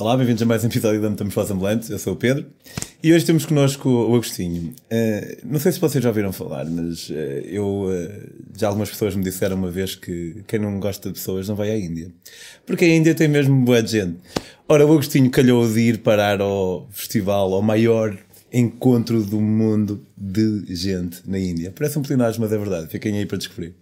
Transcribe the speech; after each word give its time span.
Olá, 0.00 0.16
bem-vindos 0.16 0.40
a 0.40 0.46
mais 0.46 0.62
um 0.62 0.68
episódio 0.68 1.02
da 1.02 1.10
Metamorfose 1.10 1.52
Ambulante. 1.52 1.90
Eu 1.90 1.98
sou 1.98 2.12
o 2.12 2.16
Pedro 2.16 2.46
e 3.02 3.12
hoje 3.12 3.24
temos 3.24 3.44
connosco 3.44 3.88
o 3.88 4.14
Agostinho. 4.14 4.72
Uh, 4.84 5.38
não 5.44 5.58
sei 5.58 5.72
se 5.72 5.80
vocês 5.80 6.02
já 6.02 6.08
ouviram 6.08 6.32
falar, 6.32 6.66
mas 6.66 7.10
uh, 7.10 7.14
eu 7.14 7.66
uh, 7.66 8.30
já 8.56 8.68
algumas 8.68 8.90
pessoas 8.90 9.16
me 9.16 9.24
disseram 9.24 9.56
uma 9.56 9.72
vez 9.72 9.96
que 9.96 10.44
quem 10.46 10.60
não 10.60 10.78
gosta 10.78 11.08
de 11.08 11.14
pessoas 11.14 11.48
não 11.48 11.56
vai 11.56 11.72
à 11.72 11.76
Índia, 11.76 12.12
porque 12.64 12.84
a 12.84 12.94
Índia 12.94 13.12
tem 13.12 13.26
mesmo 13.26 13.60
boa 13.64 13.84
gente. 13.84 14.18
Ora, 14.68 14.86
o 14.86 14.92
Agostinho 14.92 15.28
calhou 15.32 15.68
de 15.68 15.80
ir 15.80 15.98
parar 15.98 16.40
ao 16.40 16.86
festival, 16.92 17.52
ao 17.52 17.60
maior 17.60 18.16
encontro 18.52 19.20
do 19.24 19.40
mundo 19.40 20.06
de 20.16 20.76
gente 20.76 21.22
na 21.26 21.40
Índia. 21.40 21.72
Parece 21.76 21.98
um 21.98 22.02
plenário, 22.02 22.36
mas 22.38 22.52
é 22.52 22.56
verdade. 22.56 22.86
Fiquem 22.86 23.18
aí 23.18 23.26
para 23.26 23.38
descobrir. 23.38 23.74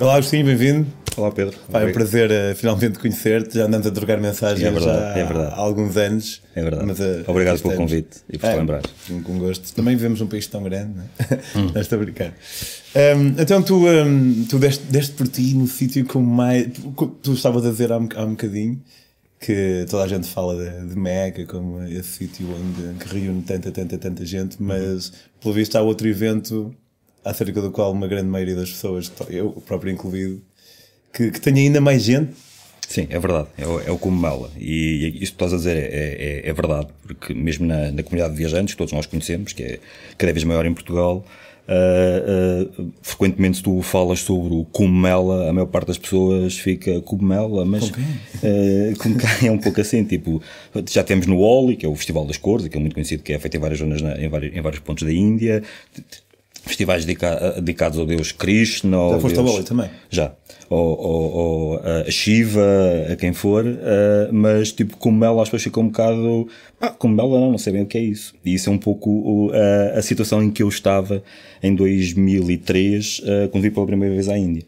Olá, 0.00 0.14
Agostinho, 0.14 0.46
bem-vindo. 0.46 0.86
Olá 1.14 1.30
Pedro. 1.30 1.54
Vai, 1.68 1.84
é 1.84 1.86
um 1.88 1.92
prazer 1.92 2.30
uh, 2.30 2.56
finalmente 2.56 2.98
conhecer-te. 2.98 3.58
Já 3.58 3.66
andamos 3.66 3.86
a 3.86 3.90
trocar 3.90 4.18
mensagens 4.18 4.66
é 4.66 4.70
verdade, 4.70 4.98
já 4.98 5.18
é 5.18 5.24
verdade. 5.26 5.52
há 5.52 5.56
alguns 5.58 5.94
anos. 5.98 6.40
É 6.54 6.62
verdade. 6.62 6.86
Mas, 6.86 7.00
uh, 7.00 7.24
Obrigado 7.26 7.60
pelo 7.60 7.74
convite 7.74 8.20
e 8.32 8.38
por 8.38 8.46
é, 8.46 8.52
te 8.52 8.56
lembrar. 8.56 8.82
Com 9.24 9.38
gosto. 9.38 9.74
Também 9.74 9.94
vivemos 9.96 10.22
um 10.22 10.26
país 10.26 10.46
tão 10.46 10.62
grande, 10.62 10.94
não 10.96 11.04
é? 11.04 11.40
Hum. 11.54 11.78
Estou 11.78 12.00
a 12.00 12.02
brincar. 12.02 12.32
Um, 12.94 13.42
então 13.42 13.62
tu, 13.62 13.86
um, 13.86 14.46
tu 14.48 14.58
deste, 14.58 14.84
deste 14.84 15.12
por 15.12 15.28
ti 15.28 15.52
no 15.52 15.66
sítio 15.66 16.06
com 16.06 16.22
mais. 16.22 16.68
Tu 17.22 17.34
estavas 17.34 17.66
a 17.66 17.70
dizer 17.70 17.92
há 17.92 17.98
um, 17.98 18.08
há 18.16 18.24
um 18.24 18.30
bocadinho 18.30 18.80
que 19.38 19.84
toda 19.90 20.04
a 20.04 20.08
gente 20.08 20.26
fala 20.28 20.56
de, 20.56 20.94
de 20.94 20.98
Meca 20.98 21.44
como 21.44 21.82
esse 21.82 22.08
sítio 22.08 22.46
onde 22.48 23.04
que 23.04 23.18
reúne 23.18 23.42
tanta, 23.42 23.70
tanta, 23.70 23.98
tanta 23.98 24.24
gente, 24.24 24.56
mas 24.62 25.08
uhum. 25.08 25.14
pelo 25.42 25.54
visto 25.54 25.76
há 25.76 25.82
outro 25.82 26.08
evento 26.08 26.74
acerca 27.24 27.60
do 27.60 27.70
qual 27.70 27.92
uma 27.92 28.06
grande 28.06 28.28
maioria 28.28 28.56
das 28.56 28.70
pessoas, 28.70 29.10
eu 29.28 29.50
próprio 29.66 29.92
incluído, 29.92 30.40
que, 31.12 31.30
que 31.30 31.40
tenha 31.40 31.58
ainda 31.58 31.80
mais 31.80 32.02
gente. 32.02 32.32
Sim, 32.88 33.06
é 33.08 33.18
verdade, 33.18 33.48
é 33.56 33.66
o, 33.66 33.80
é 33.80 33.90
o 33.90 33.98
Cumela. 33.98 34.50
E, 34.58 34.64
e 34.64 35.08
isto 35.22 35.36
que 35.36 35.44
estás 35.44 35.52
a 35.52 35.56
dizer 35.56 35.76
é, 35.76 36.42
é, 36.44 36.48
é, 36.48 36.52
verdade, 36.52 36.88
porque 37.02 37.32
mesmo 37.32 37.66
na, 37.66 37.92
na 37.92 38.02
comunidade 38.02 38.32
de 38.32 38.38
viajantes, 38.38 38.74
que 38.74 38.78
todos 38.78 38.92
nós 38.92 39.06
conhecemos, 39.06 39.52
que 39.52 39.62
é 39.62 39.80
cada 40.18 40.32
vez 40.32 40.44
maior 40.44 40.66
em 40.66 40.74
Portugal, 40.74 41.24
Uh, 41.70 42.82
uh, 42.82 42.92
frequentemente 43.00 43.58
se 43.58 43.62
tu 43.62 43.80
falas 43.80 44.18
sobre 44.18 44.52
o 44.52 44.64
cogumela, 44.64 45.48
a 45.48 45.52
maior 45.52 45.66
parte 45.66 45.86
das 45.86 45.98
pessoas 45.98 46.58
fica 46.58 47.00
cogumela, 47.02 47.64
mas 47.64 47.90
com 47.90 47.94
quem? 47.94 48.04
Uh, 48.42 49.46
é 49.46 49.50
um 49.52 49.58
pouco 49.58 49.80
assim, 49.80 50.02
tipo, 50.02 50.42
já 50.88 51.04
temos 51.04 51.28
no 51.28 51.38
Oli, 51.38 51.76
que 51.76 51.86
é 51.86 51.88
o 51.88 51.94
Festival 51.94 52.26
das 52.26 52.36
Cores, 52.36 52.66
que 52.66 52.76
é 52.76 52.80
muito 52.80 52.94
conhecido, 52.94 53.22
que 53.22 53.32
é 53.32 53.38
feito 53.38 53.56
em 53.56 53.60
várias 53.60 53.78
zonas, 53.78 54.02
na, 54.02 54.20
em, 54.20 54.28
vários, 54.28 54.56
em 54.56 54.60
vários 54.60 54.80
pontos 54.80 55.04
da 55.04 55.12
Índia, 55.12 55.62
festivais 56.64 57.04
dedica 57.04 57.60
dedicados 57.60 57.98
ao 57.98 58.06
deus 58.06 58.32
Krishna. 58.32 58.96
Já 59.10 59.18
foste 59.20 59.38
ao 59.38 59.46
Oli 59.46 59.64
também? 59.64 59.90
Já. 60.08 60.32
Ou, 60.68 61.80
a 62.06 62.08
Shiva, 62.10 62.62
a 63.10 63.16
quem 63.16 63.32
for, 63.32 63.66
uh, 63.66 64.32
mas 64.32 64.70
tipo, 64.70 64.96
como 64.96 65.24
ela, 65.24 65.42
as 65.42 65.48
pessoas 65.48 65.64
ficam 65.64 65.82
um 65.82 65.86
bocado. 65.86 66.48
Ah, 66.80 66.90
como 66.90 67.20
ela 67.20 67.40
não, 67.40 67.50
não 67.50 67.58
sei 67.58 67.72
bem 67.72 67.82
o 67.82 67.86
que 67.86 67.98
é 67.98 68.00
isso. 68.00 68.34
E 68.44 68.54
isso 68.54 68.70
é 68.70 68.72
um 68.72 68.78
pouco 68.78 69.48
uh, 69.48 69.98
a 69.98 70.00
situação 70.00 70.40
em 70.42 70.50
que 70.50 70.62
eu 70.62 70.68
estava 70.68 71.24
em 71.60 71.74
2003, 71.74 73.18
uh, 73.18 73.48
quando 73.50 73.64
vim 73.64 73.70
pela 73.70 73.86
primeira 73.86 74.14
vez 74.14 74.28
à 74.28 74.38
Índia. 74.38 74.62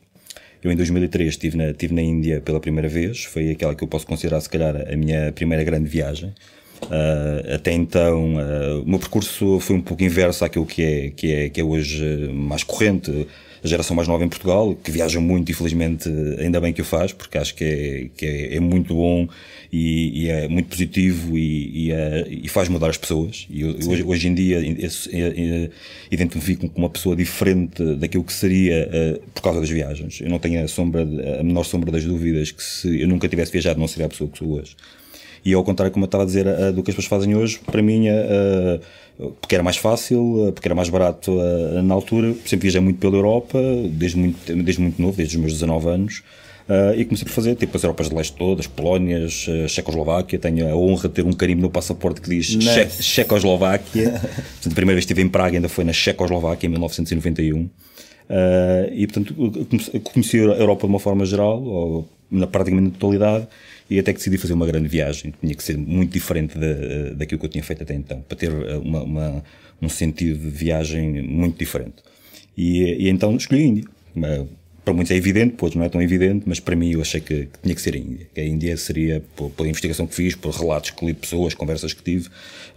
Eu 0.63 0.73
em 0.73 0.77
2003 0.77 1.29
estive 1.29 1.57
na, 1.57 1.71
estive 1.71 1.95
na 1.95 2.03
Índia 2.03 2.41
pela 2.41 2.61
primeira 2.61 2.89
vez, 2.89 3.25
foi 3.25 3.51
aquela 3.51 3.75
que 3.75 3.83
eu 3.83 3.89
posso 3.89 4.07
considerar 4.07 4.41
se 4.41 4.49
calhar 4.49 4.77
a 4.93 4.97
minha 4.97 5.33
primeira 5.33 5.63
grande 5.65 5.89
viagem. 5.89 6.33
Uh, 6.85 7.55
até 7.55 7.73
então, 7.73 8.37
uh, 8.37 8.83
o 8.83 8.89
meu 8.89 8.99
percurso 8.99 9.61
foi 9.61 9.77
um 9.77 9.81
pouco 9.81 10.03
inverso 10.03 10.45
àquilo 10.45 10.67
que 10.67 10.83
é, 10.83 11.11
que 11.11 11.33
é, 11.33 11.49
que 11.49 11.61
é 11.61 11.65
hoje 11.65 12.29
mais 12.33 12.63
corrente. 12.63 13.27
A 13.65 13.69
geração 13.69 13.95
mais 13.95 14.09
nova 14.09 14.25
em 14.25 14.29
Portugal, 14.29 14.75
que 14.75 14.91
viaja 14.91 15.21
muito 15.21 15.49
e 15.49 15.55
felizmente 15.55 16.09
ainda 16.41 16.61
bem 16.61 16.73
que 16.73 16.83
o 16.83 16.85
faz, 16.85 17.13
porque 17.13 17.39
acho 17.39 17.55
que 17.55 17.63
é, 17.63 18.09
que 18.17 18.27
é, 18.27 18.57
é 18.57 18.61
muito 18.61 18.93
bom 18.93 19.29
e, 19.73 20.25
e, 20.25 20.29
é 20.29 20.49
muito 20.49 20.69
positivo 20.69 21.39
e, 21.39 21.87
e, 21.87 21.93
é, 21.93 22.27
e, 22.29 22.49
faz 22.49 22.69
mudar 22.69 22.91
as 22.91 22.99
pessoas. 22.99 23.47
E 23.49 23.65
hoje, 23.65 24.03
hoje 24.03 24.27
em 24.27 24.35
dia 24.35 24.61
identifico-me 26.11 26.71
como 26.71 26.87
uma 26.87 26.91
pessoa 26.91 27.15
diferente 27.15 27.95
daquilo 27.95 28.25
que 28.25 28.33
seria 28.33 28.89
uh, 28.89 29.31
por 29.31 29.43
causa 29.43 29.61
das 29.61 29.71
viagens. 29.71 30.21
Eu 30.21 30.29
não 30.29 30.41
tenho 30.41 30.65
a, 30.65 30.67
sombra, 30.67 31.03
a 31.03 31.45
menor 31.45 31.63
sombra 31.63 31.93
das 31.93 32.05
dúvidas 32.05 32.51
que 32.51 32.65
se 32.65 33.01
eu 33.01 33.07
nunca 33.07 33.29
tivesse 33.29 33.53
viajado 33.53 33.79
não 33.79 33.87
seria 33.87 34.07
a 34.07 34.09
pessoa 34.09 34.29
que 34.29 34.39
sou 34.39 34.59
hoje. 34.59 34.75
E 35.45 35.55
ao 35.55 35.65
contrário, 35.65 35.93
como 35.93 36.05
eu 36.05 36.07
estava 36.07 36.25
a 36.25 36.27
dizer, 36.27 36.47
uh, 36.47 36.73
do 36.73 36.83
que 36.83 36.91
as 36.91 36.97
pessoas 36.97 37.07
fazem 37.07 37.35
hoje, 37.35 37.61
para 37.67 37.83
mim, 37.83 38.09
uh, 38.09 39.33
porque 39.41 39.55
era 39.55 39.63
mais 39.63 39.77
fácil, 39.77 40.53
porque 40.55 40.69
era 40.69 40.75
mais 40.75 40.89
barato 40.89 41.33
na 41.83 41.95
altura, 41.95 42.35
sempre 42.45 42.65
viajei 42.65 42.81
muito 42.81 42.99
pela 42.99 43.15
Europa, 43.15 43.59
desde 43.91 44.17
muito, 44.17 44.55
desde 44.63 44.81
muito 44.81 45.01
novo, 45.01 45.17
desde 45.17 45.37
os 45.37 45.41
meus 45.41 45.53
19 45.53 45.89
anos. 45.89 46.23
Uh, 46.69 46.95
e 46.97 47.05
comecei 47.05 47.27
por 47.27 47.33
fazer, 47.33 47.57
tipo, 47.57 47.77
as 47.77 47.83
Europas 47.83 48.09
de 48.09 48.15
Leste 48.15 48.37
todas, 48.37 48.67
Polónias, 48.67 49.47
uh, 49.49 49.69
Checoslováquia. 49.69 50.39
Tenho 50.39 50.71
a 50.71 50.77
honra 50.77 51.09
de 51.09 51.15
ter 51.15 51.25
um 51.25 51.33
carimbo 51.33 51.63
no 51.63 51.71
passaporte 51.71 52.21
que 52.21 52.31
diz 52.31 52.47
che 52.47 53.03
Checoslováquia. 53.03 54.11
portanto, 54.13 54.73
a 54.73 54.75
primeira 54.75 54.95
vez 54.95 55.05
que 55.05 55.13
estive 55.13 55.23
em 55.23 55.29
Praga 55.29 55.57
ainda 55.57 55.69
foi 55.69 55.85
na 55.85 55.93
Checoslováquia, 55.93 56.67
em 56.67 56.71
1991. 56.71 57.63
Uh, 57.63 57.69
e, 58.93 59.07
portanto, 59.07 59.35
conheci 60.05 60.39
a 60.39 60.55
Europa 60.55 60.87
de 60.87 60.93
uma 60.93 61.01
forma 61.01 61.27
geral, 61.27 61.63
ou 61.63 62.09
na 62.31 62.47
praticamente 62.47 62.93
na 62.93 62.99
totalidade, 62.99 63.49
e 63.93 63.99
até 63.99 64.13
que 64.13 64.19
decidi 64.19 64.39
fazer 64.39 64.55
uma 64.55 64.67
grande 64.67 64.89
viagem. 64.89 65.35
Tinha 65.41 65.55
que 65.55 65.63
ser 65.63 65.77
muito 65.77 66.13
diferente 66.13 66.59
da, 66.59 67.15
daquilo 67.15 67.39
que 67.39 67.47
eu 67.47 67.51
tinha 67.51 67.63
feito 67.63 67.83
até 67.83 67.95
então, 67.95 68.23
para 68.27 68.37
ter 68.37 68.51
eh, 68.51 68.79
uma, 68.79 69.03
uma, 69.03 69.45
um 69.83 69.89
sentido 69.89 70.39
de 70.39 70.49
viagem 70.49 71.23
muito 71.23 71.59
diferente. 71.59 71.97
E, 72.57 73.05
e 73.05 73.09
então 73.09 73.37
escolhi 73.37 73.63
a 73.63 73.67
Índia. 73.67 73.85
Para 74.85 74.95
muitos 74.95 75.13
é 75.13 75.17
evidente, 75.17 75.55
outros 75.61 75.77
não 75.77 75.85
é 75.85 75.89
tão 75.89 76.03
evidente, 76.03 76.43
mas 76.45 76.59
para 76.59 76.75
mim 76.75 76.91
eu 76.91 77.01
achei 77.01 77.21
que, 77.21 77.47
que 77.47 77.59
tinha 77.63 77.75
que 77.75 77.81
ser 77.81 77.95
a 77.95 77.99
Índia. 77.99 78.27
Que 78.35 78.41
a 78.41 78.45
Índia 78.45 78.77
seria, 78.77 79.23
pela 79.57 79.69
investigação 79.69 80.07
que 80.09 80.15
fiz, 80.15 80.35
por 80.35 80.53
relatos 80.53 80.91
que 80.91 81.07
li 81.07 81.15
pessoas, 81.15 81.55
conversas 81.55 81.93
que 81.93 82.03
tive, 82.03 82.27
uh, 82.27 82.31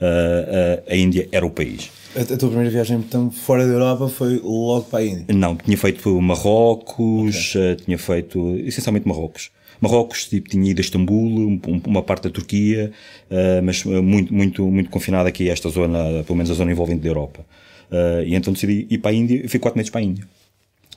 uh, 0.03 0.84
a 0.88 0.96
Índia 0.96 1.28
era 1.32 1.44
o 1.44 1.50
país. 1.50 1.90
A, 2.16 2.22
a, 2.22 2.38
tua 2.38 2.50
primeira 2.50 2.70
viagem, 2.70 2.97
então, 2.97 3.32
fora 3.32 3.66
da 3.66 3.74
Europa 3.74 4.08
foi 4.08 4.40
logo 4.44 4.84
para 4.84 5.00
a 5.00 5.06
Índia? 5.06 5.34
Não, 5.34 5.56
tinha 5.56 5.78
feito 5.78 6.22
Marrocos, 6.22 7.56
okay. 7.56 7.76
tinha 7.78 7.97
feito 7.97 8.56
essencialmente 8.59 9.08
Marrocos. 9.08 9.50
Marrocos, 9.81 10.25
tipo, 10.25 10.50
tinha 10.50 10.72
ido 10.72 10.80
a 10.80 10.81
Istambul, 10.81 11.59
uma 11.86 12.02
parte 12.02 12.24
da 12.24 12.30
Turquia, 12.30 12.91
uh, 13.30 13.63
mas 13.63 13.84
eh, 13.86 14.02
muito, 14.02 14.34
muito, 14.34 14.66
muito 14.69 14.90
confinada 14.90 15.30
aqui 15.30 15.50
a 15.50 15.53
esta 15.53 15.69
zona, 15.69 16.24
pelo 16.24 16.36
menos 16.36 16.52
a 16.52 16.53
zona 16.53 16.72
envolvente 16.72 17.02
da 17.02 17.09
Europa. 17.09 17.46
Uh, 17.91 18.24
e 18.25 18.35
então 18.35 18.53
decidi 18.53 18.88
ir 18.90 18.97
para 18.97 19.12
a 19.12 19.14
Índia, 19.14 19.47
fui 19.47 19.59
quatro 19.59 19.78
meses 19.78 19.90
para 19.90 20.02
a 20.02 20.03
Índia. 20.03 20.25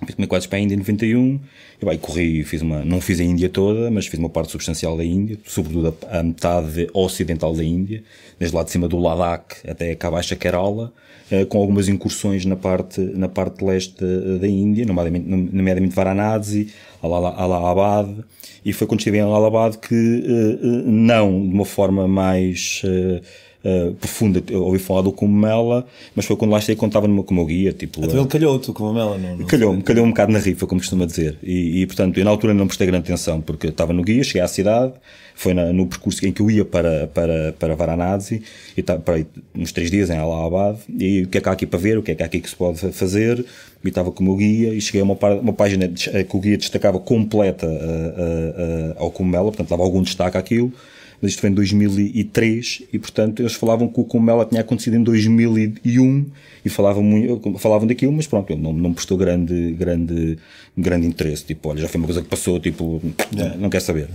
Fiz 0.06 0.14
quatro 0.14 0.32
meses 0.32 0.47
para 0.47 0.59
a 0.59 0.60
Índia 0.60 0.75
em 0.75 0.78
91, 0.78 1.41
e 1.81 1.84
vai, 1.84 1.98
corri, 1.98 2.44
fiz 2.44 2.62
uma, 2.62 2.84
não 2.84 3.00
fiz 3.00 3.19
a 3.19 3.25
Índia 3.25 3.48
toda, 3.48 3.91
mas 3.91 4.06
fiz 4.06 4.19
uma 4.19 4.28
parte 4.28 4.53
substancial 4.53 4.97
da 4.97 5.04
Índia, 5.04 5.38
sobretudo 5.44 5.97
a, 6.09 6.19
a 6.19 6.22
metade 6.22 6.88
ocidental 6.94 7.53
da 7.54 7.64
Índia, 7.64 8.03
desde 8.38 8.56
lá 8.56 8.62
de 8.62 8.70
cima 8.70 8.87
do 8.88 8.98
Ladakh 8.98 9.56
até 9.66 9.94
cá 9.97 10.08
abaixo 10.08 10.34
a 10.34 10.37
Kerala, 10.37 10.92
uh, 11.32 11.47
com 11.47 11.58
algumas 11.58 11.88
incursões 11.88 12.44
na 12.44 12.54
parte, 12.54 13.00
na 13.00 13.28
parte 13.28 13.64
leste 13.64 13.97
da, 14.00 14.38
da 14.38 14.47
Índia, 14.47 14.87
nomeadamente, 14.87 15.26
nomeadamente 15.26 15.94
Varanasi, 15.94 16.72
Allahabad, 17.03 18.25
e 18.64 18.72
foi 18.72 18.87
quando 18.87 19.00
estive 19.00 19.19
em 19.19 19.22
Allahabad 19.22 19.78
que, 19.78 19.94
uh, 19.94 20.91
não 20.91 21.48
de 21.48 21.54
uma 21.54 21.64
forma 21.64 22.06
mais 22.06 22.82
uh, 22.84 23.20
uh, 23.69 23.95
profunda, 23.95 24.43
eu 24.49 24.62
ouvi 24.62 24.79
falar 24.79 25.03
do 25.03 25.12
Cumela, 25.12 25.87
mas 26.15 26.25
foi 26.25 26.37
quando 26.37 26.51
lá 26.51 26.61
cheguei 26.61 26.77
quando 26.77 26.91
estava 26.91 27.06
com 27.06 27.33
o 27.33 27.34
meu 27.34 27.45
guia. 27.45 27.73
Tipo, 27.73 28.05
então 28.05 28.19
ele 28.19 28.27
calhou-te 28.27 28.71
o 28.71 28.75
Cumela, 28.75 29.19
não? 29.19 29.47
Calhou-me, 29.47 29.83
calhou 29.83 30.05
um 30.05 30.11
bocado 30.11 30.33
na 30.33 30.39
rifa, 30.39 30.67
como 30.67 30.81
costuma 30.81 31.06
dizer. 31.06 31.39
E, 31.43 31.83
e, 31.83 31.87
portanto, 31.87 32.19
eu 32.19 32.25
na 32.25 32.31
altura 32.31 32.55
não 32.55 32.67
prestei 32.67 32.87
grande 32.87 33.05
atenção, 33.05 33.41
porque 33.41 33.67
eu 33.67 33.71
estava 33.71 33.93
no 33.93 34.03
guia, 34.03 34.23
cheguei 34.25 34.43
à 34.43 34.49
cidade, 34.49 34.93
foi 35.34 35.55
na, 35.55 35.73
no 35.73 35.87
percurso 35.87 36.27
em 36.27 36.33
que 36.33 36.43
eu 36.43 36.51
ia 36.51 36.65
para, 36.65 37.06
para, 37.09 37.55
para 37.59 37.77
Varanasi, 37.77 38.43
e 38.77 38.81
estava 38.81 39.01
para 39.01 39.25
uns 39.55 39.71
três 39.71 39.91
dias 39.91 40.11
em 40.11 40.17
Allahabad, 40.17 40.79
e 40.89 41.23
o 41.23 41.29
que 41.29 41.39
é 41.39 41.41
que 41.41 41.49
há 41.49 41.53
aqui 41.53 41.67
para 41.67 41.79
ver, 41.79 41.97
o 41.97 42.03
que 42.03 42.11
é 42.11 42.15
que 42.15 42.23
há 42.23 42.27
aqui 42.27 42.41
que 42.41 42.50
se 42.50 42.56
pode 42.56 42.79
fazer, 42.93 43.45
e 43.85 43.89
estava 43.89 44.11
com 44.11 44.23
o 44.23 44.27
meu 44.27 44.37
guia, 44.37 44.75
e 44.75 44.81
cheguei 44.81 45.00
a 45.00 45.05
uma, 45.05 45.17
uma 45.41 45.53
página 45.53 45.89
que 45.89 46.37
o 46.37 46.41
guia 46.41 46.56
destacava 46.56 46.99
completa 46.99 47.67
uh, 47.67 48.94
ao 48.97 49.11
Cumela, 49.11 49.44
portanto 49.44 49.69
dava 49.69 49.82
algum 49.82 50.03
destaque 50.03 50.37
àquilo, 50.37 50.73
mas 51.20 51.32
isto 51.32 51.41
foi 51.41 51.50
em 51.50 51.55
2003 51.55 52.82
e, 52.93 52.99
portanto, 52.99 53.41
eles 53.41 53.55
falavam 53.55 53.88
que 53.88 54.00
o 54.00 54.05
Cumela 54.05 54.44
tinha 54.44 54.61
acontecido 54.61 54.94
em 54.94 55.03
2001 55.03 56.26
e 56.65 56.69
falavam, 56.69 57.03
muito, 57.03 57.59
falavam 57.59 57.87
daquilo, 57.87 58.12
mas 58.12 58.26
pronto, 58.26 58.53
ele 58.53 58.62
não, 58.62 58.73
não 58.73 58.93
prestou 58.93 59.17
grande, 59.17 59.73
grande, 59.73 60.38
grande 60.76 61.06
interesse. 61.06 61.44
Tipo, 61.44 61.70
olha, 61.70 61.81
já 61.81 61.88
foi 61.88 61.99
uma 61.99 62.06
coisa 62.06 62.23
que 62.23 62.29
passou, 62.29 62.61
tipo, 62.61 63.03
não, 63.32 63.56
não 63.56 63.70
quer 63.70 63.81
saber. 63.81 64.09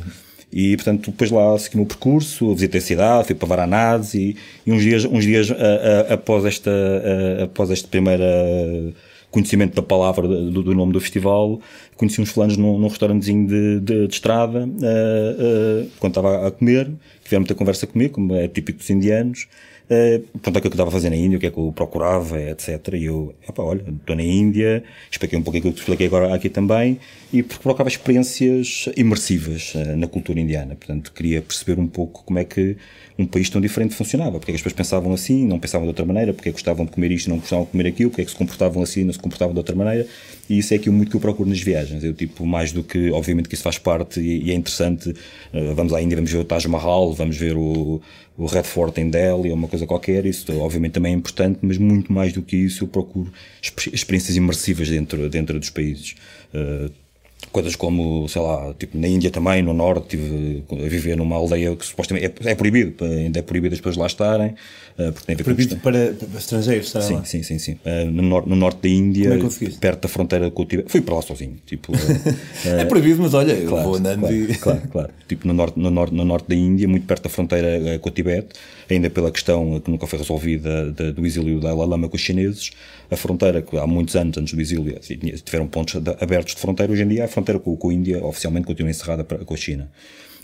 E, 0.51 0.75
portanto, 0.77 1.09
depois 1.09 1.31
lá 1.31 1.57
segui 1.57 1.75
o 1.75 1.79
meu 1.79 1.87
percurso, 1.87 2.53
visitei 2.53 2.79
a 2.79 2.83
cidade, 2.83 3.27
fui 3.27 3.35
para 3.35 3.47
Varanasi 3.47 4.19
e, 4.19 4.69
e 4.69 4.71
uns 4.71 4.83
dias, 4.83 5.03
uns 5.03 5.25
dias 5.25 5.49
a, 5.51 5.55
a, 5.55 6.13
após 6.13 6.45
esta, 6.45 6.71
a, 6.71 7.43
após 7.45 7.71
esta 7.71 7.87
primeira 7.87 8.25
conhecimento 9.33 9.75
da 9.75 9.81
palavra 9.81 10.27
do, 10.27 10.63
do 10.63 10.75
nome 10.75 10.93
do 10.93 11.01
festival, 11.01 11.59
conheci 11.97 12.21
uns 12.21 12.29
fulanos 12.29 12.55
num, 12.55 12.77
num 12.77 12.87
restaurantezinho 12.87 13.47
de, 13.47 13.79
de, 13.79 14.07
de 14.07 14.13
estrada, 14.13 14.59
uh, 14.59 14.67
uh, 14.67 15.89
quando 15.99 16.11
estava 16.11 16.47
a 16.47 16.51
comer, 16.51 16.89
tiveram 17.23 17.41
muita 17.41 17.55
conversa 17.55 17.87
comigo, 17.87 18.13
como 18.13 18.35
é 18.35 18.47
típico 18.47 18.77
dos 18.77 18.89
indianos, 18.89 19.47
Uh, 19.83 20.25
pronto, 20.39 20.55
é 20.55 20.59
o 20.59 20.61
que 20.61 20.67
eu 20.67 20.71
estava 20.71 20.89
a 20.89 20.91
fazer 20.91 21.09
na 21.09 21.15
Índia, 21.15 21.37
o 21.37 21.39
que 21.41 21.47
é 21.47 21.51
que 21.51 21.57
eu 21.57 21.71
procurava, 21.73 22.41
etc. 22.41 22.93
E 22.93 23.05
eu, 23.05 23.35
olha, 23.57 23.81
estou 23.81 24.15
na 24.15 24.23
Índia, 24.23 24.83
expliquei 25.11 25.37
um 25.37 25.41
pouco 25.41 25.57
aquilo 25.57 25.73
que 25.73 25.79
expliquei 25.79 26.07
agora 26.07 26.33
aqui 26.33 26.49
também, 26.49 26.99
e 27.33 27.43
procurava 27.43 27.89
experiências 27.89 28.87
imersivas 28.95 29.73
uh, 29.75 29.97
na 29.97 30.07
cultura 30.07 30.39
indiana. 30.39 30.75
Portanto, 30.75 31.11
queria 31.11 31.41
perceber 31.41 31.79
um 31.81 31.87
pouco 31.87 32.23
como 32.23 32.39
é 32.39 32.45
que 32.45 32.77
um 33.17 33.25
país 33.25 33.49
tão 33.49 33.61
diferente 33.61 33.93
funcionava, 33.93 34.39
porque 34.39 34.51
é 34.51 34.53
que 34.53 34.55
as 34.55 34.61
pessoas 34.61 34.73
pensavam 34.73 35.13
assim, 35.13 35.45
não 35.45 35.59
pensavam 35.59 35.85
de 35.85 35.89
outra 35.89 36.05
maneira, 36.05 36.33
porque 36.33 36.49
é 36.49 36.51
que 36.51 36.55
gostavam 36.55 36.85
de 36.85 36.91
comer 36.91 37.11
isto 37.11 37.29
não 37.29 37.37
gostavam 37.37 37.65
de 37.65 37.71
comer 37.71 37.87
aquilo, 37.87 38.09
porque 38.09 38.23
é 38.23 38.25
que 38.25 38.31
se 38.31 38.37
comportavam 38.37 38.81
assim 38.81 39.03
não 39.03 39.13
se 39.13 39.19
comportavam 39.19 39.53
de 39.53 39.59
outra 39.59 39.75
maneira, 39.75 40.07
e 40.49 40.57
isso 40.57 40.73
é 40.73 40.77
aquilo 40.77 40.95
muito 40.95 41.09
que 41.09 41.15
eu 41.15 41.21
procuro 41.21 41.47
nas 41.47 41.61
viagens. 41.61 42.03
Eu, 42.03 42.13
tipo, 42.13 42.45
mais 42.45 42.71
do 42.71 42.83
que, 42.83 43.11
obviamente 43.11 43.47
que 43.47 43.55
isso 43.55 43.63
faz 43.63 43.77
parte 43.77 44.19
e, 44.19 44.45
e 44.45 44.51
é 44.51 44.55
interessante, 44.55 45.09
uh, 45.09 45.75
vamos 45.75 45.93
à 45.93 46.01
Índia, 46.01 46.15
vamos 46.15 46.31
ver 46.31 46.39
o 46.39 46.43
Taj 46.43 46.67
Mahal, 46.67 47.13
vamos 47.13 47.37
ver 47.37 47.55
o, 47.55 48.01
o 48.37 48.45
Red 48.45 48.63
Fort 48.63 48.97
em 48.97 49.09
Delhi 49.09 49.49
ou 49.49 49.53
uma 49.53 49.67
coisa 49.67 49.85
qualquer, 49.85 50.25
isso 50.25 50.45
obviamente 50.59 50.93
também 50.93 51.13
é 51.13 51.15
importante, 51.15 51.59
mas 51.61 51.77
muito 51.77 52.11
mais 52.11 52.33
do 52.33 52.41
que 52.41 52.57
isso 52.57 52.83
eu 52.83 52.87
procuro 52.87 53.31
experiências 53.61 54.35
imersivas 54.35 54.89
dentro, 54.89 55.29
dentro 55.29 55.59
dos 55.59 55.69
países. 55.69 56.15
Uh, 56.53 57.02
coisas 57.53 57.75
como, 57.75 58.27
sei 58.27 58.41
lá, 58.41 58.73
tipo 58.77 58.97
na 58.97 59.07
Índia 59.07 59.29
também, 59.29 59.61
no 59.61 59.73
Norte, 59.73 60.17
tive 60.17 60.63
a 60.71 60.89
viver 60.89 61.15
numa 61.15 61.35
aldeia 61.35 61.75
que 61.75 61.85
supostamente 61.85 62.25
é, 62.25 62.51
é 62.51 62.55
proibido, 62.55 63.05
ainda 63.05 63.39
é 63.39 63.41
proibido 63.43 63.75
as 63.75 63.79
pessoas 63.79 63.95
lá 63.95 64.07
estarem, 64.07 64.55
uh, 64.97 65.13
porque 65.13 65.25
tem 65.27 65.35
a 65.35 65.37
ver 65.37 65.43
proibido 65.43 65.77
para, 65.77 66.13
para, 66.13 66.39
estrangeiros, 66.39 66.89
sim, 66.89 67.13
lá. 67.13 67.23
sim, 67.23 67.43
sim, 67.43 67.59
sim. 67.59 67.77
Uh, 67.85 68.09
no, 68.11 68.23
nor 68.23 68.47
no 68.47 68.55
norte 68.55 68.81
da 68.81 68.89
Índia, 68.89 69.29
é 69.35 69.69
perto 69.79 70.01
da 70.01 70.09
fronteira 70.09 70.49
com 70.49 70.63
o 70.63 70.65
Tibete, 70.65 70.91
fui 70.91 71.01
para 71.01 71.15
lá 71.15 71.21
sozinho, 71.21 71.57
tipo. 71.65 71.93
é 72.65 72.85
proibido, 72.85 73.21
mas 73.21 73.35
olha, 73.35 73.53
eu 73.53 73.69
claro, 73.69 73.83
vou 73.85 73.95
andando 73.95 74.21
claro, 74.21 74.35
e... 74.35 74.55
claro, 74.55 74.81
claro, 74.91 75.09
tipo 75.27 75.47
no 75.47 75.53
norte, 75.53 75.79
no 75.79 75.91
norte, 75.91 76.15
no 76.15 76.25
norte 76.25 76.49
da 76.49 76.55
Índia, 76.55 76.87
muito 76.87 77.05
perto 77.05 77.23
da 77.23 77.29
fronteira 77.29 77.99
com 77.99 78.09
o 78.09 78.11
Tibete, 78.11 78.49
ainda 78.89 79.11
pela 79.11 79.29
questão 79.29 79.79
que 79.79 79.91
nunca 79.91 80.07
foi 80.07 80.17
resolvida 80.17 80.91
de, 80.91 81.11
do 81.11 81.23
exílio 81.23 81.59
da 81.59 81.69
Dalai 81.69 81.87
Lama 81.87 82.09
com 82.09 82.15
os 82.15 82.21
chineses, 82.21 82.71
a 83.11 83.15
fronteira 83.15 83.61
que 83.61 83.77
há 83.77 83.85
muitos 83.85 84.15
anos 84.15 84.37
antes 84.37 84.53
do 84.53 84.61
exílio 84.61 84.99
tiveram 85.43 85.67
pontos 85.67 85.95
abertos 86.19 86.55
de 86.55 86.61
fronteira, 86.61 86.91
hoje 86.91 87.03
em 87.03 87.07
dia 87.07 87.25
a 87.25 87.27
fronteira 87.27 87.42
com, 87.59 87.75
com 87.75 87.89
a 87.89 87.93
Índia 87.93 88.23
oficialmente 88.23 88.65
continua 88.65 88.91
encerrada 88.91 89.23
com 89.23 89.53
a 89.53 89.57
China. 89.57 89.89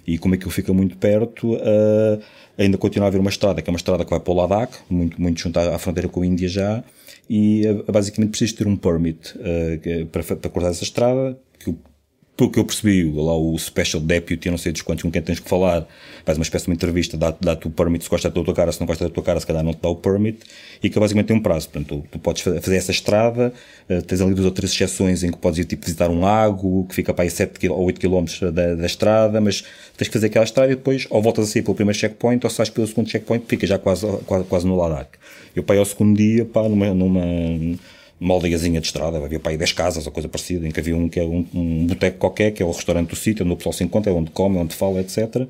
E 0.05 0.17
como 0.17 0.33
aquilo 0.33 0.49
fica 0.51 0.73
muito 0.73 0.97
perto, 0.97 1.53
uh, 1.53 2.19
ainda 2.57 2.77
continua 2.77 3.07
a 3.07 3.09
haver 3.09 3.21
uma 3.21 3.29
estrada, 3.29 3.61
que 3.61 3.69
é 3.69 3.71
uma 3.71 3.77
estrada 3.77 4.03
que 4.03 4.09
vai 4.09 4.19
para 4.19 4.33
o 4.33 4.35
Ladakh, 4.35 4.73
muito, 4.89 5.21
muito 5.21 5.39
junto 5.39 5.59
à, 5.59 5.77
fronteira 5.77 6.09
com 6.09 6.21
a 6.21 6.25
Índia 6.25 6.47
já, 6.47 6.83
e 7.29 7.63
uh, 7.67 7.91
basicamente 7.91 8.31
precisa 8.31 8.55
ter 8.57 8.67
um 8.67 8.75
permit 8.75 9.37
uh, 9.37 10.05
para, 10.07 10.23
para 10.23 10.67
essa 10.69 10.83
estrada, 10.83 11.37
que 11.59 11.75
pelo 12.39 12.49
que 12.49 12.57
eu 12.57 12.63
percebi, 12.63 13.03
lá 13.11 13.35
o 13.35 13.59
Special 13.59 14.01
Deputy, 14.01 14.47
eu 14.47 14.51
não 14.51 14.57
sei 14.57 14.71
dos 14.71 14.81
quantos 14.81 15.03
com 15.03 15.11
quem 15.11 15.21
tens 15.21 15.41
que 15.41 15.49
falar, 15.49 15.85
faz 16.23 16.37
uma 16.37 16.43
espécie 16.43 16.63
de 16.63 16.71
uma 16.71 16.75
entrevista, 16.75 17.17
dá-te 17.17 17.39
dá 17.41 17.51
o 17.65 17.69
permit 17.69 18.05
se 18.05 18.09
gosta 18.09 18.29
da 18.29 18.41
tua 18.41 18.53
cara, 18.53 18.71
se 18.71 18.79
não 18.79 18.87
gosta 18.87 19.03
da 19.03 19.09
tua 19.09 19.21
cara, 19.21 19.41
se 19.41 19.45
calhar 19.45 19.61
não 19.61 19.73
te 19.73 19.81
dá 19.81 19.89
o 19.89 19.95
permit, 19.97 20.39
e 20.81 20.89
que 20.89 20.97
basicamente 20.97 21.27
tem 21.27 21.35
um 21.35 21.41
prazo. 21.41 21.67
Portanto, 21.67 22.01
tu, 22.01 22.07
tu 22.11 22.19
podes 22.19 22.41
fazer 22.41 22.77
essa 22.77 22.91
estrada, 22.91 23.51
uh, 23.89 24.01
tens 24.03 24.21
ali 24.21 24.33
duas 24.33 24.45
ou 24.45 24.51
três 24.51 24.71
exceções 24.71 25.21
em 25.21 25.31
que 25.31 25.37
podes 25.37 25.59
ir 25.59 25.65
tipo, 25.65 25.85
visitar 25.85 26.09
um 26.09 26.21
lago, 26.21 26.85
que 26.87 26.95
fica 26.95 27.13
para 27.13 27.25
aí 27.25 27.29
7 27.29 27.67
ou 27.67 27.83
8 27.83 27.99
km 27.99 28.23
da, 28.53 28.75
da 28.75 28.85
estrada, 28.85 29.41
mas 29.41 29.65
tens 29.97 30.07
que 30.07 30.13
fazer 30.13 30.27
aquela 30.27 30.45
estrada 30.45 30.71
e 30.71 30.75
depois 30.77 31.07
ou 31.09 31.21
voltas 31.21 31.49
a 31.49 31.51
sair 31.51 31.61
pelo 31.61 31.75
primeiro 31.75 31.99
checkpoint 31.99 32.45
ou 32.45 32.49
sais 32.49 32.69
pelo 32.69 32.87
segundo 32.87 33.09
checkpoint, 33.09 33.43
fica 33.49 33.67
já 33.67 33.77
quase, 33.77 34.07
quase, 34.25 34.45
quase 34.45 34.65
no 34.65 34.77
Ladakh. 34.77 35.09
Eu 35.53 35.61
pai 35.61 35.77
ao 35.77 35.83
segundo 35.83 36.15
dia, 36.15 36.45
pá, 36.45 36.63
numa, 36.63 36.93
numa 36.93 37.21
uma 38.19 38.33
aldeiazinha 38.33 38.81
de 38.81 38.87
estrada, 38.87 39.17
havia 39.17 39.39
para 39.39 39.51
aí 39.51 39.57
10 39.57 39.71
casas 39.73 40.05
ou 40.05 40.11
coisa 40.11 40.27
parecida, 40.27 40.67
em 40.67 40.71
que 40.71 40.79
havia 40.79 40.95
um 40.95 41.07
que 41.07 41.19
é 41.19 41.23
um, 41.23 41.45
um 41.53 41.87
boteco 41.87 42.17
qualquer, 42.17 42.51
que 42.51 42.61
é 42.61 42.65
o 42.65 42.71
restaurante 42.71 43.09
do 43.09 43.15
sítio, 43.15 43.45
onde 43.45 43.53
o 43.53 43.57
pessoal 43.57 43.73
se 43.73 43.83
encontra, 43.83 44.11
é 44.11 44.15
onde 44.15 44.31
come, 44.31 44.57
é 44.57 44.61
onde 44.61 44.75
fala, 44.75 44.99
etc. 44.99 45.47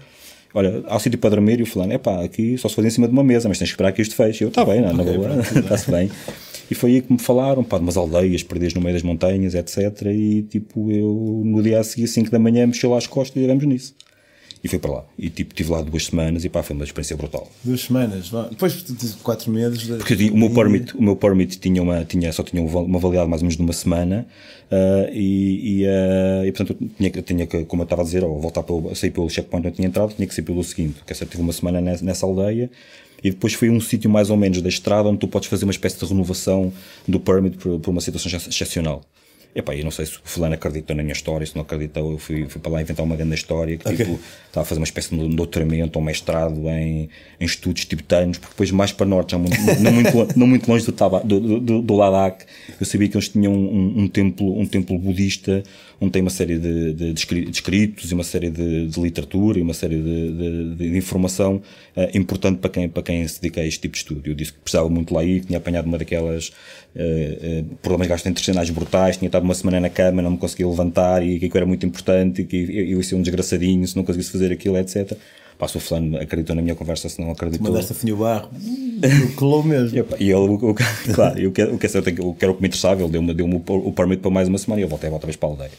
Olha, 0.54 0.83
há 0.88 1.00
sítio 1.00 1.18
para 1.19 1.31
dormir 1.31 1.60
e 1.60 1.63
o 1.63 1.66
fulano, 1.66 1.94
é 1.94 1.98
pá, 1.98 2.24
aqui 2.24 2.57
só 2.57 2.69
se 2.69 2.75
faz 2.75 2.88
em 2.88 2.89
cima 2.92 3.07
de 3.07 3.13
uma 3.13 3.24
mesa, 3.24 3.48
mas 3.48 3.57
tens 3.57 3.69
que 3.69 3.74
esperar 3.74 3.92
que 3.92 4.01
isto 4.01 4.16
feche. 4.16 4.44
Eu, 4.44 4.50
está 4.50 4.66
bem, 4.66 4.81
não, 4.81 4.94
okay, 5.00 5.18
boa, 5.18 5.39
está-se 5.39 5.89
bem. 5.92 6.12
E 6.69 6.75
foi 6.75 6.92
aí 6.92 7.01
que 7.01 7.12
me 7.12 7.19
falaram, 7.19 7.63
pá, 7.63 7.77
de 7.77 7.83
umas 7.83 7.98
aldeias 7.98 8.44
perdidas 8.44 8.74
no 8.74 8.81
meio 8.81 8.94
das 8.94 9.04
montanhas, 9.04 9.56
etc. 9.56 10.07
E 10.07 10.44
tipo, 10.44 10.92
eu 10.92 11.42
no 11.45 11.62
dia 11.63 11.80
a 11.80 11.83
seguir, 11.83 12.07
5 12.07 12.30
da 12.30 12.39
manhã, 12.39 12.68
mexi 12.68 12.86
lá 12.86 12.98
as 12.98 13.07
costas 13.07 13.42
e 13.42 13.48
vamos 13.48 13.66
nisso 13.66 13.95
e 14.64 14.68
fui 14.68 14.80
para 14.80 14.92
lá. 14.92 15.06
E 15.18 15.30
tipo, 15.30 15.54
estive 15.54 15.72
lá 15.72 15.82
duas 15.82 16.06
semanas 16.06 16.44
e 16.44 16.50
pá, 16.50 16.62
foi 16.62 16.76
uma 16.76 16.84
experiência 16.84 17.16
brutal. 17.16 17.50
Duas 17.64 17.82
semanas, 17.82 18.32
depois 18.50 18.84
de 18.84 19.14
quatro 19.24 19.52
meses. 19.52 19.88
De... 19.88 19.96
Porque 19.96 20.30
o 20.30 20.38
meu 20.38 20.50
permit, 20.50 20.96
o 20.96 21.02
meu 21.02 21.16
permit 21.16 21.60
tinha 21.60 21.82
uma, 21.82 22.04
tinha, 22.04 22.32
só 22.34 22.44
tinha 22.44 22.62
uma 22.62 23.00
validade 23.00 23.30
mais 23.30 23.42
ou 23.42 23.46
menos 23.46 23.56
de 23.56 23.64
uma 23.64 23.74
semana 23.74 24.28
uh, 24.72 25.14
e, 25.14 25.82
e, 25.82 25.86
uh, 25.86 26.46
e, 26.46 26.52
portanto 26.52 26.78
tinha, 26.98 27.10
tinha 27.22 27.48
que, 27.48 27.66
como 27.66 27.82
eu 27.82 27.86
estava 27.86 28.02
a 28.02 28.06
dizer, 28.06 28.24
ou 28.24 28.40
voltar 28.40 28.64
para 28.64 28.96
sair 28.96 29.12
pelo 29.12 29.30
checkpoint 29.30 29.66
onde 29.66 29.74
eu 29.74 29.76
tinha 29.76 29.88
entrado, 29.88 30.14
tinha 30.14 30.28
que 30.28 30.36
sair 30.36 30.44
pelo 30.44 30.64
seguinte, 30.64 31.02
que 31.06 31.14
essa 31.14 31.26
tive 31.26 31.42
uma 31.42 31.54
semana 31.54 31.80
nessa, 31.80 32.04
nessa 32.04 32.26
aldeia 32.26 32.70
e 33.24 33.30
depois 33.30 33.54
foi 33.54 33.70
um 33.70 33.80
sítio 33.80 34.10
mais 34.10 34.30
ou 34.30 34.38
menos 34.38 34.62
da 34.62 34.70
estrada 34.70 35.10
onde 35.10 35.20
tu 35.20 35.28
podes 35.28 35.50
fazer 35.50 35.66
uma 35.66 35.72
espécie 35.72 36.00
de 36.00 36.06
renovação 36.06 36.72
do 37.08 37.20
permit 37.20 37.58
por, 37.58 37.80
por 37.80 37.92
uma 37.92 38.02
situação 38.02 38.32
excepcional. 38.32 39.04
Epá, 39.54 39.75
eu 39.75 39.84
não 39.84 39.90
sei 39.90 40.06
se 40.06 40.13
o 40.18 40.22
fulano 40.24 40.54
acreditou 40.54 40.96
na 40.96 41.01
minha 41.01 41.13
história, 41.13 41.46
se 41.46 41.56
não 41.56 41.63
acreditou, 41.63 42.12
eu 42.12 42.18
fui, 42.19 42.46
fui 42.48 42.62
para 42.62 42.72
lá 42.72 42.81
inventar 42.81 43.04
uma 43.04 43.16
grande 43.16 43.34
história 43.34 43.78
que 43.78 43.88
okay. 43.88 44.06
tipo, 44.06 44.19
estava 44.46 44.62
a 44.62 44.66
fazer 44.66 44.80
uma 44.80 44.86
espécie 44.86 45.16
de 45.16 45.36
doutoramento 45.36 45.98
ou 45.98 46.06
mestrado 46.06 46.69
em, 46.69 47.10
em 47.40 47.46
estudos 47.46 47.84
tibetanos, 47.86 48.38
porque 48.38 48.54
depois 48.54 48.69
mais 48.69 48.92
para 48.92 49.07
norte, 49.07 49.31
já 49.31 49.40
muito, 49.40 49.57
não, 49.81 49.92
muito, 49.92 50.40
não 50.40 50.48
muito 50.48 50.69
longe 50.69 50.86
do, 50.86 50.92
Taba, 50.92 51.22
do, 51.22 51.60
do, 51.60 51.81
do 51.81 51.96
Ladakh, 51.96 52.46
eu 52.80 52.86
sabia 52.86 53.07
que 53.10 53.18
eles 53.18 53.30
tinham 53.30 53.51
um, 53.51 54.04
um, 54.04 54.07
templo, 54.07 54.60
um 54.60 54.68
templo 54.68 54.98
budista 55.00 55.63
onde 56.00 56.12
tem 56.12 56.22
uma 56.22 56.30
série 56.30 56.57
de, 56.57 56.94
de, 56.94 57.13
de 57.13 57.52
escritos 57.52 58.10
e 58.10 58.13
uma 58.13 58.24
série 58.24 58.50
de, 58.50 58.88
de, 58.88 59.02
literatura 59.02 59.60
e 59.60 59.62
uma 59.62 59.74
série 59.74 60.00
de, 60.00 60.75
de 60.75 60.98
informação 60.98 61.62
uh, 61.95 62.18
importante 62.18 62.60
para 62.60 62.69
quem, 62.69 62.88
para 62.88 63.04
quem 63.04 63.28
se 63.28 63.42
dedica 63.42 63.62
a 63.62 63.66
este 63.66 63.81
tipo 63.81 63.94
de 63.94 63.98
estudo. 63.98 64.22
Eu 64.25 64.34
disse 64.34 64.54
que 64.54 64.60
precisava 64.60 64.90
muito 64.90 65.13
lá 65.13 65.24
ir, 65.24 65.42
que 65.42 65.48
tinha 65.48 65.57
apanhado 65.57 65.88
uma 65.88 65.98
daquelas 65.98 66.52
uh, 66.96 67.62
uh, 67.62 67.76
problemas 67.82 68.08
gastrointestinais 68.08 68.70
brutais, 68.70 69.18
tinha 69.18 69.28
estado 69.28 69.44
uma 69.44 69.54
semana 69.54 69.80
na 69.80 69.90
cama, 69.90 70.22
não 70.22 70.32
me 70.32 70.38
conseguia 70.38 70.68
levantar 70.68 71.24
e 71.24 71.36
aquilo 71.36 71.58
era 71.58 71.66
muito 71.66 71.86
importante 71.86 72.42
e 72.42 72.46
que 72.46 72.56
eu, 72.56 72.70
eu 72.70 72.98
ia 72.98 73.04
ser 73.04 73.16
um 73.16 73.22
desgraçadinho 73.22 73.88
se 73.88 73.96
não 73.96 74.04
conseguisse 74.04 74.32
fazer 74.32 74.52
aquilo, 74.52 74.78
etc. 74.78 75.14
Passa 75.58 75.78
o 75.78 75.82
fulano 75.82 76.18
acreditou 76.18 76.56
na 76.56 76.62
minha 76.62 76.74
conversa, 76.74 77.10
se 77.10 77.20
não 77.20 77.32
acreditou. 77.32 77.68
Mandaste 77.68 77.92
a 77.92 77.96
Finho 77.96 78.16
Barro, 78.16 78.50
colou 79.36 79.62
mesmo. 79.62 80.06
E 80.18 80.24
ele, 80.24 80.34
o, 80.34 80.74
claro, 81.14 81.48
o 81.48 81.52
que, 81.52 81.64
o 81.64 81.78
que 81.78 81.86
é 81.86 81.90
certo 81.90 82.08
é 82.08 82.12
que 82.14 82.22
o 82.22 82.34
que 82.34 82.46
era 82.46 82.52
o 82.52 82.56
que 82.56 82.62
me 82.62 82.68
interessava, 82.70 83.02
ele 83.02 83.12
deu-me 83.12 83.34
deu 83.34 83.46
o 83.46 83.92
permit 83.92 84.22
para 84.22 84.32
mais 84.32 84.48
uma 84.48 84.58
semana 84.58 84.80
e 84.80 84.84
eu 84.84 84.88
voltei 84.88 85.10
outra 85.10 85.28
vez 85.28 85.36
para 85.36 85.50
a 85.50 85.52
aldeia. 85.52 85.72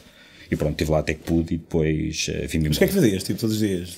E 0.51 0.55
pronto, 0.55 0.73
estive 0.73 0.91
lá 0.91 0.99
até 0.99 1.13
que 1.13 1.23
pude 1.23 1.55
e 1.55 1.57
depois 1.57 2.27
uh, 2.29 2.47
vim-me 2.47 2.67
Mas 2.67 2.77
o 2.77 2.79
que 2.79 2.83
é 2.83 2.87
que 2.87 2.93
fazias, 2.93 3.23
tipo, 3.23 3.39
todos 3.39 3.55
os 3.55 3.61
dias? 3.61 3.97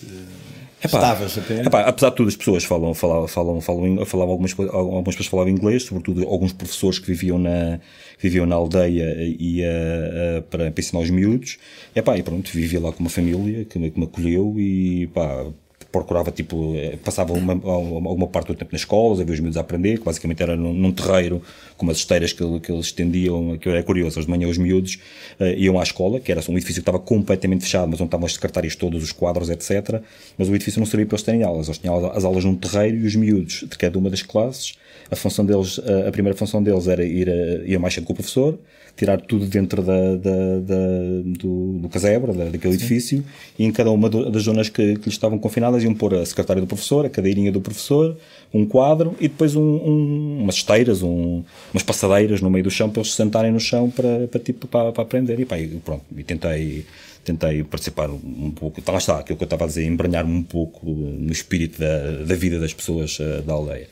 Epá, 0.83 0.97
Estavas 0.97 1.37
até? 1.37 1.61
Epá, 1.61 1.81
apesar 1.81 2.09
de 2.09 2.15
tudo, 2.17 2.27
as 2.27 2.35
pessoas 2.35 2.63
falam, 2.65 2.93
falam, 2.93 3.27
falam, 3.27 3.61
falam, 3.61 4.05
falavam 4.05 4.31
algumas, 4.31 4.53
algumas 4.59 5.15
pessoas 5.15 5.27
falavam 5.27 5.51
inglês, 5.51 5.83
sobretudo 5.83 6.27
alguns 6.27 6.51
professores 6.51 6.99
que 6.99 7.07
viviam 7.07 7.39
na, 7.39 7.79
viviam 8.19 8.45
na 8.45 8.55
aldeia 8.55 9.15
e 9.19 9.61
uh, 9.61 10.39
uh, 10.39 10.41
para, 10.43 10.71
para 10.71 10.81
ensinar 10.81 11.01
os 11.01 11.09
miúdos. 11.09 11.57
Epá, 11.95 12.17
e 12.17 12.23
pronto, 12.23 12.51
vivia 12.51 12.81
lá 12.81 12.91
com 12.91 12.99
uma 12.99 13.09
família 13.09 13.63
que 13.65 13.79
que 13.89 13.99
me 13.99 14.05
acolheu 14.05 14.55
e 14.57 15.07
pá, 15.07 15.45
procurava, 15.93 16.31
tipo, 16.31 16.73
eh, 16.75 16.97
passava 17.03 17.33
uma, 17.33 17.53
uma, 17.53 18.27
parte 18.27 18.47
do 18.47 18.55
tempo 18.55 18.71
nas 18.71 18.81
escolas, 18.81 19.19
a 19.19 19.23
ver 19.23 19.33
os 19.33 19.39
miúdos 19.39 19.57
a 19.57 19.61
aprender, 19.61 19.99
que 19.99 20.03
basicamente 20.03 20.41
era 20.41 20.55
num, 20.55 20.73
num 20.73 20.91
terreiro 20.91 21.39
com 21.77 21.85
umas 21.85 21.97
esteiras 21.97 22.33
que, 22.33 22.59
que 22.61 22.71
eles 22.71 22.87
estendiam, 22.87 23.55
que 23.59 23.69
era 23.69 23.83
curioso, 23.83 24.19
de 24.19 24.27
manhã 24.27 24.47
os 24.47 24.57
miúdos 24.57 24.97
uh, 25.39 25.45
iam 25.55 25.79
à 25.79 25.83
escola, 25.83 26.19
que 26.19 26.31
era 26.31 26.41
um 26.49 26.53
edifício 26.53 26.81
que 26.81 26.89
estava 26.89 26.97
completamente 26.97 27.61
fechado, 27.61 27.87
mas 27.89 28.01
onde 28.01 28.07
estavam 28.07 28.25
as 28.25 28.33
secretárias 28.33 28.75
todos, 28.75 29.03
os 29.03 29.11
quadros, 29.11 29.51
etc. 29.51 30.01
Mas 30.35 30.49
o 30.49 30.55
edifício 30.55 30.79
não 30.79 30.87
servia 30.87 31.05
para 31.05 31.15
eles 31.15 31.23
terem 31.23 31.43
aulas, 31.43 31.67
eles 31.67 31.77
tinham 31.77 32.11
as 32.11 32.23
aulas 32.23 32.43
num 32.43 32.55
terreiro 32.55 32.97
e 32.97 33.05
os 33.05 33.15
miúdos 33.15 33.63
de 33.69 33.77
cada 33.77 33.97
uma 33.99 34.09
das 34.09 34.23
classes, 34.23 34.73
a 35.09 35.15
função 35.15 35.45
deles, 35.45 35.79
a 36.07 36.11
primeira 36.11 36.37
função 36.37 36.61
deles 36.61 36.87
era 36.87 37.03
ir, 37.03 37.29
a, 37.29 37.65
ir 37.65 37.77
mais 37.79 37.93
cedo 37.93 38.05
com 38.05 38.13
o 38.13 38.15
professor, 38.15 38.57
tirar 38.95 39.19
tudo 39.21 39.45
dentro 39.45 39.81
da, 39.81 40.15
da, 40.15 40.59
da 40.59 40.77
do, 41.25 41.79
do 41.79 41.89
casebre, 41.89 42.31
da, 42.33 42.45
daquele 42.45 42.73
Sim. 42.73 42.79
edifício, 42.79 43.25
e 43.57 43.65
em 43.65 43.71
cada 43.71 43.91
uma 43.91 44.09
das 44.09 44.43
zonas 44.43 44.69
que, 44.69 44.95
que 44.95 45.05
lhes 45.05 45.15
estavam 45.15 45.39
confinadas 45.39 45.83
iam 45.83 45.93
pôr 45.93 46.13
a 46.15 46.25
secretária 46.25 46.61
do 46.61 46.67
professor, 46.67 47.05
a 47.05 47.09
cadeirinha 47.09 47.51
do 47.51 47.59
professor, 47.59 48.17
um 48.53 48.65
quadro 48.65 49.15
e 49.19 49.27
depois 49.27 49.55
um, 49.55 49.61
um, 49.61 50.39
umas 50.43 50.55
esteiras, 50.55 51.01
um, 51.01 51.43
umas 51.73 51.83
passadeiras 51.83 52.41
no 52.41 52.49
meio 52.49 52.63
do 52.63 52.71
chão 52.71 52.89
para 52.89 53.01
eles 53.01 53.11
se 53.11 53.17
sentarem 53.17 53.51
no 53.51 53.59
chão 53.59 53.89
para, 53.89 54.27
para, 54.27 54.39
tipo, 54.39 54.67
para, 54.67 54.91
para 54.91 55.03
aprender. 55.03 55.39
E, 55.39 55.45
pá, 55.45 55.57
e 55.57 55.67
pronto, 55.67 56.03
e 56.15 56.23
tentei 56.23 56.85
tentei 57.23 57.63
participar 57.63 58.09
um 58.09 58.51
pouco, 58.51 58.81
tá 58.81 58.91
lá 58.91 58.97
está, 58.97 59.19
aquilo 59.19 59.37
que 59.37 59.43
eu 59.43 59.45
estava 59.45 59.63
a 59.63 59.67
dizer, 59.67 59.85
embranhar-me 59.85 60.33
um 60.33 60.43
pouco 60.43 60.85
no 60.85 61.31
espírito 61.31 61.79
da, 61.79 62.23
da 62.25 62.35
vida 62.35 62.59
das 62.59 62.73
pessoas 62.73 63.17
uh, 63.19 63.41
da 63.41 63.53
aldeia. 63.53 63.87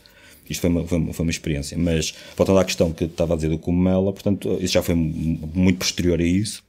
Isto 0.52 0.62
foi 0.62 0.70
uma, 0.70 0.86
foi 0.86 0.98
uma, 0.98 1.14
foi 1.14 1.24
uma 1.26 1.32
experiência. 1.32 1.78
Mas, 1.78 2.14
voltando 2.36 2.60
à 2.60 2.66
questão 2.66 2.92
que 2.92 3.06
estava 3.06 3.34
a 3.34 3.36
dizer 3.36 3.50
do 3.50 3.58
Cumela, 3.58 4.12
portanto, 4.12 4.58
isso 4.62 4.74
já 4.74 4.84
foi 4.84 4.96
muito 4.96 5.80
posterior 5.80 6.20
a 6.20 6.24
isso, 6.24 6.64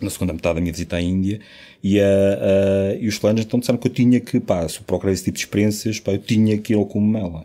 na 0.00 0.10
segunda 0.10 0.32
metade 0.32 0.54
da 0.54 0.60
minha 0.60 0.72
visita 0.72 0.96
à 0.96 1.00
Índia, 1.00 1.40
e, 1.82 1.98
uh, 1.98 2.02
uh, 2.02 2.98
e 3.00 3.08
os 3.08 3.18
planos 3.18 3.42
então 3.42 3.60
disseram 3.60 3.78
que 3.78 3.88
eu 3.88 3.92
tinha 3.92 4.20
que, 4.20 4.40
pá, 4.40 4.66
se 4.68 4.80
procurar 4.80 5.12
esse 5.12 5.24
tipo 5.24 5.36
de 5.36 5.44
experiências, 5.44 6.00
pá, 6.00 6.12
eu 6.12 6.18
tinha 6.18 6.56
que 6.58 6.72
ir 6.72 6.76
ao 6.76 6.86
Cumela. 6.86 7.44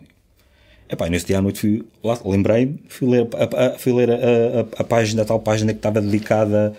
Epá, 0.88 1.08
nesse 1.08 1.26
dia 1.26 1.38
à 1.38 1.42
noite 1.42 1.60
fui 1.60 1.84
lá, 2.02 2.18
lembrei-me, 2.24 2.80
fui 2.88 3.08
ler, 3.08 3.28
a, 3.34 3.66
a, 3.66 3.78
fui 3.78 3.92
ler 3.92 4.10
a, 4.10 4.14
a, 4.14 4.60
a, 4.82 4.84
página, 4.84 5.22
a 5.22 5.24
tal 5.24 5.40
página 5.40 5.72
que 5.72 5.78
estava 5.78 6.00
dedicada 6.00 6.72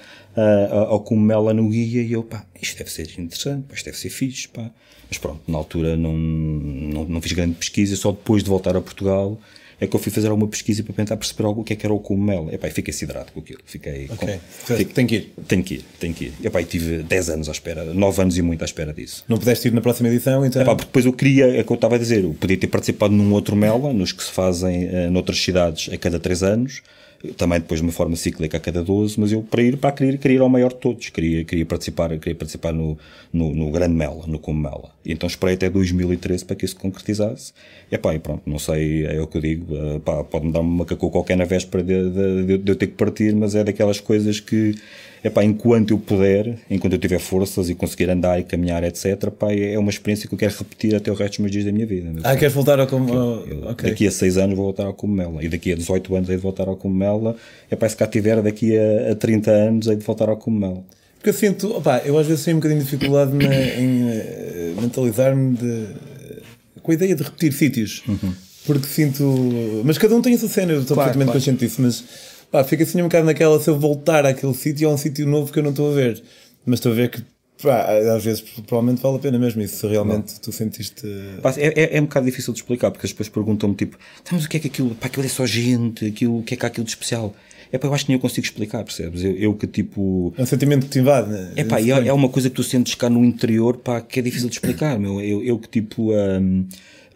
ao 0.88 1.00
cogumelo 1.00 1.52
no 1.52 1.68
guia 1.70 2.02
e 2.02 2.14
eu, 2.14 2.24
pá, 2.24 2.46
isto 2.62 2.78
deve 2.78 2.92
ser 2.92 3.10
interessante, 3.20 3.66
isto 3.74 3.86
deve 3.86 3.98
ser 3.98 4.10
fixe, 4.10 4.48
pá. 4.48 4.70
Mas 5.10 5.18
pronto, 5.18 5.42
na 5.48 5.58
altura 5.58 5.98
não, 5.98 6.14
não, 6.14 7.06
não 7.06 7.22
fiz 7.22 7.32
grande 7.32 7.56
pesquisa, 7.56 7.96
só 7.96 8.12
depois 8.12 8.44
de 8.44 8.50
voltar 8.50 8.76
a 8.76 8.82
Portugal 8.82 9.40
é 9.80 9.88
que 9.88 9.96
eu 9.96 10.00
fui 10.00 10.12
fazer 10.12 10.30
alguma 10.30 10.48
pesquisa 10.48 10.84
para 10.84 10.94
tentar 10.94 11.18
perceber 11.18 11.46
algo, 11.46 11.62
o 11.62 11.64
que 11.64 11.74
é 11.74 11.76
que 11.76 11.86
era 11.86 11.94
o 11.94 12.00
cogumelo. 12.00 12.54
Epá, 12.54 12.68
e 12.68 12.72
fiquei 12.72 12.94
siderado 12.94 13.32
com 13.32 13.40
aquilo. 13.40 13.60
Fiquei. 13.66 14.10
Ok. 14.10 14.40
Com, 14.68 14.94
tem 14.94 15.06
que 15.06 15.16
ir. 15.16 15.34
Tenho 15.48 15.64
que 15.64 15.74
ir, 15.76 15.86
tenho 16.00 16.14
que 16.14 16.26
ir. 16.26 16.34
Epá, 16.44 16.62
e 16.62 16.66
tive 16.66 17.04
10 17.04 17.30
anos 17.30 17.50
à 17.50 17.52
espera, 17.52 17.84
9 17.86 18.22
anos 18.22 18.38
e 18.38 18.42
muito 18.42 18.62
à 18.64 18.66
espera 18.66 18.94
disso. 18.94 19.24
Não 19.28 19.38
pudeste 19.38 19.68
ir 19.68 19.72
na 19.72 19.82
próxima 19.82 20.10
edição, 20.10 20.46
então. 20.46 20.62
Epá, 20.62 20.76
porque 20.76 20.88
depois 20.88 21.06
eu 21.06 21.14
queria, 21.14 21.46
é 21.46 21.62
o 21.62 21.66
que 21.66 21.72
eu 21.72 21.76
estava 21.76 21.96
a 21.96 21.98
dizer, 21.98 22.24
eu 22.24 22.34
podia 22.34 22.58
ter 22.58 22.68
participado 22.68 23.14
num 23.14 23.32
outro 23.34 23.56
Mela, 23.56 23.94
nos 23.94 24.12
que 24.12 24.24
se 24.24 24.32
fazem 24.32 24.86
uh, 24.86 25.12
noutras 25.12 25.40
cidades 25.40 25.94
a 25.94 25.98
cada 25.98 26.20
3 26.20 26.44
anos 26.44 26.82
também 27.36 27.60
depois 27.60 27.80
de 27.80 27.86
uma 27.86 27.92
forma 27.92 28.16
cíclica 28.16 28.58
a 28.58 28.60
cada 28.60 28.84
12, 28.84 29.20
mas 29.20 29.32
eu 29.32 29.42
para 29.42 29.62
ir, 29.62 29.78
para 29.78 29.92
querer, 29.92 30.18
queria 30.18 30.38
ir 30.38 30.42
ao 30.42 30.50
maior 30.50 30.70
de 30.70 30.80
todos, 30.80 31.10
queria, 31.10 31.44
queria 31.44 31.66
participar, 31.66 32.10
queria 32.18 32.36
participar 32.36 32.74
no, 32.74 32.98
no, 33.34 33.54
no 33.54 33.72
Grande 33.72 33.96
Mela, 33.96 34.26
no 34.28 34.40
Como 34.40 34.62
Mela. 34.62 34.92
E 35.06 35.14
então 35.14 35.28
esperei 35.28 35.56
até 35.56 35.70
2013 35.70 36.46
para 36.46 36.56
que 36.56 36.66
isso 36.66 36.76
se 36.76 36.80
concretizasse. 36.80 37.54
E 37.92 37.98
pá, 37.98 38.14
e 38.14 38.20
pronto, 38.20 38.44
não 38.46 38.60
sei, 38.60 39.06
é 39.06 39.20
o 39.22 39.28
que 39.28 39.38
eu 39.38 39.42
digo, 39.42 39.76
eh, 39.76 40.00
pá, 40.00 40.24
pode-me 40.24 40.52
dar 40.52 40.60
uma 40.60 40.86
cacô 40.86 41.10
qualquer 41.10 41.38
na 41.38 41.46
véspera 41.46 41.84
de, 41.84 42.10
de, 42.10 42.46
de, 42.46 42.58
de 42.60 42.72
eu 42.72 42.76
ter 42.76 42.88
que 42.88 42.94
partir, 42.94 43.34
mas 43.36 43.56
é 43.56 43.64
daquelas 43.64 44.00
coisas 44.00 44.40
que 44.40 44.76
epá, 45.28 45.44
enquanto 45.44 45.92
eu 45.92 46.00
puder, 46.00 46.58
enquanto 46.70 46.94
eu 46.94 47.00
tiver 47.00 47.20
forças 47.20 47.70
e 47.70 47.76
conseguir 47.76 48.10
andar 48.10 48.40
e 48.40 48.44
caminhar, 48.44 48.84
etc., 48.84 49.30
pá, 49.30 49.54
é 49.54 49.78
uma 49.78 49.90
experiência 49.90 50.28
que 50.28 50.34
eu 50.34 50.40
quero 50.40 50.56
repetir 50.58 50.96
até 50.96 51.12
o 51.12 51.14
resto 51.14 51.34
dos 51.34 51.40
meus 51.40 51.52
dias 51.52 51.66
da 51.66 51.72
minha 51.72 51.86
vida. 51.86 52.12
Ah, 52.24 52.36
queres 52.36 52.54
voltar 52.54 52.80
ao 52.80 52.88
como... 52.88 53.14
okay. 53.70 53.92
Daqui 53.92 54.08
a 54.08 54.12
6 54.12 54.38
anos 54.38 54.56
vou 54.56 54.66
voltar 54.66 54.86
ao 54.86 54.94
Comela 54.94 55.44
e 55.44 55.50
daqui 55.50 55.72
a 55.72 55.76
18 55.76 56.16
anos 56.16 56.30
hei 56.30 56.36
de 56.36 56.42
voltar 56.42 56.68
ao. 56.68 56.78
É 57.70 57.76
para 57.76 57.90
se 57.90 57.96
cá 57.96 58.08
tiver 58.08 58.42
daqui 58.42 58.78
a, 58.78 59.12
a 59.12 59.16
30 59.16 59.52
anos 59.52 59.88
hei 59.88 59.96
de 59.96 60.04
voltar 60.04 60.30
ao 60.30 60.38
Comela. 60.38 60.84
Porque 61.16 61.30
eu 61.30 61.34
sinto, 61.34 61.76
opá, 61.76 62.02
eu 62.06 62.18
às 62.18 62.28
vezes 62.28 62.46
tenho 62.46 62.58
um 62.58 62.60
bocadinho 62.60 62.80
de 62.80 62.86
dificuldade 62.86 63.34
na, 63.34 63.54
em 63.54 64.04
uh, 64.04 64.82
mentalizar-me 64.82 65.58
de, 65.58 65.88
com 66.82 66.92
a 66.92 66.94
ideia 66.94 67.16
de 67.16 67.24
repetir 67.24 67.52
sítios. 67.54 68.04
Uhum. 68.08 68.34
Porque 68.66 68.86
sinto. 68.86 69.24
Mas 69.84 69.98
cada 69.98 70.16
um 70.16 70.22
tem 70.22 70.34
essa 70.34 70.48
cena, 70.48 70.74
eu 70.74 70.82
estou 70.82 70.96
claro, 70.96 71.10
perfeitamente 71.10 71.28
claro. 71.28 71.40
consciente 71.40 71.66
disso, 71.66 71.82
mas 71.82 72.04
pá, 72.52 72.64
fica 72.64 72.84
assim 72.84 73.02
um 73.02 73.06
bocado 73.06 73.26
naquela 73.26 73.60
se 73.60 73.70
eu 73.70 73.80
voltar 73.80 74.26
àquele 74.26 74.54
sítio, 74.54 74.90
é 74.90 74.92
um 74.92 74.98
sítio 74.98 75.28
novo 75.28 75.52
que 75.52 75.60
eu 75.60 75.64
não 75.64 75.72
estou 75.72 75.92
a 75.92 75.96
ver. 75.96 76.24
Mas 76.66 76.80
estou 76.80 76.92
a 76.92 76.96
ver 76.96 77.10
que 77.10 77.24
pá, 77.62 77.86
às 78.16 78.24
vezes 78.24 78.42
provavelmente 78.42 79.02
vale 79.02 79.16
a 79.18 79.20
pena 79.20 79.40
mesmo 79.40 79.62
isso, 79.62 79.78
se 79.78 79.88
realmente 79.88 80.34
não. 80.34 80.40
tu 80.40 80.52
sentiste. 80.52 81.08
Pá, 81.42 81.54
é, 81.58 81.68
é, 81.68 81.98
é, 81.98 82.02
um 82.02 82.06
bocado 82.06 82.26
difícil 82.26 82.54
de 82.54 82.60
explicar, 82.60 82.92
porque 82.92 83.06
as 83.06 83.12
pessoas 83.12 83.30
perguntam-me 83.30 83.76
tipo, 83.76 83.98
tá, 84.24 84.32
mas 84.34 84.46
o 84.46 84.50
que 84.50 84.58
é 84.58 84.60
que 84.60 84.68
aquilo, 84.68 84.96
pá, 84.96 85.08
aquilo 85.08 85.26
é 85.26 85.30
só 85.30 85.46
gente, 85.46 86.06
aquilo, 86.06 86.40
o 86.40 86.44
que 86.44 86.54
é 86.54 86.58
que 86.58 86.66
há 86.66 86.68
aquilo 86.68 86.86
de 86.86 86.92
especial? 86.92 87.36
É 87.72 87.78
pá, 87.78 87.88
eu 87.88 87.94
acho 87.94 88.06
que 88.06 88.12
nem 88.12 88.18
eu 88.18 88.22
consigo 88.22 88.46
explicar, 88.46 88.84
percebes? 88.84 89.24
Eu, 89.24 89.36
eu 89.36 89.54
que 89.54 89.68
tipo. 89.68 90.34
É 90.38 90.42
um 90.42 90.46
sentimento 90.46 90.86
que 90.86 90.92
te 90.92 91.00
invade, 91.00 91.30
né? 91.30 91.52
É 91.56 91.64
pá, 91.64 91.82
é, 91.82 91.90
é, 91.90 92.14
uma 92.14 92.30
coisa 92.30 92.50
que 92.50 92.56
tu 92.56 92.64
sentes 92.64 92.96
cá 92.96 93.10
no 93.10 93.26
interior, 93.26 93.78
pá, 93.78 94.00
que 94.00 94.20
é 94.20 94.22
difícil 94.22 94.48
de 94.48 94.56
explicar, 94.56 94.98
meu. 94.98 95.20
Eu, 95.22 95.44
eu 95.44 95.60
que 95.60 95.68
tipo. 95.68 96.14
Um, 96.14 96.60
Uh, 96.60 96.68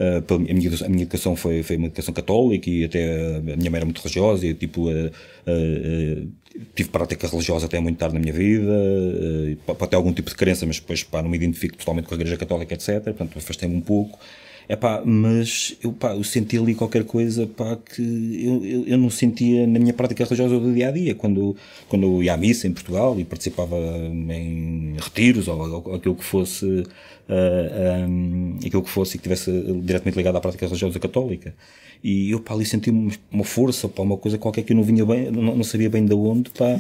a, 0.02 0.54
minha, 0.54 0.72
a 0.86 0.90
minha 0.90 1.04
educação 1.04 1.36
foi, 1.36 1.62
foi 1.64 1.78
uma 1.78 1.88
educação 1.88 2.14
católica 2.14 2.70
e 2.70 2.84
até 2.86 3.38
a 3.38 3.40
minha 3.42 3.70
mãe 3.70 3.78
era 3.78 3.86
muito 3.86 4.00
religiosa 4.00 4.46
e 4.46 4.54
tipo 4.54 4.90
uh, 4.90 5.12
tive 6.76 6.90
prática 6.90 7.28
religiosa 7.28 7.66
até 7.68 7.80
muito 7.80 7.98
tarde 7.98 8.16
na 8.16 8.20
minha 8.20 8.34
vida 8.34 8.72
para 9.66 9.88
ter 9.88 9.96
algum 9.96 10.12
tipo 10.12 10.30
de 10.30 10.36
crença 10.36 10.66
mas 10.66 10.80
depois 10.80 11.04
pá, 11.04 11.22
não 11.22 11.30
me 11.30 11.38
identifico 11.38 11.78
totalmente 11.78 12.06
com 12.08 12.16
a 12.16 12.18
igreja 12.18 12.38
católica 12.38 12.74
etc 12.74 13.04
portanto 13.04 13.38
afastei-me 13.38 13.76
um 13.76 13.82
pouco 13.82 14.18
é 14.68 14.76
pá, 14.76 15.02
mas 15.04 15.76
eu, 15.84 15.92
pá, 15.92 16.16
eu 16.16 16.24
senti 16.24 16.58
ali 16.58 16.74
qualquer 16.74 17.04
coisa 17.04 17.46
pá, 17.48 17.76
que 17.76 18.02
eu, 18.02 18.66
eu, 18.66 18.88
eu, 18.88 18.98
não 18.98 19.10
sentia 19.10 19.68
na 19.68 19.80
minha 19.80 19.94
prática 19.94 20.24
religiosa 20.24 20.60
do 20.60 20.74
dia 20.74 20.90
a 20.90 20.92
dia, 20.92 21.16
quando, 21.16 21.56
quando 21.90 22.04
eu 22.04 22.24
ia 22.24 22.34
à 22.34 22.38
missa 22.38 22.68
em 22.68 22.72
Portugal 22.72 23.20
e 23.20 23.26
participava 23.26 23.76
em 23.76 24.96
retiros 24.98 25.48
ou, 25.48 25.84
ou 25.86 25.96
aquilo 25.96 26.16
que 26.16 26.24
fosse, 26.24 26.66
uh, 26.66 26.88
ah, 27.30 28.06
um, 28.08 28.58
aquilo 28.66 28.84
que 28.84 28.90
fosse 28.90 29.16
e 29.16 29.18
que 29.18 29.24
tivesse 29.24 29.52
diretamente 29.84 30.16
ligado 30.16 30.38
à 30.38 30.42
prática 30.42 30.66
religiosa 30.66 31.00
católica. 31.00 31.54
E 32.04 32.32
eu 32.32 32.40
pá, 32.40 32.54
ali 32.54 32.66
senti 32.66 32.90
uma 32.90 33.44
força, 33.44 33.88
pá, 33.90 34.04
uma 34.04 34.18
coisa 34.18 34.38
qualquer 34.38 34.64
que 34.64 34.74
eu 34.74 34.78
não 34.78 34.84
vinha 34.84 35.06
bem, 35.06 35.30
não, 35.32 35.56
não 35.56 35.64
sabia 35.64 35.90
bem 35.90 36.06
de 36.06 36.14
onde, 36.14 36.50
pá, 36.52 36.80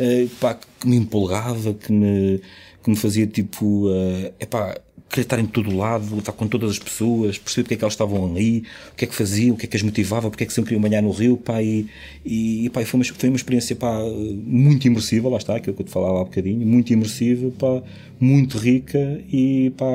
uh, 0.00 0.28
pá, 0.40 0.54
que 0.54 0.88
me 0.88 0.96
empolgava, 0.96 1.72
que 1.74 1.92
me, 1.92 2.40
que 2.82 2.90
me 2.90 2.96
fazia 2.96 3.26
tipo, 3.26 3.88
uh, 3.88 4.32
epá, 4.40 4.76
querer 5.08 5.22
estar 5.22 5.38
em 5.38 5.46
todo 5.46 5.74
lado, 5.74 6.18
estar 6.18 6.32
com 6.32 6.46
todas 6.46 6.70
as 6.70 6.78
pessoas, 6.78 7.38
perceber 7.38 7.64
porque 7.64 7.74
é 7.74 7.76
que 7.78 7.84
elas 7.84 7.94
estavam 7.94 8.30
ali, 8.30 8.64
o 8.92 8.94
que 8.94 9.04
é 9.04 9.08
que 9.08 9.14
faziam, 9.14 9.54
o 9.54 9.58
que 9.58 9.64
é 9.64 9.68
que 9.68 9.76
as 9.76 9.82
motivava, 9.82 10.28
porque 10.30 10.44
é 10.44 10.46
que 10.46 10.52
sempre 10.52 10.70
queriam 10.70 10.82
banhar 10.82 11.02
no 11.02 11.10
rio, 11.10 11.36
pá, 11.36 11.62
e, 11.62 11.86
e 12.24 12.68
pá, 12.70 12.84
foi, 12.84 13.00
uma, 13.00 13.04
foi 13.04 13.28
uma 13.28 13.36
experiência, 13.36 13.74
pá, 13.74 14.00
muito 14.44 14.86
imersiva, 14.86 15.28
lá 15.28 15.38
está, 15.38 15.56
aquilo 15.56 15.74
que 15.74 15.82
eu 15.82 15.86
te 15.86 15.92
falava 15.92 16.20
há 16.20 16.24
bocadinho, 16.24 16.66
muito 16.66 16.92
imersiva, 16.92 17.50
pá, 17.58 17.82
muito 18.20 18.58
rica 18.58 19.20
e, 19.32 19.72
pá, 19.76 19.86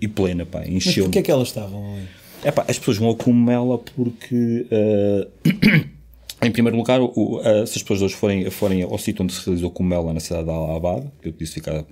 e 0.00 0.08
plena, 0.08 0.44
pá, 0.44 0.66
encheu 0.66 1.04
Mas 1.04 1.04
porquê 1.04 1.18
é 1.20 1.22
que 1.22 1.30
elas 1.30 1.48
estavam 1.48 1.94
ali? 1.94 2.04
É 2.44 2.50
pá, 2.50 2.64
as 2.68 2.78
pessoas 2.78 2.98
vão 2.98 3.08
ao 3.08 3.16
Cumela 3.16 3.78
porque... 3.78 4.66
Uh, 4.70 5.86
Em 6.42 6.50
primeiro 6.50 6.76
lugar, 6.76 7.00
o, 7.00 7.08
uh, 7.38 7.66
se 7.66 7.78
as 7.78 7.82
pessoas 7.82 8.02
hoje 8.02 8.14
forem, 8.14 8.50
forem 8.50 8.82
ao 8.82 8.98
sítio 8.98 9.24
onde 9.24 9.32
se 9.32 9.44
realizou 9.46 9.70
Cumela 9.70 10.12
na 10.12 10.20
cidade 10.20 10.44
de 10.44 10.50
Al-Abad, 10.50 11.06
que 11.22 11.28
eu 11.28 11.32
disse 11.32 11.54
ficar 11.54 11.82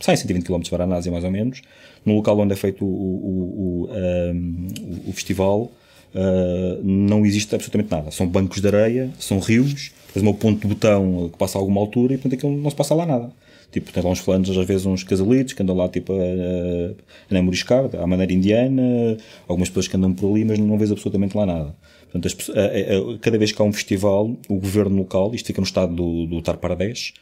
sai 0.00 0.16
120 0.16 0.44
km 0.44 0.60
de 0.60 0.70
Varanasi 0.70 1.10
mais 1.10 1.24
ou 1.24 1.30
menos, 1.30 1.62
no 2.04 2.14
local 2.16 2.38
onde 2.38 2.52
é 2.52 2.56
feito 2.56 2.84
o, 2.84 2.88
o, 2.88 3.88
o, 3.88 3.90
um, 3.92 4.68
o 5.08 5.12
festival, 5.12 5.70
uh, 6.14 6.82
não 6.82 7.24
existe 7.24 7.54
absolutamente 7.54 7.90
nada. 7.90 8.10
São 8.10 8.26
bancos 8.26 8.60
de 8.60 8.66
areia, 8.66 9.10
são 9.18 9.38
rios, 9.38 9.92
tens 10.12 10.22
um 10.22 10.32
ponto 10.32 10.60
de 10.60 10.66
botão 10.66 11.30
que 11.32 11.38
passa 11.38 11.58
a 11.58 11.60
alguma 11.60 11.80
altura 11.80 12.14
e 12.14 12.16
portanto 12.16 12.38
aquilo 12.38 12.56
não 12.56 12.70
se 12.70 12.76
passa 12.76 12.94
lá 12.94 13.06
nada. 13.06 13.30
Tipo, 13.72 13.90
tem 13.90 14.04
lá 14.04 14.10
uns 14.10 14.20
fulanos, 14.20 14.56
às 14.56 14.66
vezes 14.66 14.86
uns 14.86 15.02
casalitos 15.02 15.52
que 15.52 15.60
andam 15.60 15.74
lá 15.74 15.88
tipo 15.88 16.12
a, 16.12 16.16
a, 16.16 17.98
a 17.98 18.02
à 18.02 18.06
maneira 18.06 18.32
indiana, 18.32 19.16
algumas 19.48 19.68
pessoas 19.68 19.88
que 19.88 19.96
andam 19.96 20.12
por 20.12 20.30
ali, 20.30 20.44
mas 20.44 20.60
não 20.60 20.78
vês 20.78 20.92
absolutamente 20.92 21.36
lá 21.36 21.44
nada. 21.44 21.74
Portanto, 22.04 22.26
as, 22.26 22.50
a, 22.50 23.14
a, 23.14 23.18
cada 23.18 23.36
vez 23.36 23.50
que 23.50 23.60
há 23.60 23.64
um 23.64 23.72
festival, 23.72 24.36
o 24.48 24.54
governo 24.54 24.96
local, 24.96 25.34
isto 25.34 25.46
fica 25.46 25.60
no 25.60 25.66
estado 25.66 25.92
do, 25.92 26.26
do 26.26 26.56
Pradesh, 26.56 27.14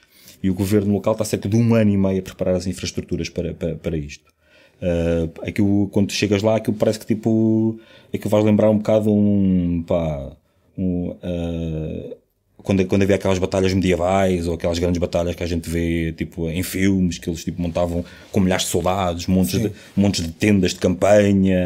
e 0.43 0.51
o 0.51 0.55
governo 0.55 0.93
local 0.93 1.13
está 1.13 1.25
cerca 1.25 1.49
de 1.49 1.57
um 1.57 1.75
ano 1.75 1.91
e 1.91 1.97
meio 1.97 2.19
a 2.19 2.23
preparar 2.23 2.57
as 2.57 2.67
infraestruturas 2.67 3.29
para, 3.29 3.55
para, 3.55 3.77
para 3.77 3.97
isto. 3.97 4.33
Uh, 4.83 5.47
aquilo, 5.47 5.89
quando 5.89 6.11
chegas 6.11 6.43
lá, 6.43 6.57
aquilo 6.57 6.77
parece 6.77 6.99
que 6.99 7.07
tipo, 7.07 7.79
aquilo 8.13 8.31
vais 8.31 8.45
lembrar 8.45 8.69
um 8.69 8.79
bocado 8.79 9.13
um, 9.15 9.85
pá, 9.87 10.33
um, 10.77 11.11
uh, 11.11 12.17
quando, 12.63 12.85
quando 12.87 13.03
havia 13.03 13.17
aquelas 13.17 13.39
batalhas 13.39 13.73
medievais 13.75 14.47
ou 14.47 14.55
aquelas 14.55 14.79
grandes 14.79 14.99
batalhas 14.99 15.35
que 15.35 15.43
a 15.43 15.47
gente 15.47 15.69
vê 15.69 16.13
tipo, 16.13 16.49
em 16.49 16.63
filmes, 16.63 17.19
que 17.19 17.29
eles 17.29 17.45
tipo, 17.45 17.61
montavam 17.61 18.05
com 18.31 18.41
milhares 18.41 18.65
de 18.65 18.71
soldados, 18.71 19.27
montes, 19.27 19.61
de, 19.61 19.71
montes 19.97 20.25
de 20.25 20.33
tendas 20.33 20.73
de 20.73 20.81
campanha. 20.81 21.59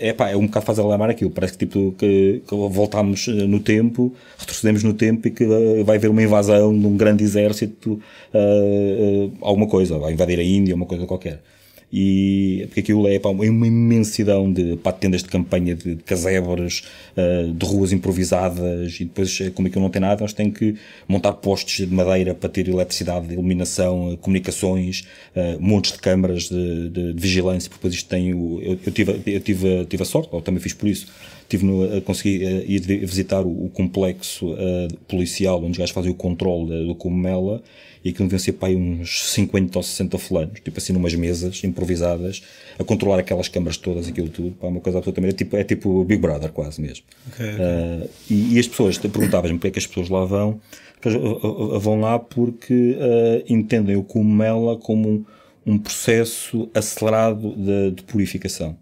É, 0.00 0.12
pá, 0.12 0.30
é 0.30 0.36
um 0.36 0.46
bocado 0.46 0.66
fácil 0.66 0.88
lembrar 0.88 1.10
aquilo. 1.10 1.30
Parece 1.30 1.54
que, 1.54 1.66
tipo, 1.66 1.94
que, 1.98 2.42
que 2.46 2.54
voltámos 2.54 3.28
eh, 3.28 3.32
no 3.32 3.60
tempo, 3.60 4.14
retrocedemos 4.38 4.82
no 4.82 4.92
tempo 4.92 5.28
e 5.28 5.30
que 5.30 5.46
vai 5.84 5.96
haver 5.96 6.08
uma 6.08 6.22
invasão 6.22 6.76
de 6.78 6.86
um 6.86 6.96
grande 6.96 7.24
exército, 7.24 8.00
uh, 8.34 8.38
uh, 8.38 9.32
alguma 9.40 9.66
coisa, 9.66 9.98
vai 9.98 10.12
invadir 10.12 10.38
a 10.38 10.42
Índia, 10.42 10.74
uma 10.74 10.86
coisa 10.86 11.06
qualquer 11.06 11.40
e 11.92 12.64
porque 12.68 12.80
aquilo 12.80 13.06
é 13.06 13.18
pá, 13.18 13.28
uma 13.28 13.66
imensidão 13.66 14.50
de 14.50 14.76
pá, 14.76 14.92
tendas 14.92 15.22
de 15.22 15.28
campanha 15.28 15.74
de 15.74 15.96
casebres, 15.96 16.84
uh, 17.16 17.52
de 17.52 17.66
ruas 17.66 17.92
improvisadas 17.92 18.98
e 18.98 19.04
depois 19.04 19.38
eh, 19.40 19.50
como 19.50 19.68
aquilo 19.68 19.82
não 19.82 19.90
tem 19.90 20.00
nada 20.00 20.22
nós 20.22 20.32
temos 20.32 20.56
que 20.58 20.76
montar 21.06 21.34
postos 21.34 21.86
de 21.86 21.94
madeira 21.94 22.34
para 22.34 22.48
ter 22.48 22.68
eletricidade, 22.68 23.32
iluminação, 23.32 24.16
comunicações, 24.22 25.04
uh, 25.36 25.60
montes 25.60 25.92
de 25.92 25.98
câmaras 25.98 26.44
de, 26.44 26.88
de, 26.88 27.12
de, 27.12 27.20
vigilância, 27.20 27.68
porque 27.68 27.80
depois 27.80 27.94
isto 27.94 28.08
tem 28.08 28.32
o, 28.32 28.60
eu, 28.62 28.78
eu, 28.86 28.92
tive, 28.92 29.20
eu 29.26 29.40
tive, 29.40 29.84
tive 29.84 30.02
a 30.02 30.06
sorte, 30.06 30.28
ou 30.32 30.40
também 30.40 30.60
fiz 30.60 30.72
por 30.72 30.88
isso, 30.88 31.06
tive 31.52 31.66
no, 31.66 32.00
consegui 32.02 32.44
uh, 32.44 32.64
ir 32.66 32.80
visitar 33.04 33.42
o, 33.42 33.66
o 33.66 33.68
complexo 33.68 34.52
uh, 34.52 34.96
policial 35.06 35.58
onde 35.58 35.72
os 35.72 35.78
gajos 35.78 35.94
fazem 35.94 36.10
o 36.10 36.14
controle 36.14 36.86
do 36.86 36.94
Comela 36.94 37.62
e 38.02 38.08
aquilo 38.08 38.26
deviam 38.26 38.38
ser 38.38 38.56
aí 38.62 38.74
uns 38.74 39.30
50 39.32 39.78
ou 39.78 39.82
60 39.82 40.18
fulanos, 40.18 40.60
tipo 40.60 40.76
assim, 40.76 40.92
numas 40.92 41.14
mesas 41.14 41.62
improvisadas, 41.62 42.42
a 42.76 42.82
controlar 42.82 43.20
aquelas 43.20 43.48
câmaras 43.48 43.76
todas, 43.76 44.08
aquilo 44.08 44.28
tudo, 44.28 44.50
pá, 44.52 44.66
uma 44.66 44.80
coisa 44.80 44.98
absolutamente, 44.98 45.34
é 45.34 45.36
tipo, 45.36 45.56
é 45.56 45.64
tipo 45.64 46.04
Big 46.04 46.20
Brother 46.20 46.50
quase 46.50 46.80
mesmo. 46.80 47.04
Okay, 47.32 47.54
okay. 47.54 47.64
Uh, 47.64 48.10
e, 48.28 48.54
e, 48.54 48.58
as 48.58 48.66
pessoas, 48.66 48.98
perguntavam-me 48.98 49.56
porque 49.56 49.68
é 49.68 49.70
que 49.70 49.78
as 49.78 49.86
pessoas 49.86 50.08
lá 50.08 50.24
vão, 50.24 50.60
vão 51.80 52.00
lá 52.00 52.18
porque 52.18 52.96
uh, 52.96 53.44
entendem 53.48 53.94
o 53.94 54.02
Cumela 54.02 54.76
como 54.76 55.08
um, 55.08 55.24
um 55.64 55.78
processo 55.78 56.68
acelerado 56.74 57.54
de, 57.54 57.92
de 57.92 58.02
purificação. 58.02 58.76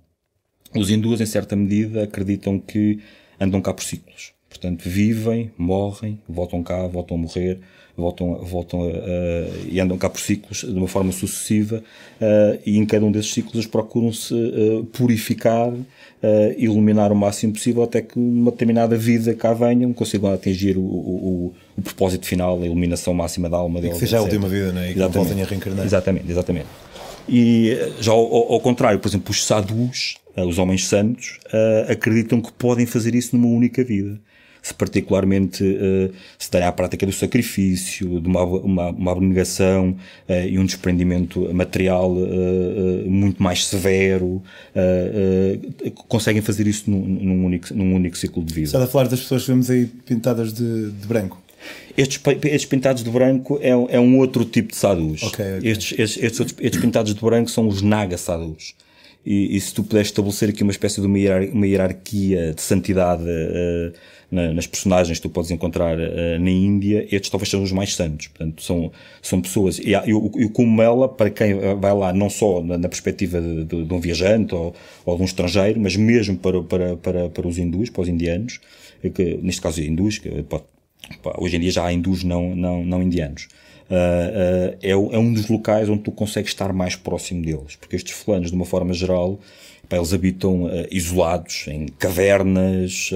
Os 0.75 0.91
hindus, 0.91 1.21
em 1.21 1.27
certa 1.27 1.57
medida, 1.57 2.05
acreditam 2.05 2.59
que 2.59 3.00
andam 3.41 3.61
cá 3.61 3.73
por 3.73 3.83
ciclos. 3.83 4.33
Portanto, 4.49 4.89
vivem, 4.89 5.50
morrem, 5.57 6.19
voltam 6.29 6.62
cá, 6.62 6.87
voltam 6.87 7.17
a 7.17 7.21
morrer, 7.21 7.61
voltam, 7.97 8.35
voltam 8.45 8.81
e 9.69 9.79
andam 9.79 9.97
cá 9.97 10.11
por 10.11 10.21
ciclos 10.21 10.61
de 10.61 10.73
uma 10.73 10.89
forma 10.89 11.12
sucessiva 11.12 11.83
uh, 12.21 12.61
e 12.67 12.77
em 12.77 12.85
cada 12.85 13.05
um 13.05 13.12
desses 13.12 13.33
ciclos 13.33 13.67
procuram-se 13.67 14.35
uh, 14.35 14.85
purificar, 14.93 15.69
uh, 15.69 15.85
iluminar 16.59 17.12
o 17.12 17.17
máximo 17.17 17.53
possível 17.53 17.85
até 17.85 18.03
que 18.03 18.19
uma 18.19 18.50
determinada 18.50 18.97
vida 18.97 19.33
cá 19.35 19.53
venham, 19.53 19.93
consigam 19.93 20.33
atingir 20.33 20.77
o, 20.77 20.83
o, 20.83 21.55
o 21.79 21.83
propósito 21.83 22.27
final, 22.27 22.61
a 22.61 22.67
iluminação 22.67 23.15
máxima 23.15 23.49
da 23.49 23.57
alma 23.57 23.81
deles. 23.81 23.95
que 23.95 24.00
seja 24.00 24.17
etc. 24.17 24.21
a 24.21 24.25
última 24.25 24.49
vida, 24.49 24.73
não 24.73 24.81
é? 24.81 24.91
E 24.91 24.95
que 24.95 25.09
voltem 25.09 25.43
a 25.43 25.47
reencarnar. 25.47 25.87
Exatamente, 25.87 26.31
exatamente. 26.31 26.67
E 27.29 27.79
já 28.00 28.11
ao, 28.11 28.53
ao 28.53 28.61
contrário, 28.61 28.99
por 28.99 29.09
exemplo, 29.09 29.31
os 29.31 29.45
sadhus, 29.45 30.17
os 30.37 30.58
homens 30.58 30.87
santos, 30.87 31.38
acreditam 31.88 32.40
que 32.40 32.52
podem 32.52 32.87
fazer 32.87 33.14
isso 33.14 33.37
numa 33.37 33.49
única 33.49 33.82
vida 33.84 34.20
se 34.62 34.75
particularmente 34.75 35.64
uh, 35.64 36.12
se 36.38 36.50
tem 36.50 36.62
à 36.62 36.70
prática 36.70 37.06
do 37.06 37.12
sacrifício, 37.12 38.20
de 38.20 38.28
uma, 38.28 38.44
uma, 38.44 38.88
uma 38.90 39.12
abnegação 39.12 39.96
e 40.28 40.58
um 40.58 40.66
desprendimento 40.66 41.52
material 41.54 42.14
muito 43.06 43.42
mais 43.42 43.66
severo, 43.66 44.42
conseguem 46.08 46.42
fazer 46.42 46.66
isso 46.66 46.90
num, 46.90 47.00
num, 47.00 47.44
único, 47.46 47.72
num 47.75 47.94
único 47.94 48.18
ciclo 48.18 48.44
de 48.44 48.52
vida. 48.52 48.66
Está 48.66 48.84
a 48.84 48.87
falar 48.87 49.08
das 49.08 49.20
pessoas 49.20 49.42
que 49.42 49.49
vemos 49.49 49.70
aí 49.70 49.87
pintadas 49.87 50.52
de, 50.52 50.90
de 50.90 51.06
branco? 51.06 51.40
Estes, 51.96 52.20
estes, 52.44 52.64
pintados 52.64 53.02
de 53.02 53.10
branco 53.10 53.58
é, 53.60 53.70
é, 53.70 54.00
um 54.00 54.18
outro 54.18 54.44
tipo 54.44 54.70
de 54.70 54.76
sadhus. 54.76 55.22
Okay, 55.22 55.58
okay. 55.58 55.70
Estes, 55.70 55.99
estes, 55.99 56.22
estes, 56.22 56.54
estes, 56.58 56.80
pintados 56.80 57.14
de 57.14 57.20
branco 57.20 57.50
são 57.50 57.68
os 57.68 57.82
naga 57.82 58.16
sadhus. 58.16 58.75
E, 59.25 59.57
e, 59.57 59.61
se 59.61 59.75
tu 59.75 59.83
puderes 59.83 60.09
estabelecer 60.09 60.49
aqui 60.49 60.62
uma 60.62 60.73
espécie 60.73 61.00
de 61.00 61.07
uma, 61.07 61.19
uma 61.53 61.67
hierarquia 61.67 62.55
de 62.55 62.62
santidade 62.62 63.23
uh, 63.23 63.93
na, 64.31 64.55
nas 64.55 64.67
personagens 64.67 65.19
que 65.19 65.23
tu 65.23 65.29
podes 65.29 65.50
encontrar 65.50 65.99
uh, 65.99 66.39
na 66.41 66.50
Índia, 66.50 67.07
estes 67.11 67.29
talvez 67.29 67.50
sejam 67.50 67.62
os 67.62 67.73
mais 67.73 67.95
santos. 67.95 68.29
Portanto, 68.29 68.62
são, 68.62 68.91
são 69.21 69.41
pessoas. 69.43 69.79
E, 69.79 69.93
e, 69.93 70.45
e 70.45 70.49
como 70.49 70.81
ela, 70.81 71.07
para 71.07 71.29
quem 71.29 71.55
vai 71.79 71.95
lá, 71.95 72.12
não 72.15 72.31
só 72.31 72.62
na, 72.62 72.79
na 72.79 72.89
perspectiva 72.89 73.41
de, 73.41 73.65
de, 73.65 73.85
de, 73.85 73.95
um 73.95 74.00
viajante 74.00 74.55
ou, 74.55 74.75
ou 75.05 75.17
de 75.17 75.23
um 75.23 75.27
estrangeiro, 75.27 75.79
mas 75.79 75.97
mesmo 75.97 76.39
para, 76.39 76.62
para, 76.62 76.97
para, 76.97 77.29
para 77.29 77.47
os 77.47 77.59
hindus, 77.59 77.91
para 77.91 78.03
os 78.03 78.09
indianos, 78.09 78.59
que, 79.15 79.39
neste 79.43 79.61
caso 79.61 79.83
hindus, 79.83 80.19
que 80.19 80.31
hoje 81.39 81.57
em 81.57 81.61
dia 81.61 81.71
já 81.71 81.85
há 81.85 81.93
hindus 81.93 82.25
não, 82.25 82.55
não, 82.55 82.85
não 82.85 83.03
indianos. 83.03 83.49
Uh, 83.90 83.92
uh, 83.92 84.78
é, 84.80 84.90
é, 84.90 85.18
um 85.18 85.32
dos 85.32 85.49
locais 85.49 85.88
onde 85.88 86.02
tu 86.02 86.12
consegues 86.12 86.52
estar 86.52 86.73
mais 86.73 86.94
próximo 86.94 87.42
deles, 87.42 87.75
porque 87.75 87.97
estes 87.97 88.12
fulanos, 88.12 88.50
de 88.50 88.54
uma 88.54 88.64
forma 88.64 88.94
geral, 88.94 89.40
pá, 89.88 89.97
eles 89.97 90.14
habitam 90.14 90.66
uh, 90.66 90.87
isolados, 90.92 91.64
em 91.66 91.87
cavernas, 91.99 93.11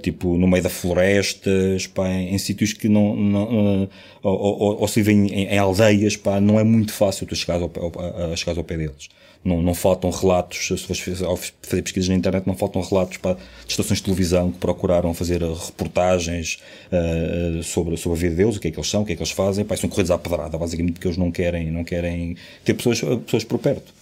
tipo 0.00 0.38
no 0.38 0.46
meio 0.46 0.62
da 0.62 0.70
florestas, 0.70 1.86
pá, 1.88 2.08
em, 2.08 2.34
em 2.34 2.38
sítios 2.38 2.72
que 2.72 2.88
não, 2.88 3.14
não 3.14 3.88
ou, 4.22 4.38
ou, 4.38 4.80
ou, 4.80 4.88
se 4.88 5.02
vivem 5.02 5.26
em, 5.26 5.46
em, 5.48 5.58
aldeias, 5.58 6.16
pá, 6.16 6.40
não 6.40 6.58
é 6.58 6.64
muito 6.64 6.94
fácil 6.94 7.26
tu 7.26 7.36
chegares 7.36 7.62
ao, 7.62 7.70
ao, 7.74 8.36
chegares 8.36 8.56
ao 8.56 8.64
pé 8.64 8.78
deles 8.78 9.10
não, 9.46 9.62
não 9.62 9.74
faltam 9.74 10.10
relatos, 10.10 10.66
se 10.66 10.76
fores 10.78 11.00
fazer 11.00 11.82
pesquisas 11.82 12.08
na 12.08 12.14
internet, 12.14 12.46
não 12.46 12.56
faltam 12.56 12.82
relatos 12.82 13.16
para, 13.18 13.36
estações 13.66 13.98
de 13.98 14.04
televisão 14.04 14.50
que 14.50 14.58
procuraram 14.58 15.14
fazer 15.14 15.42
reportagens 15.42 16.58
uh, 16.92 17.62
sobre, 17.62 17.96
sobre 17.96 18.18
a 18.18 18.20
vida 18.22 18.34
deles, 18.34 18.56
o 18.56 18.60
que 18.60 18.68
é 18.68 18.70
que 18.70 18.78
eles 18.78 18.90
são, 18.90 19.02
o 19.02 19.04
que 19.06 19.12
é 19.12 19.16
que 19.16 19.22
eles 19.22 19.32
fazem, 19.32 19.64
pá, 19.64 19.76
são 19.76 19.88
corridos 19.88 20.10
à 20.10 20.18
pedrada, 20.18 20.58
basicamente 20.58 20.94
porque 20.94 21.06
eles 21.06 21.16
não 21.16 21.30
querem, 21.30 21.70
não 21.70 21.84
querem 21.84 22.36
ter 22.64 22.74
pessoas, 22.74 23.00
pessoas 23.00 23.44
por 23.44 23.58
perto. 23.58 23.94